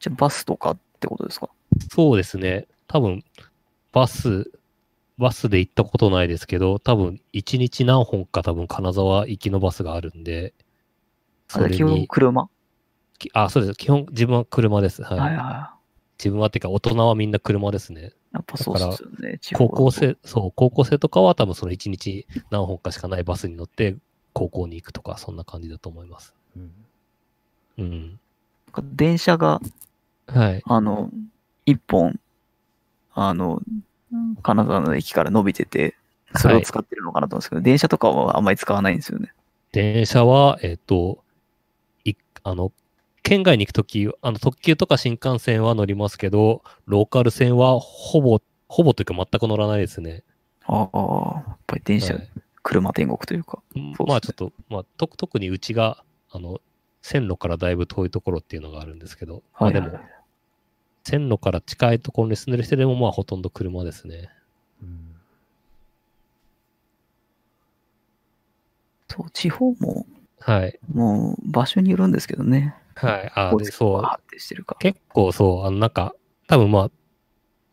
[0.00, 1.50] じゃあバスとかってことですか？
[1.90, 2.66] そうですね。
[2.86, 3.24] 多分、
[3.92, 4.50] バス、
[5.18, 10.54] バスで行ったことないですけど、多分、1日何本か多分、金沢行きのバスがあるんで、
[11.48, 12.48] それに、車？
[13.18, 13.76] きあ、そうです。
[13.76, 15.02] 基本、自分は車です。
[15.02, 15.18] はい。
[15.20, 15.74] はいは
[16.18, 18.00] 自分はっていうか、大人はみんな車ですね。
[18.00, 18.04] い。
[18.32, 19.40] やっぱそうですよね。
[19.54, 23.96] 高校生、そう、高校生とかは多分その1日何本かしかないバスに乗って、
[24.32, 26.34] 高校に行くとか、そんな感じだと思います。
[26.56, 26.72] うん
[27.78, 28.20] うん。
[28.94, 29.60] 電車が、
[30.26, 30.62] はい。
[30.64, 31.10] あの、
[31.66, 32.18] 一本、
[33.14, 33.60] あの、
[34.42, 35.96] 金沢の駅から伸びてて、
[36.36, 39.32] それを使ってるのかなと思うんですけど、電車とかはあんまり使わないんですよね。
[39.72, 41.22] 電車は、えっ、と、
[42.04, 42.72] い、あの、
[43.22, 50.24] 県外に行くとき、あの、特急とか新幹線は乗りますけど、ローカル線はほぼ、ほぼというか全く乗らないですね。
[50.66, 52.28] ああ、やっぱり電車、はい
[52.62, 53.62] 車天国というか。
[53.96, 56.60] そうまあちょっと、まあ、と特にうちが、あの、
[57.02, 59.98] 線路からだいぶ遠いところっていうのがあるんですけど、まあでも、
[61.04, 64.30] 線路から近いところに住んでる人でも、まあほとんど車ですね。
[64.82, 65.12] うん
[69.12, 70.06] そう、地方も、
[70.40, 70.78] はい。
[70.90, 72.74] もう場所によるんですけどね。
[72.94, 73.32] はい。
[73.34, 74.76] あ、で、交通そう。
[74.78, 76.14] 結構そう、あの、なんか、
[76.46, 76.90] 多分まあ、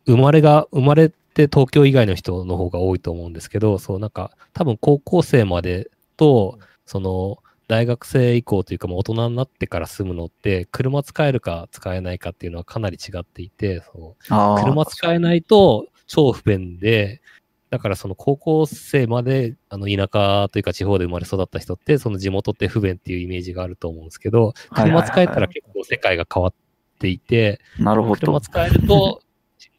[0.06, 7.38] 生まれが、生まれて東京以外の人の方が多いと思うんですけど、そう、なんか、多分高校生までと、その、
[7.70, 14.24] 大学生以降というか、もう大人になってから住むのって、車使えるか使えないかっていうのはかなり違っていて、そう。
[14.60, 17.22] 車使えないと超不便で、
[17.70, 26.54] だからその高校生まであの田舎というか地方で生まれ育った人って、その地元って不便っていうイメージがあると思うんですけど、車使えたら結構世界が変わっ
[26.98, 28.16] ていて、なるほど。
[28.16, 29.20] 車使えると、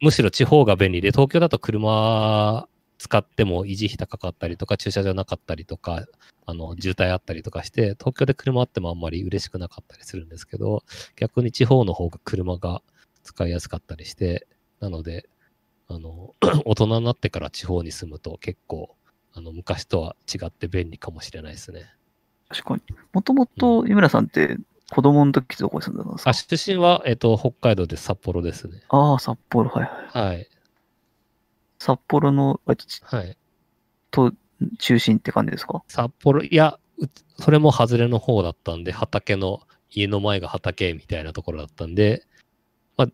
[0.00, 2.66] むしろ地方が便利で、東京だと車
[2.96, 6.06] 使っても維持費高かったりとか、駐車場なかったりとか、
[6.46, 10.82] あの、渋滞あったりとかして、東京で車あってもあんまり嬉しくなかったりするんですけど、
[11.16, 12.82] 逆に地方の方が車が
[13.22, 14.46] 使いやすかったりして、
[14.80, 15.28] なので、
[15.88, 18.96] あの、 大人になってから地方に住むと結構、
[19.34, 21.86] あの、昔とは違って便利かもしれないですね。
[22.48, 22.82] 確かに。
[23.12, 24.58] もともと井村さんって
[24.90, 26.30] 子供の時どこに住んでたんですか？
[26.30, 28.82] あ、出身は、えっと、北海道で札幌ですね。
[28.88, 30.28] ああ、札幌、はいはい。
[30.34, 30.48] はい。
[31.78, 33.36] 札幌のあちはい。
[34.10, 34.32] と
[34.78, 35.82] 中心って感じですか？
[35.88, 37.06] 札幌、いや、う
[37.38, 39.60] それも外れの方だったんで、畑の、
[39.90, 42.24] 家の前が畑みたいなところだったんで、
[42.96, 43.08] まあ、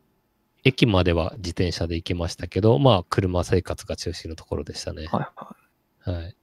[0.64, 5.06] 駅までは自転車で行けましたけど、まあ、車生活が中心のところでしたね。
[5.06, 5.32] は
[6.06, 6.22] いはい。
[6.22, 6.36] はい。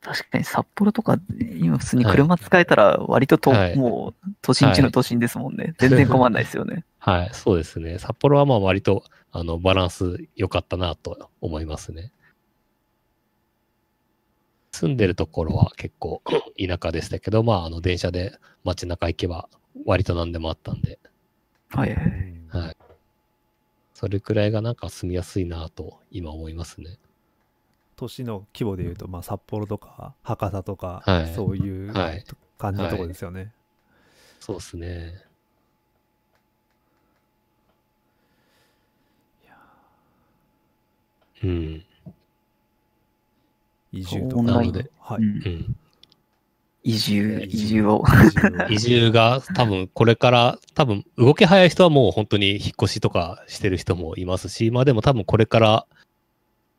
[0.00, 1.18] 確かに札幌とか、
[1.58, 5.74] 今普通に車使えたら割とと、はいもう都心地の都心ですもんね。
[5.78, 6.84] 全然困んないですよね。
[7.00, 7.98] はい、そうですね。
[7.98, 9.02] 札幌はまあ割と、
[9.32, 12.12] あの、バランス良かったなと思いますね。
[14.74, 16.20] 住んでるところは結構
[16.58, 19.48] 田舎でしたけど、まあ、あの、電車で街中行けば
[19.86, 20.98] 割と何でもあったんで、
[21.70, 21.94] はい
[22.48, 22.76] はい。
[23.94, 26.98] それくらいがなんか住みやすいなと今思いますね。
[27.94, 32.24] 都市の規模でいうと、まあ、札幌とか博多とか、はいそういうはい
[32.58, 33.52] 感じのところですよね。
[34.40, 35.14] そうですね。
[41.44, 41.84] うん。
[43.94, 44.40] 移住とか。
[44.40, 44.90] オンラインで。
[45.00, 45.18] はい。
[45.18, 45.76] うんうん。
[46.82, 48.04] 移住、移住を。
[48.68, 55.86] 移住が多分これから多分動き早い人はもう本当に引っ越しとかしてる人もいますし、まあでも多分これから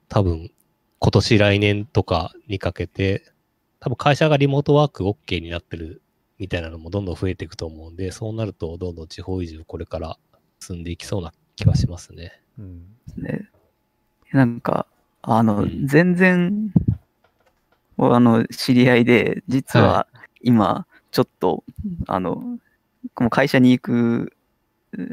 [0.08, 0.52] 多分
[1.00, 3.32] 今年来年とかにかけて
[3.80, 6.04] 多分会社がリモートワーク OK になってる
[6.38, 10.18] みたいなのもどんどん増えていくと思うんで、そうなるとどんどん地方移住これから
[10.60, 12.42] 進んでいきそうな気はしますね。
[12.60, 12.84] うん
[13.18, 13.50] ね。
[14.34, 14.86] なんか、
[15.22, 16.72] あの、うん全然、
[17.98, 20.08] あの、知り合いで、実は
[20.42, 21.64] 今、ちょっと、
[22.08, 24.34] あの、もう会社に行く、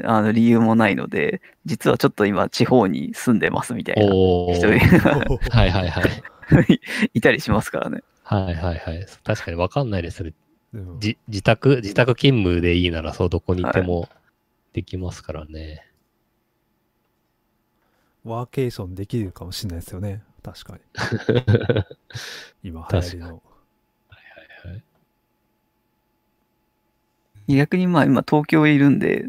[0.03, 4.67] あの、理由もないので、実はちょっと今、地方に住んでますみたいな人。
[5.51, 6.23] はいはいはい。
[7.13, 8.01] いたりしますからね。
[8.23, 9.05] はいはいはい。
[9.23, 10.33] 確かにわかんないですね。
[10.73, 14.09] うんじ自宅、自宅勤務でいいならそうどこにいても
[14.73, 15.85] できますからね。
[18.23, 20.23] ワーケーションできるかもしれないですよね。
[20.43, 20.81] 確かに。
[22.69, 23.27] 今流行りの。
[23.27, 23.43] はい
[27.47, 29.27] 逆にまあ今東京いるんで、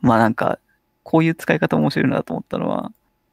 [0.00, 0.58] まあなんか、
[1.02, 2.92] こういう使い方面白いなと思ったのは、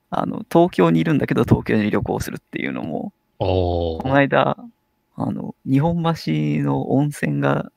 [0.10, 3.14] あの、東京にいるんだけど東京に旅行するっていうのも。
[3.38, 4.58] この間、
[5.16, 7.72] あの、日本橋の温泉が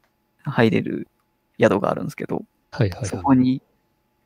[0.45, 1.09] 入れる
[1.61, 3.07] 宿があるんですけど、はいはいはい。
[3.07, 3.63] そこに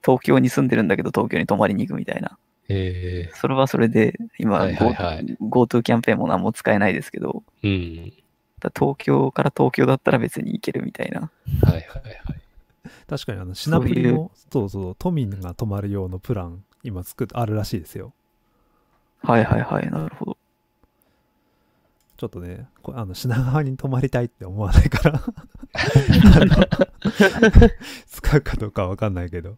[0.04, 2.38] 東京に住んでるんだけど東京に泊まりに行くみたいな。
[2.68, 8.12] えそれはそれで、今、はいはいはい Go- GoTo キャンペーンも何も使えないですけど、ー、うん。
[8.60, 11.30] だ東京から東京だったら別に行けるみたいな。
[11.62, 11.86] はいはいはい。
[13.08, 18.12] 確かにあの、シナプリも、そうそう、都民が泊まる用のプラン、今作って、あるらしいですよ。
[19.22, 20.36] はいはいはい、なるほど。
[22.16, 25.20] ちょっとね、こあの品川に泊まりたいって思わないから
[28.08, 29.56] 使うかどうかわかんないけど。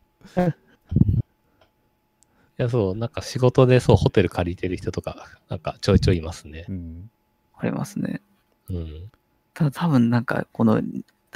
[2.59, 6.67] いや、そう、なんか仕事でそう、ホテル借りてる人とか、なんかちょいちょいいますね。
[6.69, 7.11] うん。
[7.57, 8.21] ありますね。
[8.69, 9.11] うん。
[9.55, 10.83] ただ多分なんか、この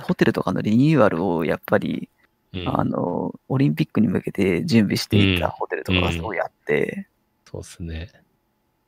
[0.01, 2.09] ホテルとかのリニューアルをやっぱり、
[2.53, 7.09] うん、あの、オリンピックに向けて準備していたうんホテルとかがすごいあって、
[7.51, 8.11] そうですね。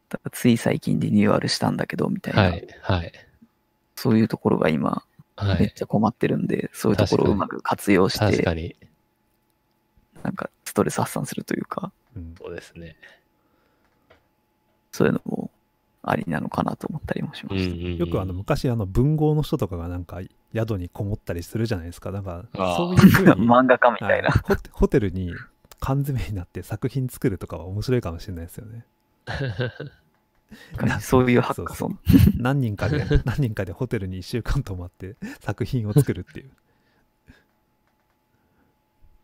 [0.08, 3.12] だからつい最近リニューアルしたんだけど、みたいな、はい、はい、
[3.94, 5.04] そういうところが今、
[5.36, 5.60] はい。
[5.60, 8.76] めっちゃ困ってるんで、そういうところをうまく活用して、確かに。
[10.22, 12.96] なんかストレス発散するというか、うんそうですね。
[14.92, 15.50] そういうのも
[16.02, 17.72] ありなのかなと思ったりもしました。
[17.72, 20.20] うんうんうんよくあの昔あの文豪の人とかがなんか
[20.54, 22.12] 宿にこもったりするじゃないですか。
[22.12, 24.30] だからあーそういうふうに 漫画家みたいな。
[24.72, 25.34] ホテルに
[25.80, 28.86] 缶詰になって作品作るとかは面白いかもしれないですよね。
[31.00, 31.98] そういうハッカソン。
[32.36, 36.50] 何人かで何人かでホテルに1週間泊まって作品を作るっていう。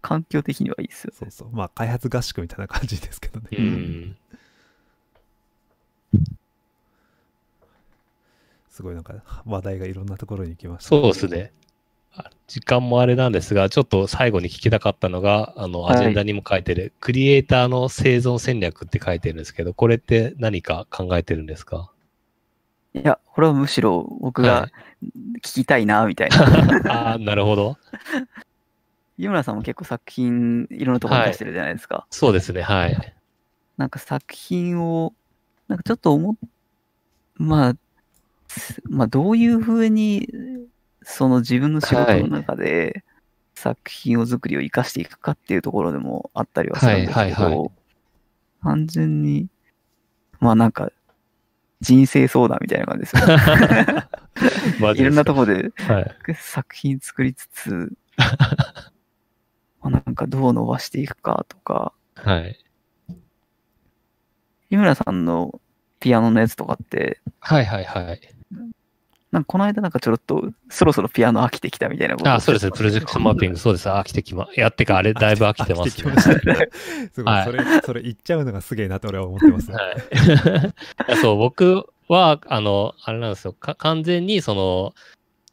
[0.01, 1.13] 環境的にはいいですよ。
[1.15, 1.51] そうそう。
[1.53, 3.49] まあ開発合宿みたいな感じですけどね。
[3.53, 4.17] うん。
[8.71, 9.15] すごいなんか
[9.45, 11.53] 話題がいろんなところに行きました、そうですね。
[12.15, 21.93] あ時間もあれなんですが、ちょっと最後に聞きたかったのが、あの、はいアジェンダにも書いてる、クリエイターの生存戦略って書いてるんですけど、これって何か考えてるんですか？
[22.95, 24.69] いや、これはむしろ僕はが
[25.39, 26.39] 聞きたいな、みたいな。
[26.91, 27.77] ああ、なるほど。
[29.21, 32.07] 湯村さんも結構作品いろんなところに出してるじゃないですか。
[32.11, 33.15] そうですね、はい。
[33.77, 35.13] なんか作品を、
[35.69, 36.37] なんかちょっと思っ、
[37.37, 37.75] まあ、
[38.49, 40.29] すまあどういうふうに、
[41.03, 43.05] その自分の仕事の中で
[43.55, 47.71] 作品を作りを生かしていくかっていうところでもあったりはするんですけど、はいはいはい
[48.63, 49.49] 単純に、
[50.39, 50.91] まあなんか、
[51.81, 55.01] 人生相談みたいな感じですよね。
[55.01, 56.35] いろんなところではい。
[56.35, 57.93] 作品作りつつ、
[59.81, 62.59] まあなんかどう伸ばしていくかとか、はい。
[64.71, 65.61] 井村さんの
[65.99, 68.21] ピアノのやつとかって、はいはいはい。
[69.31, 73.89] なんかこの間なんかちょろっと、そろそろピアノ飽きてきたみたいなことをあそうですね、プロジェクションマッピング、 そうです。
[73.89, 75.91] 飽きてきま、やってか、あれ、だいぶ飽きてますね。
[75.91, 76.69] 飽きてきましたね
[77.13, 79.77] すごい、はいそれ、それ言っちゃうのがすげえなと俺は思ってますね。
[79.77, 81.17] はい。
[81.19, 83.53] そう、僕は、あの、あれなんですよ。
[83.53, 84.95] か完全に、その、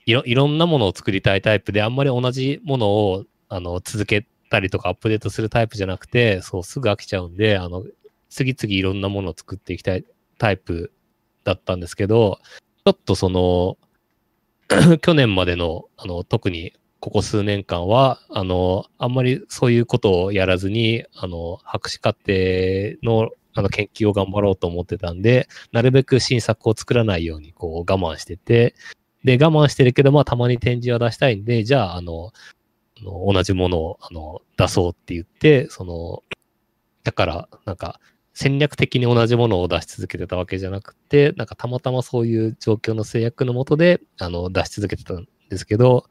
[0.07, 7.83] いろ、いろんなものを作りたいタイプで、あんまり同じものを、あの、続けたりとかアップデートするタイプじゃなくて、そう、すぐ飽きちゃうんで、あの、
[8.29, 10.05] 次々いろんなものを作っていきたい
[10.37, 10.91] タイプ
[11.43, 12.39] だったんですけど、
[12.85, 13.77] ちょっとその、
[15.01, 22.33] 去年までの、あの、特にここ数年間は、あの、あんまりそういうことをやらずに、あの、博士課程
[23.03, 28.75] の、あの、研究を頑張ろうと思ってたんで、なるべく新作を作らないように、こう、我慢してて、
[29.23, 32.31] で、我慢してるけど、まあ、たまに展示は出したいんで、じゃあ、あの、
[33.01, 36.23] あの同じものを、あの、出そうって言って、その、
[37.03, 37.99] だから、なんか、
[38.33, 46.05] 戦略的に同じものを出し続けてたわけじゃなくて、なんかたまたまそういう状況の制約のもとで、あの、出し続けてたんですけど、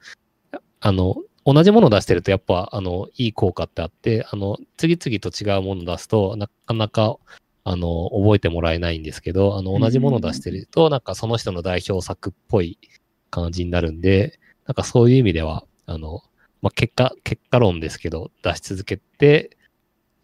[0.80, 7.16] あの、同じものを出してるとやっぱ、あの、いい効果ってあって、あの、次々と違うものを出すと、なかなか、
[7.62, 12.78] あの、覚えてもらえないんですけど、あの、同じものを出してると、なんかその人の代表作っぽい
[13.30, 16.22] 感じになるんで、なんかそういう意味では、あの、
[16.62, 19.56] まあ、結果、結果論ですけど、出し続けて、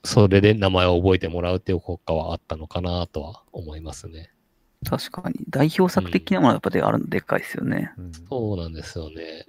[0.05, 4.31] それで名前を覚えてもらうっていう効果はあったのかなとは思いますね。
[4.85, 5.37] 確かに。
[5.49, 7.93] 代表作的なものはやっぱであるのでかいですよね。
[7.97, 9.47] うんそうなんですよね。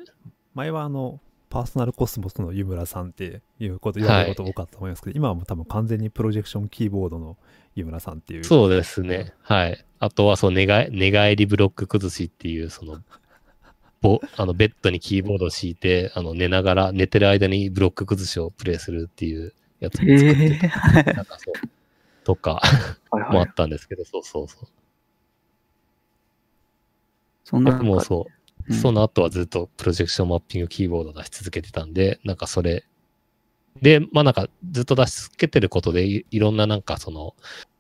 [0.54, 1.20] 前はあの、
[1.50, 7.38] パーソナルコスモスの湯村さんっていうこと言われること多かったと思いますけど、今はもう多分完全にプロジェクションキーボードの
[7.76, 8.44] 湯村さんっていう。
[8.44, 9.34] そうですね。
[9.42, 9.86] はい。
[10.00, 13.00] あとは、そう、寝返りブロック崩しっていう、その、
[14.04, 20.70] ぼあのベッドにキーボードを敷いて、あの寝ながら、寝てる間にブロック崩しをプレイするっていうやつを作へってえ。
[20.70, 21.14] た。
[21.14, 21.70] なんかそう。
[22.26, 22.62] とか
[23.12, 23.54] もあっ。
[23.54, 24.68] たんですけど、そうそうそう。
[27.46, 28.26] そんな僕もそう。
[28.28, 32.86] うんその後はずっとプロジェクションマッピングキーボード出し続けてたんで、なんかそれ、
[33.82, 37.73] で、まあなんかずっと出し続けてることでい、いろんななんかその、し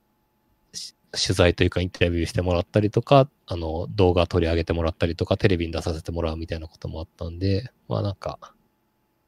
[1.15, 8.39] 取材というかインタビューしてもらったりとか、あの、動画取り上げてもらったりとか、テレビに出させてもらうみたいなこともあったんで、まあなんか、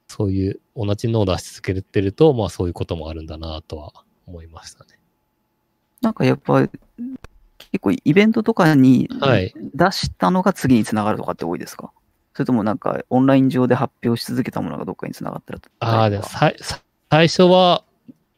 [0.07, 3.91] そういう同じのを出し続けてると、まあそういうこともあるんだなとは
[4.25, 4.99] 思いましたね。
[6.01, 6.71] なんかやっぱ、結
[7.79, 9.53] 構イベントとかにはい。
[9.73, 11.91] 出したのが次につながるとかって多いですか？
[12.33, 16.57] それともなんかオンライン上で発表し続けたものがどっかにつながったらああ、でも最
[17.09, 17.83] 初は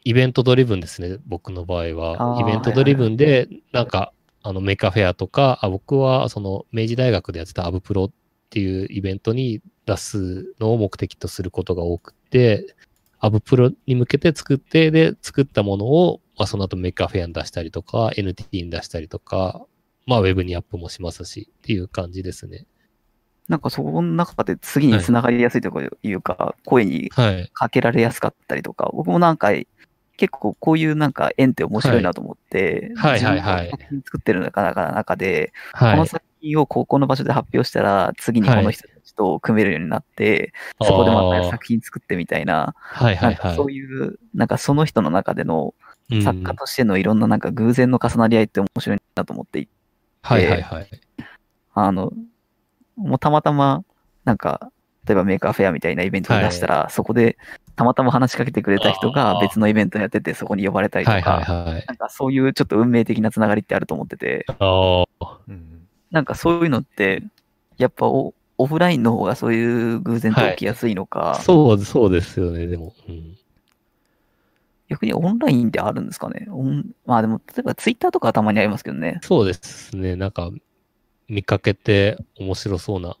[0.08, 2.38] イベントドリブンですね、僕の場合あは。
[2.38, 8.10] ーイベントドリブンで、なんか、あのメカフェアとか、あ僕はその明治大学でやってたアブプロっ
[8.48, 12.74] ていうイベントに出すのを目的とすることが多くて、
[13.20, 19.60] アブプロに向けて作って、で、作ったものを、まあ、その後メカフェアに出したりとか、NTT に出したりとか、
[20.06, 22.64] まあ、ウェブにアップもしますし、っていう感じですね。
[23.46, 25.70] なんかそこの中で次につながりやすいと
[26.02, 27.50] いうか、声にはい。
[27.52, 29.66] かけられやすかったりとか、僕も何回
[30.18, 36.06] 結構こういうなんか縁って面白いなと思って、はいはいはい自分が作品作ってる中中中で、はいこの。
[36.06, 43.38] 作品をここの場所で発表したら、次にこの人たちと組めるようになって、そこでまた作品作ってみたいな、はいははい。
[43.42, 45.74] ないそういう、なんかその人の中での
[46.10, 49.72] うん作家としてのいろんななんか偶然の重なり合いって面白いなと思っていて、
[50.22, 50.88] はいはいはい。
[51.74, 52.12] あの、
[52.96, 53.84] もうたまたま、
[54.24, 54.70] なんか、
[55.06, 57.36] 例えば Maker Faire みたいなイベントに出したら、そこで
[57.78, 61.84] たまたま話しかけてくれた人が別のイベントやってて、そこに呼ばれたりとはいか、はいはい。
[61.86, 65.38] なんかそういうちょっと運命的なつながりってあると思ってて、ああ。
[65.48, 67.22] うんなんかそういうのって、
[67.76, 72.94] やっぱオオフラインの方がそういう偶然と起きやすいのか、そう、そうですよね、でも。
[73.08, 73.36] うん
[74.90, 76.46] 逆にオンラインであるんですかね？
[76.50, 79.20] オンまあでも、例えばツイッターとかはたまにありますけどね。
[79.22, 80.16] そうですね。
[80.16, 80.50] なんか、
[81.28, 83.18] 見かけて面白そうな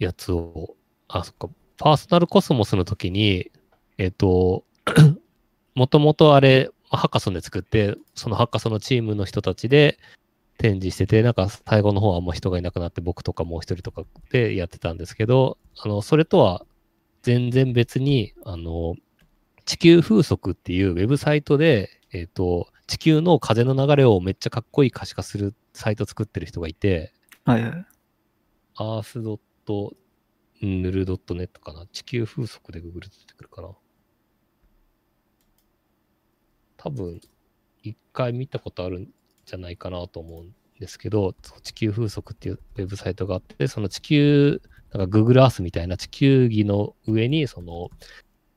[0.00, 0.74] やつを、
[1.06, 1.48] あ、そっか、
[1.80, 3.50] パーソナルコスモスの時に、
[3.96, 4.64] えっ、と、
[5.74, 9.98] もともとあれ、ハッカソンで作って、そのハッカソンのチームの人たちで
[10.58, 16.66] 展示してて、なんか最後の方はあんま人がいなくなって、僕とかもう一人とかでやってたんですけど、あの、それとは
[17.22, 18.96] 全然別に、あの、
[19.64, 27.14] 地球風速っていうウェブサイトで、えっ、と、地球の風の流れをめっちゃかっこいい可視化するサイト作ってる人がいて、
[27.46, 27.86] はいはい。
[28.74, 29.94] アースドット
[30.60, 31.86] ヌルドットネットかな？
[31.92, 33.68] 地球風速でググると出てくるかな？
[36.76, 37.20] 多分、
[37.82, 39.08] 一回見たことあるん
[39.46, 44.62] じゃないかなと思うんですけど、地球風速っていうウェブサイトがあって、その地球、
[44.92, 47.90] なんか Google Earth みたいな地球儀の上に、その、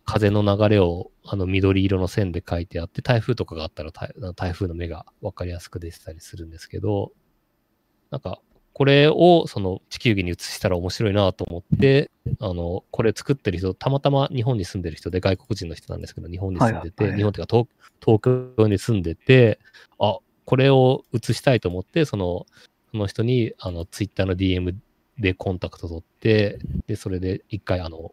[0.05, 3.91] 風の流れをあの緑色の線で書いてあって、台風とかがあったら
[4.33, 7.13] 台風の目が分かりやすく出てたりするんですけど、
[8.09, 8.41] なんか、
[8.73, 12.09] これをその地球儀に移したら面白いなと思って、
[12.39, 17.17] あの、これ作ってる人、たまたま日本に住んでる人で外国人の人なんですけど、日本に住んでて、はいはい。
[17.17, 17.67] 日本っていうか東
[18.03, 19.59] 東京に住んでて、
[19.99, 22.47] あ、これを映したいと思って、その、
[22.91, 24.75] その人に、あの、ツイッターの DM
[25.19, 28.11] でコンタクト取って、で、それで一回、あの、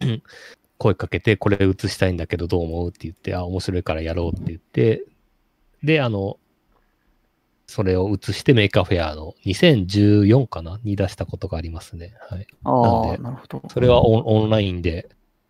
[0.78, 5.04] 声かけて、これ映したいんだけどどう思うって言って、あ、面白いからやろうって言って、
[5.82, 6.38] で、あの、
[7.66, 12.14] それを移してメーカーフェアの2014かなに出したことがありますね。
[12.30, 12.46] はい。
[12.64, 13.62] ああ、なるほど。
[13.68, 15.08] それはオンオンラインで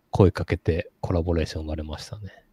[0.09, 2.43] 声かけてコラボレーション生まれましたね。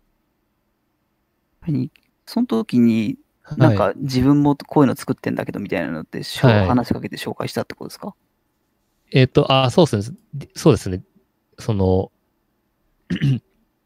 [1.67, 1.91] に
[2.27, 3.17] その時に、
[3.57, 8.15] なんはいか自分もこういうの作ってんだけどみたいなのって、はい話しかけて紹介したってことですか？
[9.13, 10.17] えっ、と、あ、そうですね。
[10.55, 11.03] そうですね。
[11.59, 12.11] その、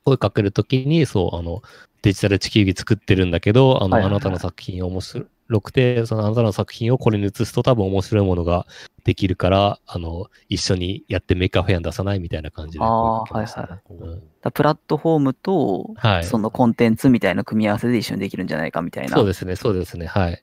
[0.04, 1.62] 声かけるときに、そう、あの、
[2.02, 5.26] デジタル地球儀作ってるんだけど、あの、はいはいはいあなたの作品面白
[5.60, 8.66] くて、そのあなたの作品をこれに移すと多分面白いものが
[9.04, 13.68] できるから、あの、一緒にやって Maker Faire に出さないみたいな感じで声かけましたね。
[13.90, 16.24] うんうんだプラットフォームと、はい。
[16.24, 19.16] そのコンテンツみたいな組み合わせで一緒にできるんじゃないかみたいな。
[19.16, 20.42] そうですね、そうですね、はい。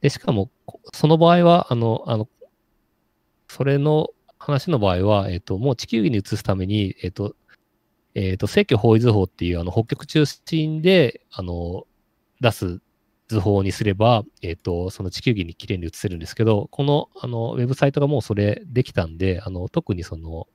[0.00, 2.28] で、しかも、こその場合は、あの、あの、
[3.48, 4.08] それの
[4.38, 7.34] 話の場合は、えっ、と、もう地球儀に映すために、えっ、と、
[8.14, 11.86] えっ、と、正距方位図法っていう、あの、北極中心で、あの、
[12.40, 12.80] 出す
[13.28, 20.48] 図法にすれば、えっ、と、その地球儀にきれいに移せるんですけど、この、あの、ウェブサイトがもうそれできたんで、あの、特にその、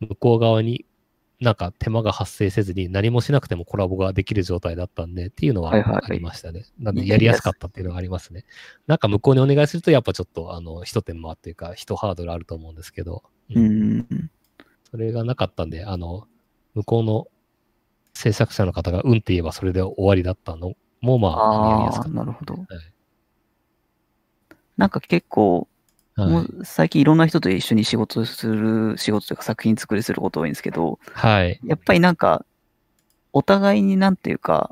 [0.00, 0.86] 向こう側に
[1.40, 6.64] なんか手間が発生せずに何もしなくてもコラボができる状態だったんでっていうのはありましたね。
[6.80, 8.44] なんいいでやりやすかったっていうのがありますね。
[8.88, 13.22] なんか向こうにお願いするとやっぱちょっとあの一手間っていうか一ハードルあると思うんですけど、
[13.54, 14.30] ううんん。
[14.90, 16.26] それがなかったんで、あの、
[16.74, 17.28] 向こうの
[18.14, 22.54] 制作者の方がうんって言えばそれで終わりだったのもまあ、あのやりやすああ、かっなるほど。
[22.54, 22.64] はい
[24.78, 25.68] なんか結構、
[26.16, 26.22] た。
[26.22, 26.32] はい。
[26.32, 31.60] もう最近いろんな人と一緒に仕事する、仕事というか作品作りすること多いんですけど、はい。
[31.64, 32.46] やっぱりなんか、
[33.32, 34.70] お互いになんていうか、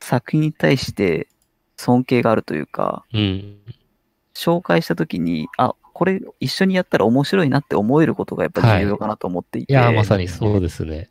[0.00, 1.28] 作品に対して
[1.76, 3.58] 尊敬があるというか、うん。
[4.34, 11.08] 紹介したときに、あ、これ一緒にやったら面白いなって思えることがやっぱり重要かなと思っていて、いやー、まさにそうですね。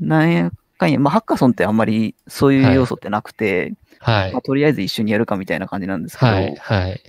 [0.00, 0.50] なんや
[0.98, 4.42] まあハッカソンってあんまりそういう要素ってなくて、はいまあ、。
[4.42, 6.56] とりあえず一緒にやるかみたいな感じなんですけど、はい。
[6.56, 7.02] はい。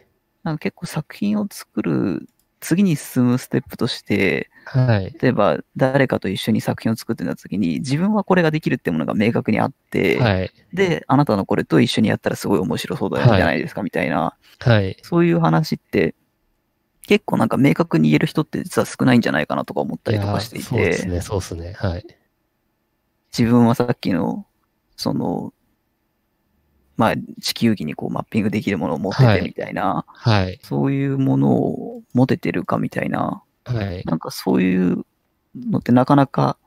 [0.44, 2.28] なんか結構作品を作る、
[2.60, 5.16] 次に進むステップとして、はい。
[5.22, 10.52] 例えば誰かと一緒に作品を作ってた時に、自分はこれができるってものが明確にあって、はい。
[10.74, 14.98] で、あなたのこれと一緒にやったらすごい面白そうだよじゃないですかみたいな、はい。
[15.02, 16.16] そういう話って、
[17.08, 21.74] 結構なんか明確に言える人って実は少ないんじゃないかなとか思ったりとかしていやーそうですて、ね、そうですね。
[21.78, 22.06] はい。
[23.38, 24.46] 自分はさっきの、
[24.96, 25.54] その、
[26.96, 30.60] まあ、地球儀にこうマッピングできるものを持ってはいてみたいな、はい。
[30.64, 34.04] そういうものを持ててるかみたいな、はい。
[34.06, 35.06] なんかそういう
[35.56, 36.58] のってなかなか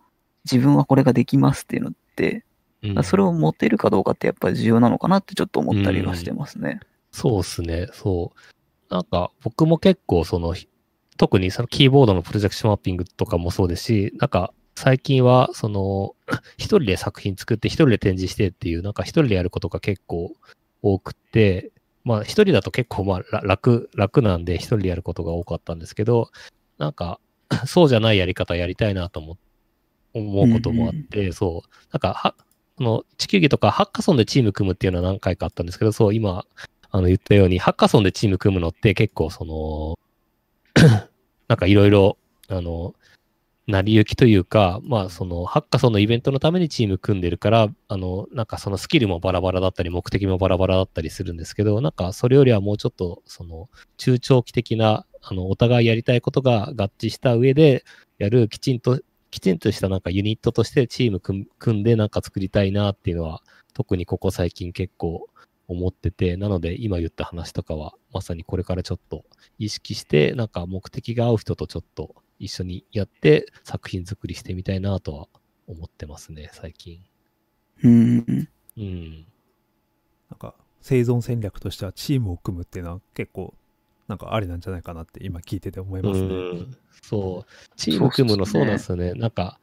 [0.45, 2.45] 自分はこれができますっていうのって、
[2.83, 6.79] うんそれを持てるかどうかってやっぱり重要なのかなってちょっと思ったりはしてますね。
[7.11, 8.95] そうですね、そう。
[8.95, 10.69] なんか僕も結構その、ひ
[11.17, 16.15] 特にそのキーボードのプロジェクションマッピングとかもそうですし、なんか最近はその、
[16.59, 20.33] 一人で作品作って一人で展示してっていう、なんか一人でやることが結構
[20.83, 21.73] 多くって、
[22.05, 26.31] まあ一人だと結構まあら楽、楽なんで一人でやることが多かったんですけど、
[26.79, 27.19] なんか
[27.67, 29.39] そうじゃないやり方やりたいなと思
[30.15, 31.71] 思うこともあって、そう。
[31.93, 32.35] なんかは、
[32.79, 36.47] あの、地球儀とかハッカソンでチーム組むっていうのは何回かあったんですけど、そう、今、
[36.91, 39.99] あの言ったように、ハッカソンでチーム組むのって結構その、
[41.49, 42.17] なんかいろいろ、
[42.49, 42.95] あの、
[43.67, 57.85] 成り行きというか、まあその、ハッカソンのイベントのためにチーム組んでるから、あの、なんかそのスキルもバラバラだったり、目的もバラバラだったりするんですけど、なんかそれよりはもうちょっと、その、中長期的な、あの、お互いやりたいことが合致した上で、
[58.19, 59.01] やるきちんと、
[59.33, 63.43] きちんとしたなんかユニットとしてチーム組んでなんか作りたいなっていうのは、
[63.75, 65.29] 特にここ最近結構
[65.67, 69.25] 思ってて、なので今言った話とかは、まさにこれからちょっと
[69.59, 75.29] 意識して、なんか目的が合う人とちょっと一緒にやって作品作りしてみたいなとは
[75.67, 77.01] 思ってますね、最近。
[77.83, 78.49] うん。
[78.77, 79.27] うん。
[80.31, 83.55] なんか生存戦略としてはチームを組むっていうのは結構
[84.09, 86.27] なんかありなんじゃないかなって今聞いてて思いますね。
[86.27, 87.77] うんそう。
[87.77, 89.13] チーム組むのそうなんですよね。
[89.15, 89.59] なんか、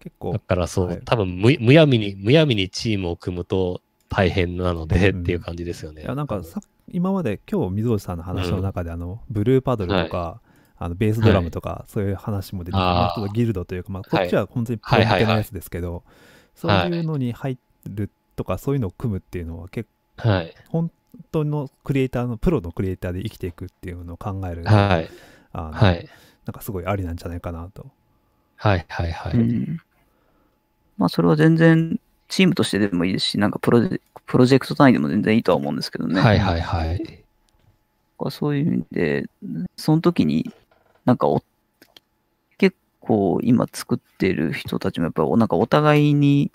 [0.00, 6.02] 結構だからそう、はい多分むむやみに、むやみにチームを組むと大変なので、うんっていう感じですよね。
[6.02, 6.60] いやなんかさ
[6.90, 10.40] 今まで今日水落さんの話の中で、あのブルーパドルとか、
[10.78, 16.04] あのベースドラムとか、そういう話も出てきて、あーまあちょっとギルドというか、まあ、こはいっちは本当にプロ向けのやつですけど、
[16.54, 20.54] そういうのに入るとか、そういうのを組むっていうのは結構はい。
[20.68, 20.90] 本
[21.32, 25.08] 当のクリエイターのプロのクリエイターで生きていくっていうのを考えると、はい。
[25.52, 26.08] あのはい。
[26.44, 27.86] なんかすごいありなんじゃないかなと。
[28.56, 28.86] はい。
[28.88, 29.12] はい。
[29.12, 29.32] はい。
[29.34, 29.80] うん。
[30.96, 36.20] まあそれは全然チームとしてでもいいですし、なんかプロジェクト単位でも全然いいとは思うんですけどね。
[36.20, 36.38] はい。
[36.38, 36.60] はい。
[36.60, 37.24] はい。
[38.30, 39.24] そういう意味で、
[39.76, 40.52] その時に
[41.08, 41.42] なんかお
[42.58, 46.52] 結構今作ってる人たちもやっぱりなんかお互いに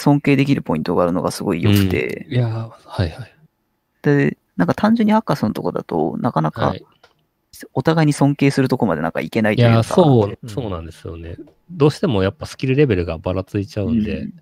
[0.00, 3.10] 尊敬できるポイントがあるのがすごい良くて、いやー、はい。
[3.10, 3.34] はい。
[4.02, 6.84] で、なんか単純にハッカソンのとこだとなかなかはい。
[7.72, 9.72] お互いに尊敬するとこまでなんかいけないいというか。
[9.74, 11.36] やー、そうう、んそうなんですよね。
[11.70, 14.34] どうしてもやっぱスキルレベルがばらついちゃうんで、うん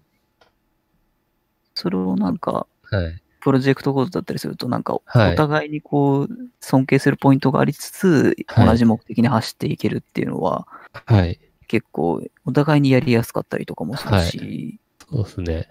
[1.74, 3.22] それをなんか、はい。
[3.40, 6.28] プロジェクトコードだったりすると、なんか、おはい互いにこう、
[6.60, 10.66] 尊敬するポイントがありつつ、はい同じ目的に走っていけるっていうのは、
[11.06, 11.40] はい。
[11.66, 14.80] 結構、お互いにやりやすかったりとかもするし、
[15.10, 15.68] そうですね。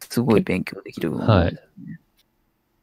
[0.00, 1.58] すごい勉強できる部分はい。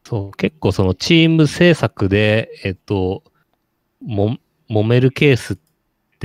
[0.03, 3.23] そう、結構そのチーム制作で、えっと、
[4.01, 4.37] も、
[4.69, 5.70] 揉めるケースって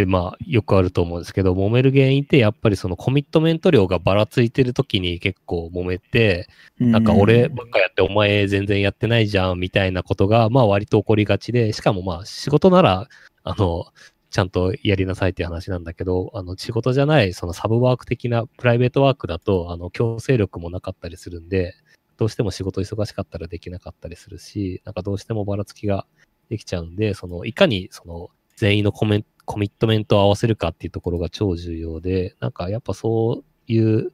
[0.04, 6.48] まあよくあると思うんですけど、揉める原因ってやっぱりそのコミットメント量がばらついてる時に結構揉めて、
[6.78, 13.08] なんか俺ばっかやってお前全然やってないじゃんみたいなことがまあ割と起こりがちで、しかもまあ仕事なら、
[13.44, 13.86] あの、
[14.30, 21.74] ちゃんとやりなさいっていう話なんだけど、あの仕事じゃないそのサブワーク的なプライベートワークだと、あの強制力もなかったりするんで、
[22.18, 26.06] どうしても仕事忙しかったらできなかったりするし、なんかどうしてもばらつきが
[26.48, 34.12] できちゃうんで、そのいかにその全員のコメンコミットメントを合わせるかっていうところが超重要で、なんかやっぱそういう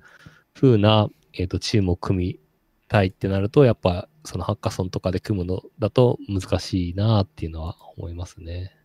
[0.54, 2.40] 風な、えっとチームを組み
[2.88, 8.76] たいってなると、やっぱそのハッカソンとかで組むのだと難しいなっていうのは思いますね。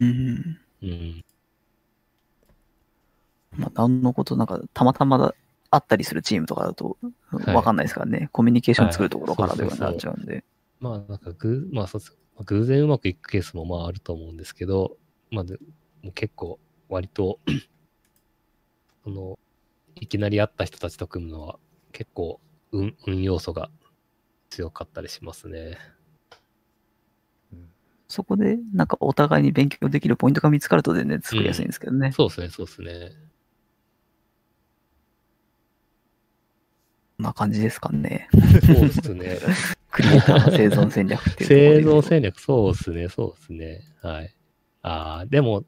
[0.00, 0.58] うん。
[0.82, 1.24] うん。
[3.56, 5.34] まあ、何のこと、なんか、たまたまだ
[5.70, 6.96] あったりするチームとかだと、
[7.46, 8.28] いわかんないですからね。
[8.32, 10.44] コミュニケーション作るところからはいではなっちゃうんで。
[10.80, 12.00] まあなんかぐ、まあそう
[12.34, 14.96] まあ偶然うまくいくケースもまああると思うんですけど、
[15.30, 15.54] まあで
[16.02, 16.58] もう結構
[16.88, 17.40] 割と、
[19.04, 19.38] その、
[19.96, 21.58] いきなり会った人たちと組むのは
[21.92, 22.40] 結構
[22.72, 23.70] 運運要素が
[24.50, 25.78] 強かったりしますね。
[27.52, 27.68] うん
[28.06, 32.12] そこで、なんかお互いに勉強できるポイントが見つかると全然作りやすいんですけどね。
[32.12, 33.10] そうですね、そうですね。
[37.24, 38.28] んな感じですかね。
[38.66, 39.38] そうですね。
[39.90, 43.80] クリエイターの生存戦略っていう生存戦略、そうですね、そうですね。
[44.02, 44.34] はい。
[44.82, 45.64] ああ、でも、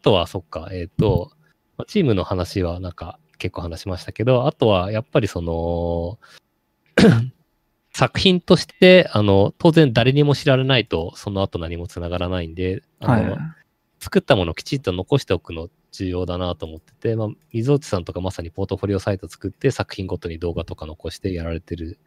[0.00, 1.32] あとはそっか、えっ、と、
[1.78, 6.18] まあチームの話はなんか結構話しましたけど、あとはやっぱりその、
[7.92, 13.40] 作品として、あの、当然誰にも知られないと、その後何も繋がらないんで、あの、はい。
[14.00, 21.98] 作ったものをきちんと残しておくの重要だなと思ってて、まあ、水落さんとかまさにポートフォリオサイト作って作品ごとに動画とか残してやられてる、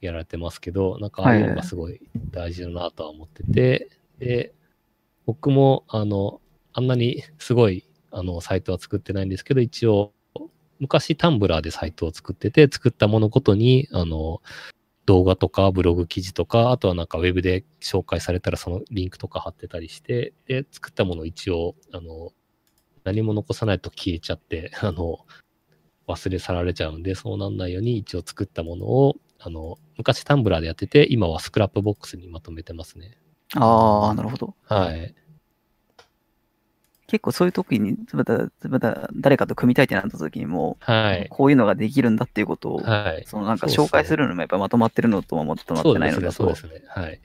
[0.00, 2.00] やられてますけど、なんかああいうのがすごい
[2.30, 4.52] 大事だなとは思ってて、で、
[5.26, 6.40] 僕も、あの、
[6.72, 10.12] あんなにすごいあの、サイトは作ってないんですけど、一応、
[10.78, 14.42] 昔タンブラーでサイトを作ってて、作ったものごとに、あの、
[15.06, 22.32] 動画とかブログ記事とか、あとはなんかウェブで紹介されたらそのリンクとか貼ってたりして、で、作ったものを一応、あの、
[23.04, 25.26] 何も残さないと消えちゃって、 あの、
[26.06, 33.16] 忘れ去られちゃうんで、そうなんないように一応作ったものを、あの、昔 Tumblr でやってて、今は Scrapbox にまとめてますね。
[33.56, 34.54] ああ、なるほど。
[34.64, 35.14] はい。
[37.06, 41.26] 結構そういう時に、また、また誰かと組みたいってなった時にも、はい。
[41.28, 43.24] こういうのができるんだっていうことを、はい。
[43.26, 46.88] そのなんか紹介するのもやっぱまとまってるのとまとまってないのだと、そうですね、そうですね。
[46.88, 47.20] はい。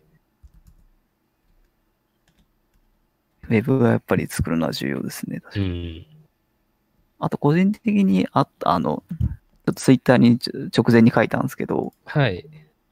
[3.49, 5.39] ウェブがやっぱり作るのは重要ですね。
[5.39, 6.05] 確かうにん。
[7.19, 9.27] あと個人的にあった、あの、ちょっ
[9.65, 10.39] とツイッターに
[10.75, 12.45] 直前に書いたんですけど、はい。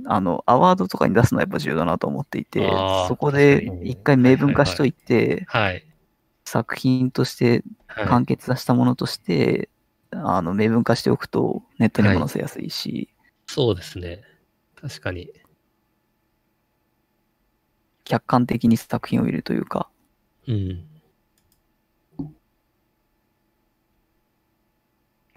[0.05, 2.61] あの、アワードとかに出すのはやっぱ重要だなと思っていて
[3.07, 5.85] そこで一回明文化しといて、はい。
[6.45, 8.07] 作品としてはい。
[8.07, 9.69] 完結させたものとして、
[10.11, 13.09] あの、明文化しておくとネットにも載せやすいし、
[13.47, 14.23] そうですね。
[14.75, 15.31] 確かに。
[18.03, 19.89] 客観的に作品を見るというか、
[20.47, 20.85] うん。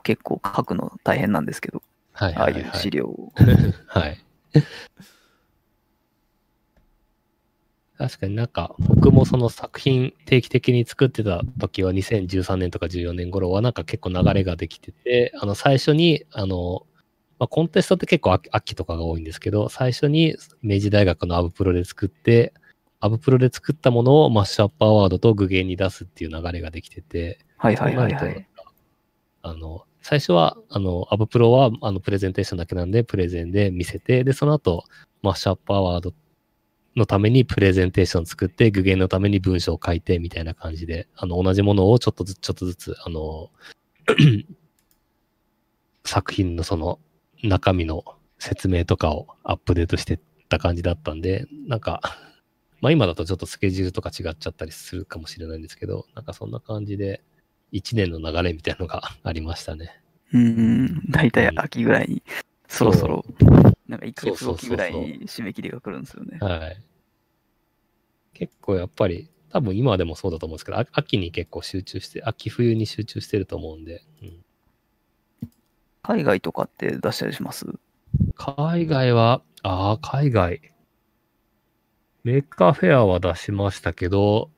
[0.02, 2.34] 結構書くの大変なんですけど、はい。
[2.34, 3.32] ああはいいうはい資料を。
[3.88, 4.18] はい。
[7.98, 16.86] 確かになんか、僕もその作品定期的に作ってた時は2013年とか14年頃はなんか結構流れができてて、あの最初に、あの、
[17.38, 22.52] まあ、コンテストって結構秋秋とかが多いんですけど、最初に明治大学の ABProで作って、
[23.00, 28.48] ABProで作ったものを Mashup Awardと GUGENに出すっていう流れができてて、はいはいはいはい。
[29.42, 34.84] あの、最初は、あの、 ABProは、あの、プレゼンテーションだけなんで、プレゼンで見せて、で、その後、
[35.22, 36.14] Mashup Award
[36.94, 43.50] のためにプレゼンテーション作って、 GUGENのために文章を書いて、みたいな感じで、あの、同じものをちょっとずつ、ちょっとずつ、あの、
[46.04, 47.00] 作品のその
[47.42, 48.04] 中身の
[48.38, 52.00] 説明とかをアップデートしてった感じだったんで、なんか、
[52.80, 57.22] まあ今だとちょっとスケジュールとか違っちゃったりするかもしれないんですけど、なんかそんな感じで、
[57.72, 60.00] 一年の流れみたいなのが ありましたね。
[60.32, 60.48] うんう
[60.84, 62.22] ん、大体秋ぐらいに、
[62.68, 63.24] そろそろ、
[63.86, 66.38] なんか1ヶ月おきぐらいに締め切りが来るんですよね。
[66.40, 66.82] はい。
[68.34, 74.42] 結構やっぱり、多分今でもそうだと思うんですけど、あ秋に結構集中して、秋冬に集中してると思うんで、うん
[76.02, 77.66] 海外とかって出したりします？
[78.36, 80.60] 海外は、ああ、海外。
[82.26, 84.50] Maker Faire は出しましたけど、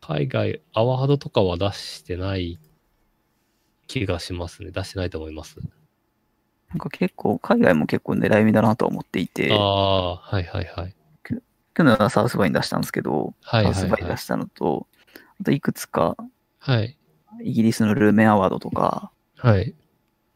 [0.00, 2.58] 海外、アワードとかは出してない
[3.86, 4.70] 気がしますね。
[4.70, 5.58] 出してないと思います。
[6.70, 10.96] なんか結構、海外も結構狙い目だなとは思っていてあ、あ、はいはいはい。
[11.74, 14.04] 去年はサウスバイに出したんですけど、はいはいサウスバイ。
[14.06, 14.86] 出したのと、
[15.38, 16.16] あといくつか、
[16.60, 16.96] はい。
[17.42, 19.74] イギリスのルーメンアワードとか、はい。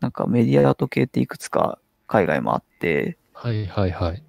[0.00, 4.22] なんかメディアアート系っていくつか海外もあって、はいはいはい。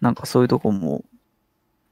[0.00, 1.04] なんかそういうとこも、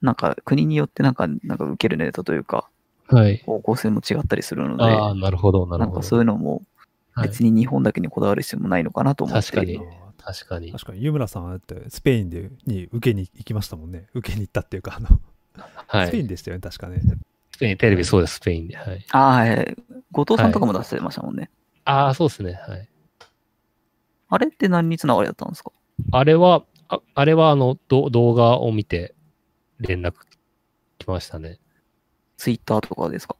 [0.01, 2.69] なんか国によってなんか、なんか受けるネタというか、
[3.07, 3.37] はい。
[3.45, 5.93] 方向性も違ったりするので、ああ、なるほど、なるほど。
[5.93, 6.63] なんかそういうのも
[7.13, 9.51] はい別に日本だけにこだわる必要もないのかなと思って。
[9.51, 10.71] 確かにあ確かにー。
[10.73, 15.19] 確かに湯村さんはだってスペインでに受けに行きましたもんね受けに行ったっていうかあの、
[15.87, 16.07] はい。
[16.07, 17.01] スペインでしたよね確かね
[17.53, 18.75] スペイン、テレビそうです、スペインで。
[18.75, 19.03] はい。
[19.11, 19.75] ああ、はい。
[20.11, 21.49] 後藤さんとかも出してましたもんね。
[21.85, 22.53] ああ、そうですね。
[22.53, 22.87] はい。
[24.29, 25.71] あれって何につながりだったんですか？
[26.11, 29.15] あれは、ああれは、あの、ど動画を見て
[29.79, 30.13] 連絡
[30.97, 31.59] 来ましたね。
[32.37, 33.35] ツイッターとかですか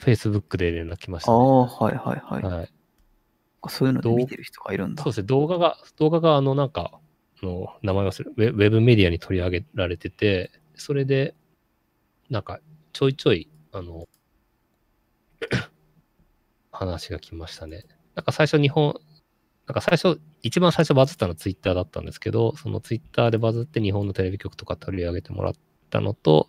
[0.00, 1.36] ？Facebook で連絡来ましたね。
[1.36, 2.42] ああ、はいはいはい。
[2.42, 2.72] はい。
[3.68, 5.12] そういうので見てる人がいるんだそう。
[5.12, 5.26] ですね。
[5.26, 7.00] 動画が、動画が、あの、なんか、
[7.42, 11.34] あの名前忘れ、ウェウェブメディアに取り上げられてて、それで、
[12.30, 12.60] なんか、
[12.92, 14.08] ちょいちょい、あの、
[16.72, 17.84] 話が来ましたね。
[18.14, 19.00] なんか最初日本、
[19.68, 25.54] なんか最初、一番最初バズったのはツイッターだったんですけど、そのツイッターでバズって日本のテレビ局とか取り上げてもらっ
[25.90, 26.48] たのと、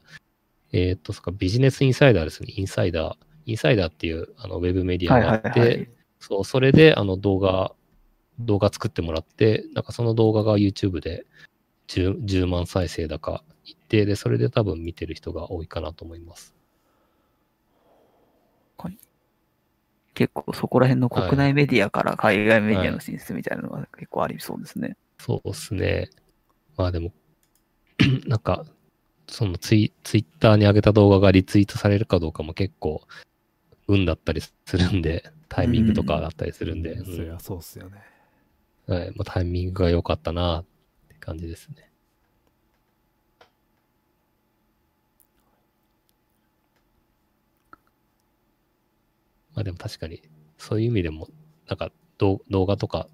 [0.72, 2.54] えっ、と、そっか、 Business Insiderですね。
[2.56, 5.90] Insider。Insiderっていうあのウェブメディアはいはがあって、いはい。
[6.22, 7.74] そう、それであの動画、
[8.40, 11.26] 動画作ってもらって、なんかその動画が YouTube で
[11.90, 16.56] 10, 10万再生だか一定で、それで多分見てる人が多いかなと思います。
[20.20, 24.98] 結構そこら辺の国内メディアから海外メディアの進出みたいなのが結構ありそうですね。
[25.18, 26.10] そうですね。
[26.76, 27.14] まあでも、
[28.28, 28.66] なんか、
[29.30, 33.02] そのツイツイッターに上げた動画がリツイートされるかどうかも結構、
[33.88, 38.04] 運だったりするんで、タイミングとかだったりするんで、そりゃそうっすよね。
[38.88, 39.12] うんはい。
[39.12, 40.66] まあ、タイミングが良かったなっ
[41.08, 41.89] て感じですね。
[49.60, 50.22] まあでも確かに、
[50.57, 51.27] そういう意味でも、
[51.68, 53.10] なんか動動画とか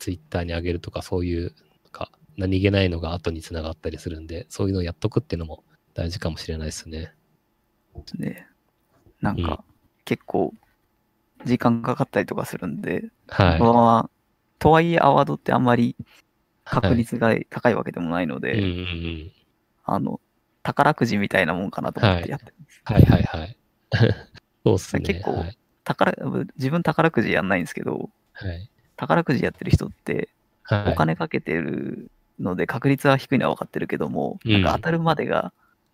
[0.00, 1.54] ツイッターに上げるとか、そういう、
[1.84, 5.62] なんか何気ないのが後につながったりするんで、そういうのをやっとくっていうのも
[5.94, 7.14] 大事かもしれないですね。
[8.18, 8.48] ね。
[9.20, 9.62] なんうんか、
[10.04, 10.52] 結構、
[11.44, 13.58] 時間かかったりとかするんで、はい。
[13.60, 14.10] このまま
[14.58, 15.94] とはいえアワードってあんまり
[16.64, 19.32] 確はい率が高いわけでもないので、うんうんうん。
[19.84, 20.20] あの、
[20.64, 22.54] 宝くじみたいなもんかなと思ってやってる。
[22.82, 23.56] はいはいはい。
[24.64, 25.02] そうっすね。
[25.02, 25.58] 結構はい。
[25.84, 26.12] 宝
[26.56, 28.70] 自分宝くじやんないんですけど、はい。
[28.96, 30.28] 宝くじやってる人って、
[30.62, 35.52] はい、お金かけてるので確率は低いのは分かってるけども、うんなんか当たるまでが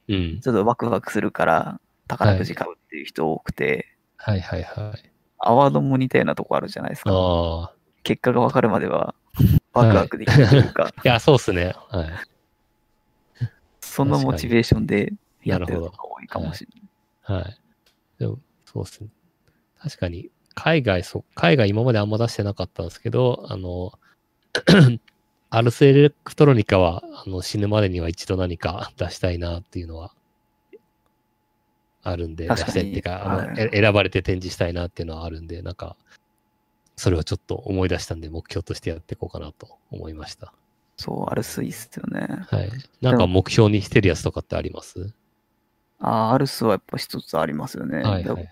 [0.08, 0.40] うん。
[0.40, 3.86] ちょっとワクワクするから宝くじ買うっていう人多くて、
[4.16, 5.10] はいはいはい。
[5.38, 7.72] アワードも似たようなとこあるじゃないですか。
[8.02, 9.14] 結果が分かるまでは
[9.72, 11.74] ワクワクできるというか、 いや、そうっすね。
[11.88, 12.08] はい。
[13.80, 15.12] そのモチベーションで
[15.44, 17.42] やってるのが多いかもしれない。
[17.42, 17.60] はい。
[18.18, 19.08] でも、そうっすね。
[19.82, 23.92] 確かに、海外、そう、海外今まであんま出してなかったんですけど、あの、
[25.50, 30.12] アルスエレクトロニカは、あの、死ぬまでには一度何か 出したいなっていうのは、
[32.02, 35.96] あるんで、出したいっていうか、はいえ選ばれて展示したいなっていうのはあるんで、なんか、
[36.96, 40.52] それをちょっと思い出したんで、目標としてやっていこうかなと思いました。
[40.96, 42.26] そう、あるスイスよね。
[42.50, 42.70] はい。
[43.00, 45.12] なんか目標にしてるやつとかってあります？
[45.98, 48.02] あーアルスはやっぱ一つありますよね。
[48.02, 48.48] だはいはい。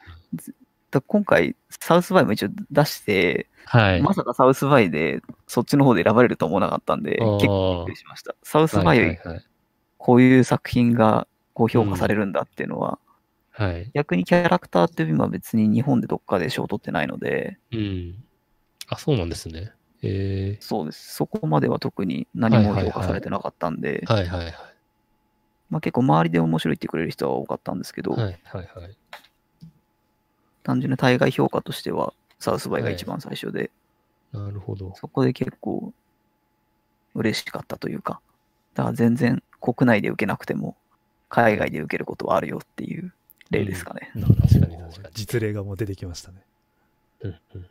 [0.91, 4.03] だ今回、サウスバイも一応出して、はい。
[4.03, 8.35] まさかサウスバイでそっちの方で選ばれると思わなかったんで、結構びっくりしました。
[8.43, 9.45] サウスバイ、はい。
[9.99, 12.99] こういう作品がこう評価されるんだっていうのは、
[13.51, 13.91] はい。
[13.93, 18.25] 逆にキャラクターって今別に日本でどっかで賞を取ってないので、うん。
[18.87, 19.73] あ、そうなんですね。
[20.03, 21.15] えそうです。
[21.15, 24.55] そこまでは特に何も評価されてなかったんで、ー、はいはいはい。
[25.71, 28.97] まあ結構周りで面白いって言ってくれる人は多かったんですけど、はいはいはい。
[30.69, 33.71] 単純に対外評価としてはサウスバイが一番最初で、
[34.33, 34.93] なるほど。
[34.97, 35.95] そこで結構
[37.15, 38.21] 嬉しかったというか、
[38.75, 40.77] だから全然国内で受けなくても
[41.31, 43.15] 海外で受けることはあるよっていう
[43.51, 44.11] 例ですかね。
[44.13, 45.15] 確かに確かに。
[45.15, 46.43] 実例がもう出てきましたね。
[47.23, 47.67] うんうん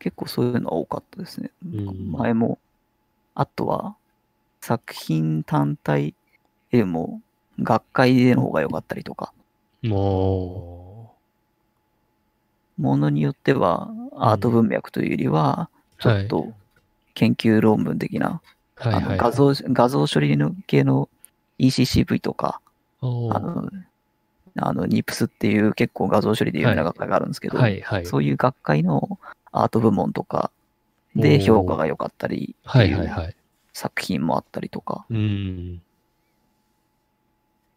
[0.00, 1.50] 結構そういうのは多かったですね。
[1.64, 2.58] うん前も、
[3.36, 3.94] あとは
[4.60, 6.14] 作品単体よ
[6.72, 7.22] りも
[7.60, 9.32] 学会での方が良かったりとか、
[9.82, 11.14] も
[12.76, 16.52] ものによってはアート文脈というよりは、ちょっと
[17.14, 18.40] 研究論文的な、
[18.84, 19.16] う、はいあはい。
[19.16, 21.08] の画像画像処理の系の
[21.58, 22.60] ECCV とか、
[23.00, 23.70] あの、
[24.56, 28.06] あの、NIPS っていう結構画像処理で有名な学会があるんですけど、はいはい。
[28.06, 29.18] そういう学会の
[29.52, 30.50] アート部門とか
[31.14, 32.56] で評価が良かったり。
[33.72, 35.82] 作品もあったりとか、うん。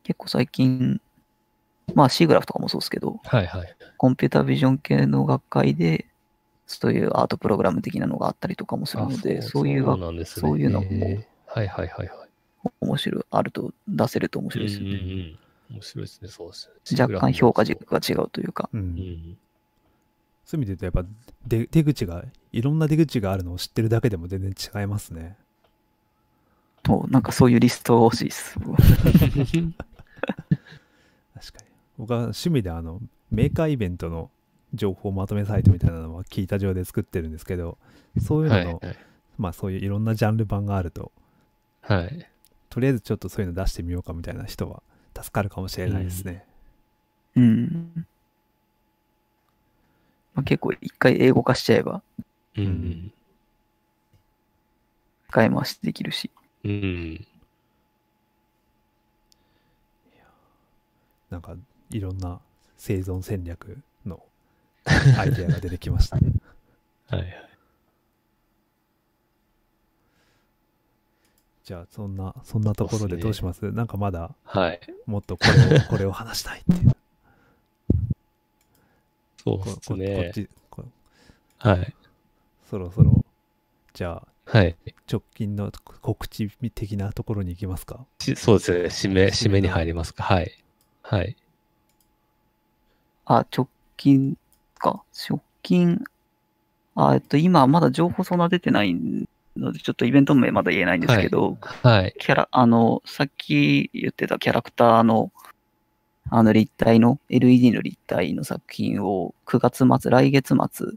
[0.08, 1.02] 結構最近、
[1.94, 3.76] まあ C グラフとかもそうですけど、はいはい。
[3.98, 6.06] コンピュータービジョン系の学会で、
[6.66, 10.48] そういうアートプログラム的なのがあったりとかもするあので、そういう学なんですね。
[10.48, 12.30] そういうのもえーはいはいはいはい。
[12.80, 14.90] 面白い、あると出せると面白いですよね。
[14.92, 15.40] うんうんうん
[15.70, 17.02] 面白いですね、そうですね。
[17.02, 18.70] 若干評価軸が違うというか。
[18.72, 21.06] そういう意味で言うとやっぱ
[21.46, 22.24] 出出口が
[22.54, 25.36] いろんな出口があるのを知ってるだけでも全然違いますね。
[26.84, 28.58] となんかそういうリスト欲しいです。
[31.98, 33.02] 僕は趣味であの
[33.32, 34.30] メーカーイベントの
[34.74, 37.78] 情報まとめサイトみたいなのは聞いた上で作ってるんですけど、
[38.20, 38.98] そういうのの、はいはい。
[39.38, 41.12] まあそういういろんなジャンル版があると、
[41.82, 42.28] はい。
[42.70, 44.84] とりあえずちょっとそういうの出してみようかみたいな人は
[45.16, 46.46] 助かるかもしれないですね。
[47.36, 48.06] うん。
[50.36, 52.04] まあ、結構一回英語化しちゃえば
[52.56, 53.12] うん
[55.30, 56.30] 使い回しできるし。
[56.64, 56.72] うん。
[56.72, 57.28] うん。
[61.30, 61.56] なんか
[61.90, 62.40] いろんな
[62.78, 64.22] 生存戦略の
[65.18, 66.18] アイデアが出てきました。
[66.18, 66.22] は
[67.18, 67.44] いはい。
[71.64, 73.72] じゃあそんなそんなところでどうします？
[73.72, 74.80] なんかまだはい。
[75.06, 76.92] もっとこれを これを話したいっていう。
[79.44, 80.32] そうですね。
[80.34, 80.86] ちこ
[81.60, 81.94] はい。
[82.70, 83.24] そろそろ
[83.94, 84.28] じゃあ
[84.58, 84.78] はい。
[85.12, 88.06] 直近の告知的なところに行きますか？
[88.22, 89.14] しそうですね。
[89.14, 90.24] 締め、締めに入りますか。
[90.24, 90.52] はい。
[91.02, 91.36] はい。
[93.28, 93.68] あ、直
[93.98, 94.38] 近
[94.80, 95.04] か。
[95.30, 96.04] 直近。
[96.96, 98.96] あ、えっと、今まだ情報そんな出てない
[99.58, 102.16] ので、ちょっとイベント名まだ言えないんですけど、はい。
[102.18, 105.32] キャラ、あの、さっき言ってたキャラクターの、
[106.30, 110.88] あの立体の、LED の立体の作品を9月末、来月末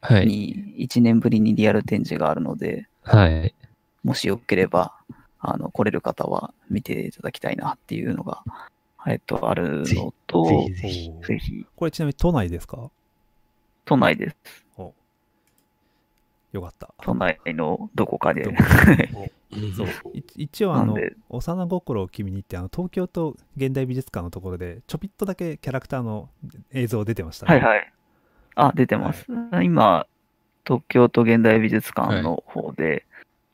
[0.00, 0.26] はい。
[0.26, 3.54] に1年ぶりにリアル展示があるので、はい。
[4.02, 4.94] もしよければ、
[5.38, 8.42] あの、来れる方は見ていただきたいなっていうのが
[9.06, 11.12] えっと、あるのと、ぜひぜひ。
[11.26, 12.90] ぜひ、これちなみに都内ですか？
[13.84, 14.36] 都内です。
[14.78, 14.94] お
[16.52, 16.94] よかった。
[17.02, 18.52] 都内のどこかでど。
[19.76, 20.96] そうい一応あの
[21.28, 26.28] 幼心を君にってあの東京都現代美術館のところでちょびっとだけキャラクターの
[26.72, 27.54] 映像出てましたね。
[27.54, 27.92] はいはい。
[28.56, 29.26] あ、出てます。
[29.62, 30.06] 今、
[30.64, 33.04] 東京都現代美術館の方で、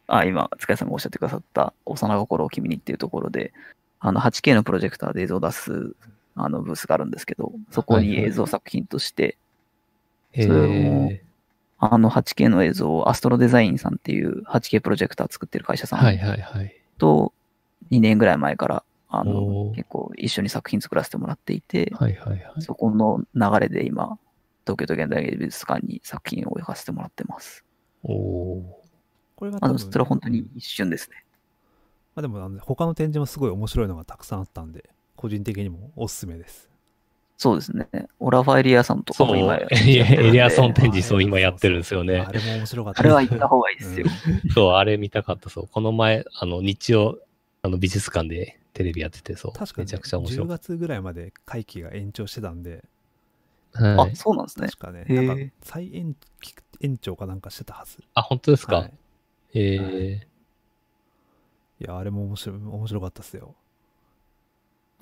[0.07, 3.53] あ、今、塚谷さんがおっしゃってくださった、幼心を君にっていうところで、
[4.01, 5.95] あの、8K のプロジェクターで映像を出す、
[6.35, 9.37] あの、ブースがあるんですけど、そこに映像作品として、
[10.33, 11.25] へそれもえ。
[11.83, 16.77] あの 8K の映像をアストロデザインさんっていう 8K プロジェクター作ってる会社さはいんはいはい。
[16.99, 17.33] と
[17.91, 22.63] 2年ぐらい前から、あの結構一緒に作品作らせてもらっていて、はいはいはい。
[22.63, 24.19] そこの流れで今、
[24.67, 27.65] 東京都現代美術館に作品を置かせてもらってます。
[28.05, 28.63] お
[29.35, 31.25] これが多分それは本当に一瞬ですね。
[32.15, 36.71] まあ、でもあの他の展示もすごい面白いのがたくさんあったんで個人的にもおすすめです。
[37.41, 37.89] そうですね。
[38.19, 42.31] オラファエリアさんとかそう、も今やってるんエでリアソン展示、そう、今やってるんですよねあ。
[42.31, 44.07] れも面白かったあれは行った方がいいですよ。
[44.55, 45.69] そう、あれ見たかった、そう。
[45.69, 47.19] この前、あの、日曜、
[47.63, 49.53] あの、美術館でテレビやってて、そう。
[49.53, 52.85] 確かに、ね、めちゃくちゃ面白10かっ月ぐらいまで会期が延長してたんで、
[53.73, 53.83] た。
[53.83, 54.17] はあい、。
[54.17, 54.69] そうなんですね。
[54.69, 56.15] 確かね、なんか再延
[56.83, 57.99] 延長かなんかしてたはず。
[58.13, 58.93] あ、本当ですか、はい
[59.55, 60.30] えい
[61.85, 63.55] や、あれも面白い面白かったっすよ。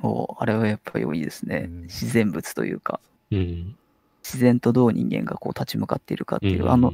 [0.02, 1.66] おあれはやっぱりいいですね。
[1.68, 3.76] うん自然物というか、ー、うん。
[4.22, 6.92] 自然とどう人間がこう立ち向かっているかっていう、うんあの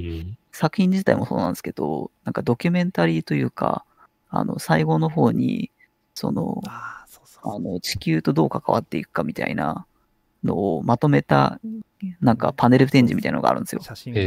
[0.53, 3.85] 作品自体もそうなんですけど、なんかドキュメンタリーというか、
[4.31, 5.73] あの、最後の方に、
[6.15, 9.85] その、ああ、そうそうあの、地球とどう関わっていくかみたいな
[10.45, 11.59] のをまとめた、
[12.21, 13.83] なんかパネル展示みたいなのがあるんですよ。
[13.83, 14.21] 写真が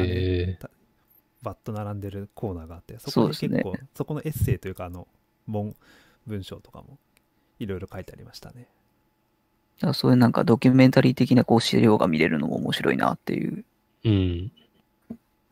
[1.42, 5.08] バッと並んでるコーナーがあって、そそうですねこに結構、そこのエッセイというか、あの、
[5.48, 5.76] 文、
[6.26, 6.98] 文章とかも
[7.60, 8.68] いろいろ書いてありましたね。
[9.78, 13.64] だからそういうなんかドキュメンタリー的なこう資料が見れるのも面白いなっていう
[14.04, 14.52] うん。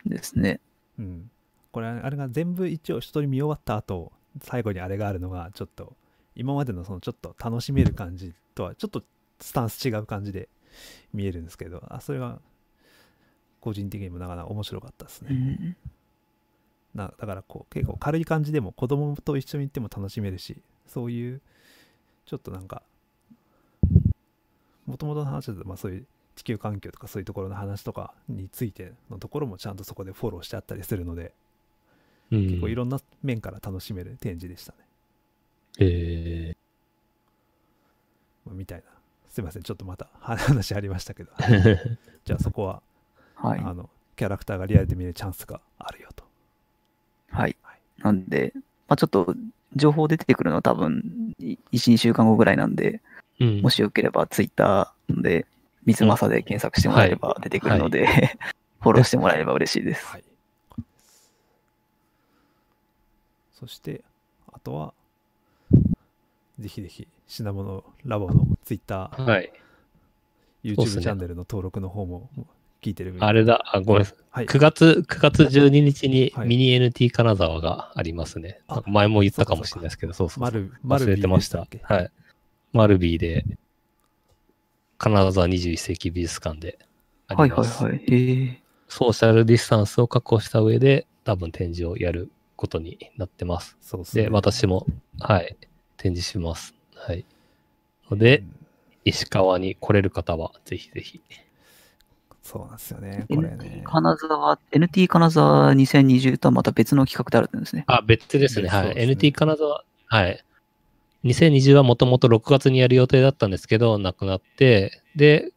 [0.04, 0.60] ですね。
[0.98, 1.30] うん。
[1.72, 4.12] これ、あれが全部一応一通り見終わった後、
[4.42, 5.94] 最後にあれがあるのが、ちょっと、
[6.34, 9.02] 今までのそのちょっと楽しめる感じとは、ちょっと
[9.40, 10.48] スタンス違う感じで
[11.12, 12.40] 見えるんですけど、あ、それが、
[13.60, 15.28] 個人的にもなかなか面白かったですね。
[15.30, 15.76] うん
[16.96, 20.56] なだからこう結構軽い感じでも子供と一緒に行っても楽しめるし
[20.86, 21.40] そういう
[22.24, 22.82] ちょっとなんか
[24.86, 31.32] もともとの話だとまあそういう地球環境とかそういうところの話とかについてのところもちゃんとそこでフォローしてあったりするので、
[32.30, 34.78] うん、結構いろんな面から楽しめる展示でしたね、
[35.78, 36.56] え
[38.46, 38.84] まあみたいな。
[39.28, 39.62] すいません。
[39.62, 41.30] ちょっとまた話ありましたけど。
[41.36, 42.82] ー、 じゃあそこは、
[43.34, 43.60] はい。
[43.60, 46.25] あのキャラクターがリアルで見れるチャンスがあるよと
[47.36, 47.80] はいはい。
[48.02, 48.52] なんで、
[48.88, 49.34] まあちょっと
[49.74, 53.00] 情報出てくるのは多分1、2週間後ぐらいなんで、
[53.38, 55.44] うんもしよければツイッターで
[55.84, 58.06] 水政で検索してもらえれば出てくるので、
[58.80, 60.06] フォローしてもらえれば嬉しいです。
[60.06, 60.24] はい。
[63.52, 64.02] そして、
[64.52, 64.94] あとは、
[66.58, 69.52] ぜひぜひ、品物ラボのツイッター、はい。
[70.64, 72.28] YouTube チャンネルの登録の方も
[72.86, 74.16] 聞いてるあれだ、あ、ごめんなさい。
[74.30, 74.46] はい。
[74.46, 78.60] 9月、9月12日にはいミニ NT 金沢がありますね。
[78.68, 81.66] あなんか前も言ったかもしれないですけど、そうそうマル、マル忘れてました。
[81.82, 82.10] はい。
[82.72, 83.44] マルビーで、
[84.98, 86.78] 金沢21世紀美術館で
[87.28, 87.82] あはいります。
[87.82, 88.04] はいはい。
[88.06, 88.62] へえ。
[88.88, 93.76] ソーシャルディスタンスを確保した上で、多分展示をやることになってます。
[93.80, 94.24] そうっすね。
[94.24, 94.86] で、私も、
[95.18, 95.56] はい、
[95.96, 96.74] 展示します。
[96.94, 97.24] はい。
[98.10, 98.56] ので、うん
[99.06, 101.22] 石川に来れる方は、ぜひぜひ。
[102.46, 103.82] そうなんですよね、これ NT ね。
[103.84, 107.84] 金沢、NT 金沢2020とはまた別の企画であるんですね。
[107.88, 108.68] あ、別ですね。
[108.68, 108.94] はい。
[108.94, 110.44] ね NT 金沢、はい。
[111.24, 115.50] 2020はもともと6月にやる予定だったんですけど、なくなって、で、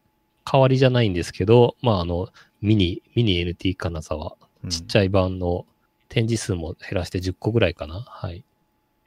[0.44, 2.28] 代わりじゃないんですけど、まあ、あの、
[2.60, 4.36] ミニ、ミニ NT 金沢、
[4.68, 5.08] ちっちゃい。
[5.08, 5.64] 版の
[6.08, 8.00] 展示数も減らして10個ぐらいかな。
[8.00, 8.42] はい。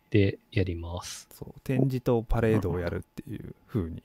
[0.10, 1.28] で、やります。
[1.34, 4.02] そう、展示とパレードをやるっていう風に。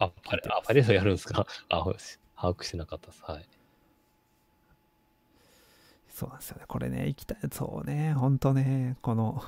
[0.00, 1.46] あ、パレあパレードやるんですか？
[1.68, 1.84] あ、
[2.40, 3.22] 把握してなかったです。
[3.22, 3.44] はい。
[6.08, 6.64] そうなんですよね。
[6.66, 7.38] これね、行きたい。
[7.52, 9.42] そうね、ほんとね、この、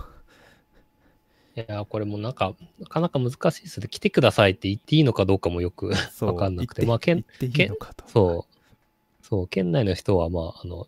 [1.56, 3.88] いやー、これもなんか、なかなか難しいですね。
[3.88, 6.82] 来てくださいって言っていいのかどうかもよくそうわかんなくて。
[6.82, 8.04] 行まあ、県行っていいのかと。
[8.08, 9.24] そう。
[9.24, 10.86] そう、県内の人は、まあ、あの、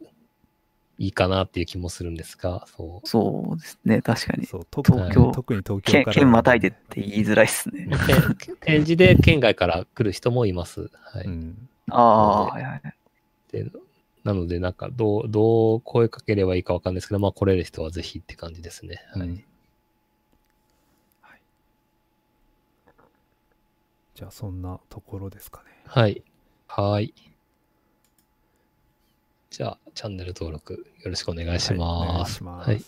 [0.98, 3.08] いいかなっていう気もするんですが、そう。
[3.08, 4.46] そうですね、確かに。
[4.46, 6.14] そう、特に東京特に東京県から。
[6.14, 7.88] 県またいでって言いづらいっすね。
[8.06, 10.90] て展示で県外から来る人もいます。
[11.02, 11.24] はい。
[11.24, 11.68] うん。
[11.90, 12.82] ああ、はいはい。
[13.52, 13.70] で
[14.24, 19.04] なので、なんか、どう、どう声かければいいかわかんないですけど、まあ、来れる人はぜひって感じですね。
[19.12, 19.28] はい。
[19.28, 19.44] うんはい
[24.14, 25.70] じゃあそんなところですかね。
[25.86, 26.22] はい。
[26.68, 27.12] はい。
[29.50, 32.30] じゃあ、チャンネル登録よろしくお願いします。
[32.30, 32.70] いします。
[32.70, 32.84] はい。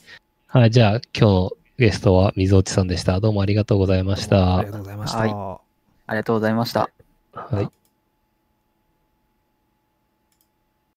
[0.46, 0.70] はい。
[0.70, 3.18] じゃあ、今日のゲストは水落さんでした。
[3.18, 4.72] どうもありがとうございましたありが。
[4.72, 5.18] とうございました。
[5.18, 5.30] はい
[6.08, 6.88] ありがとうございました。
[7.32, 7.85] はい。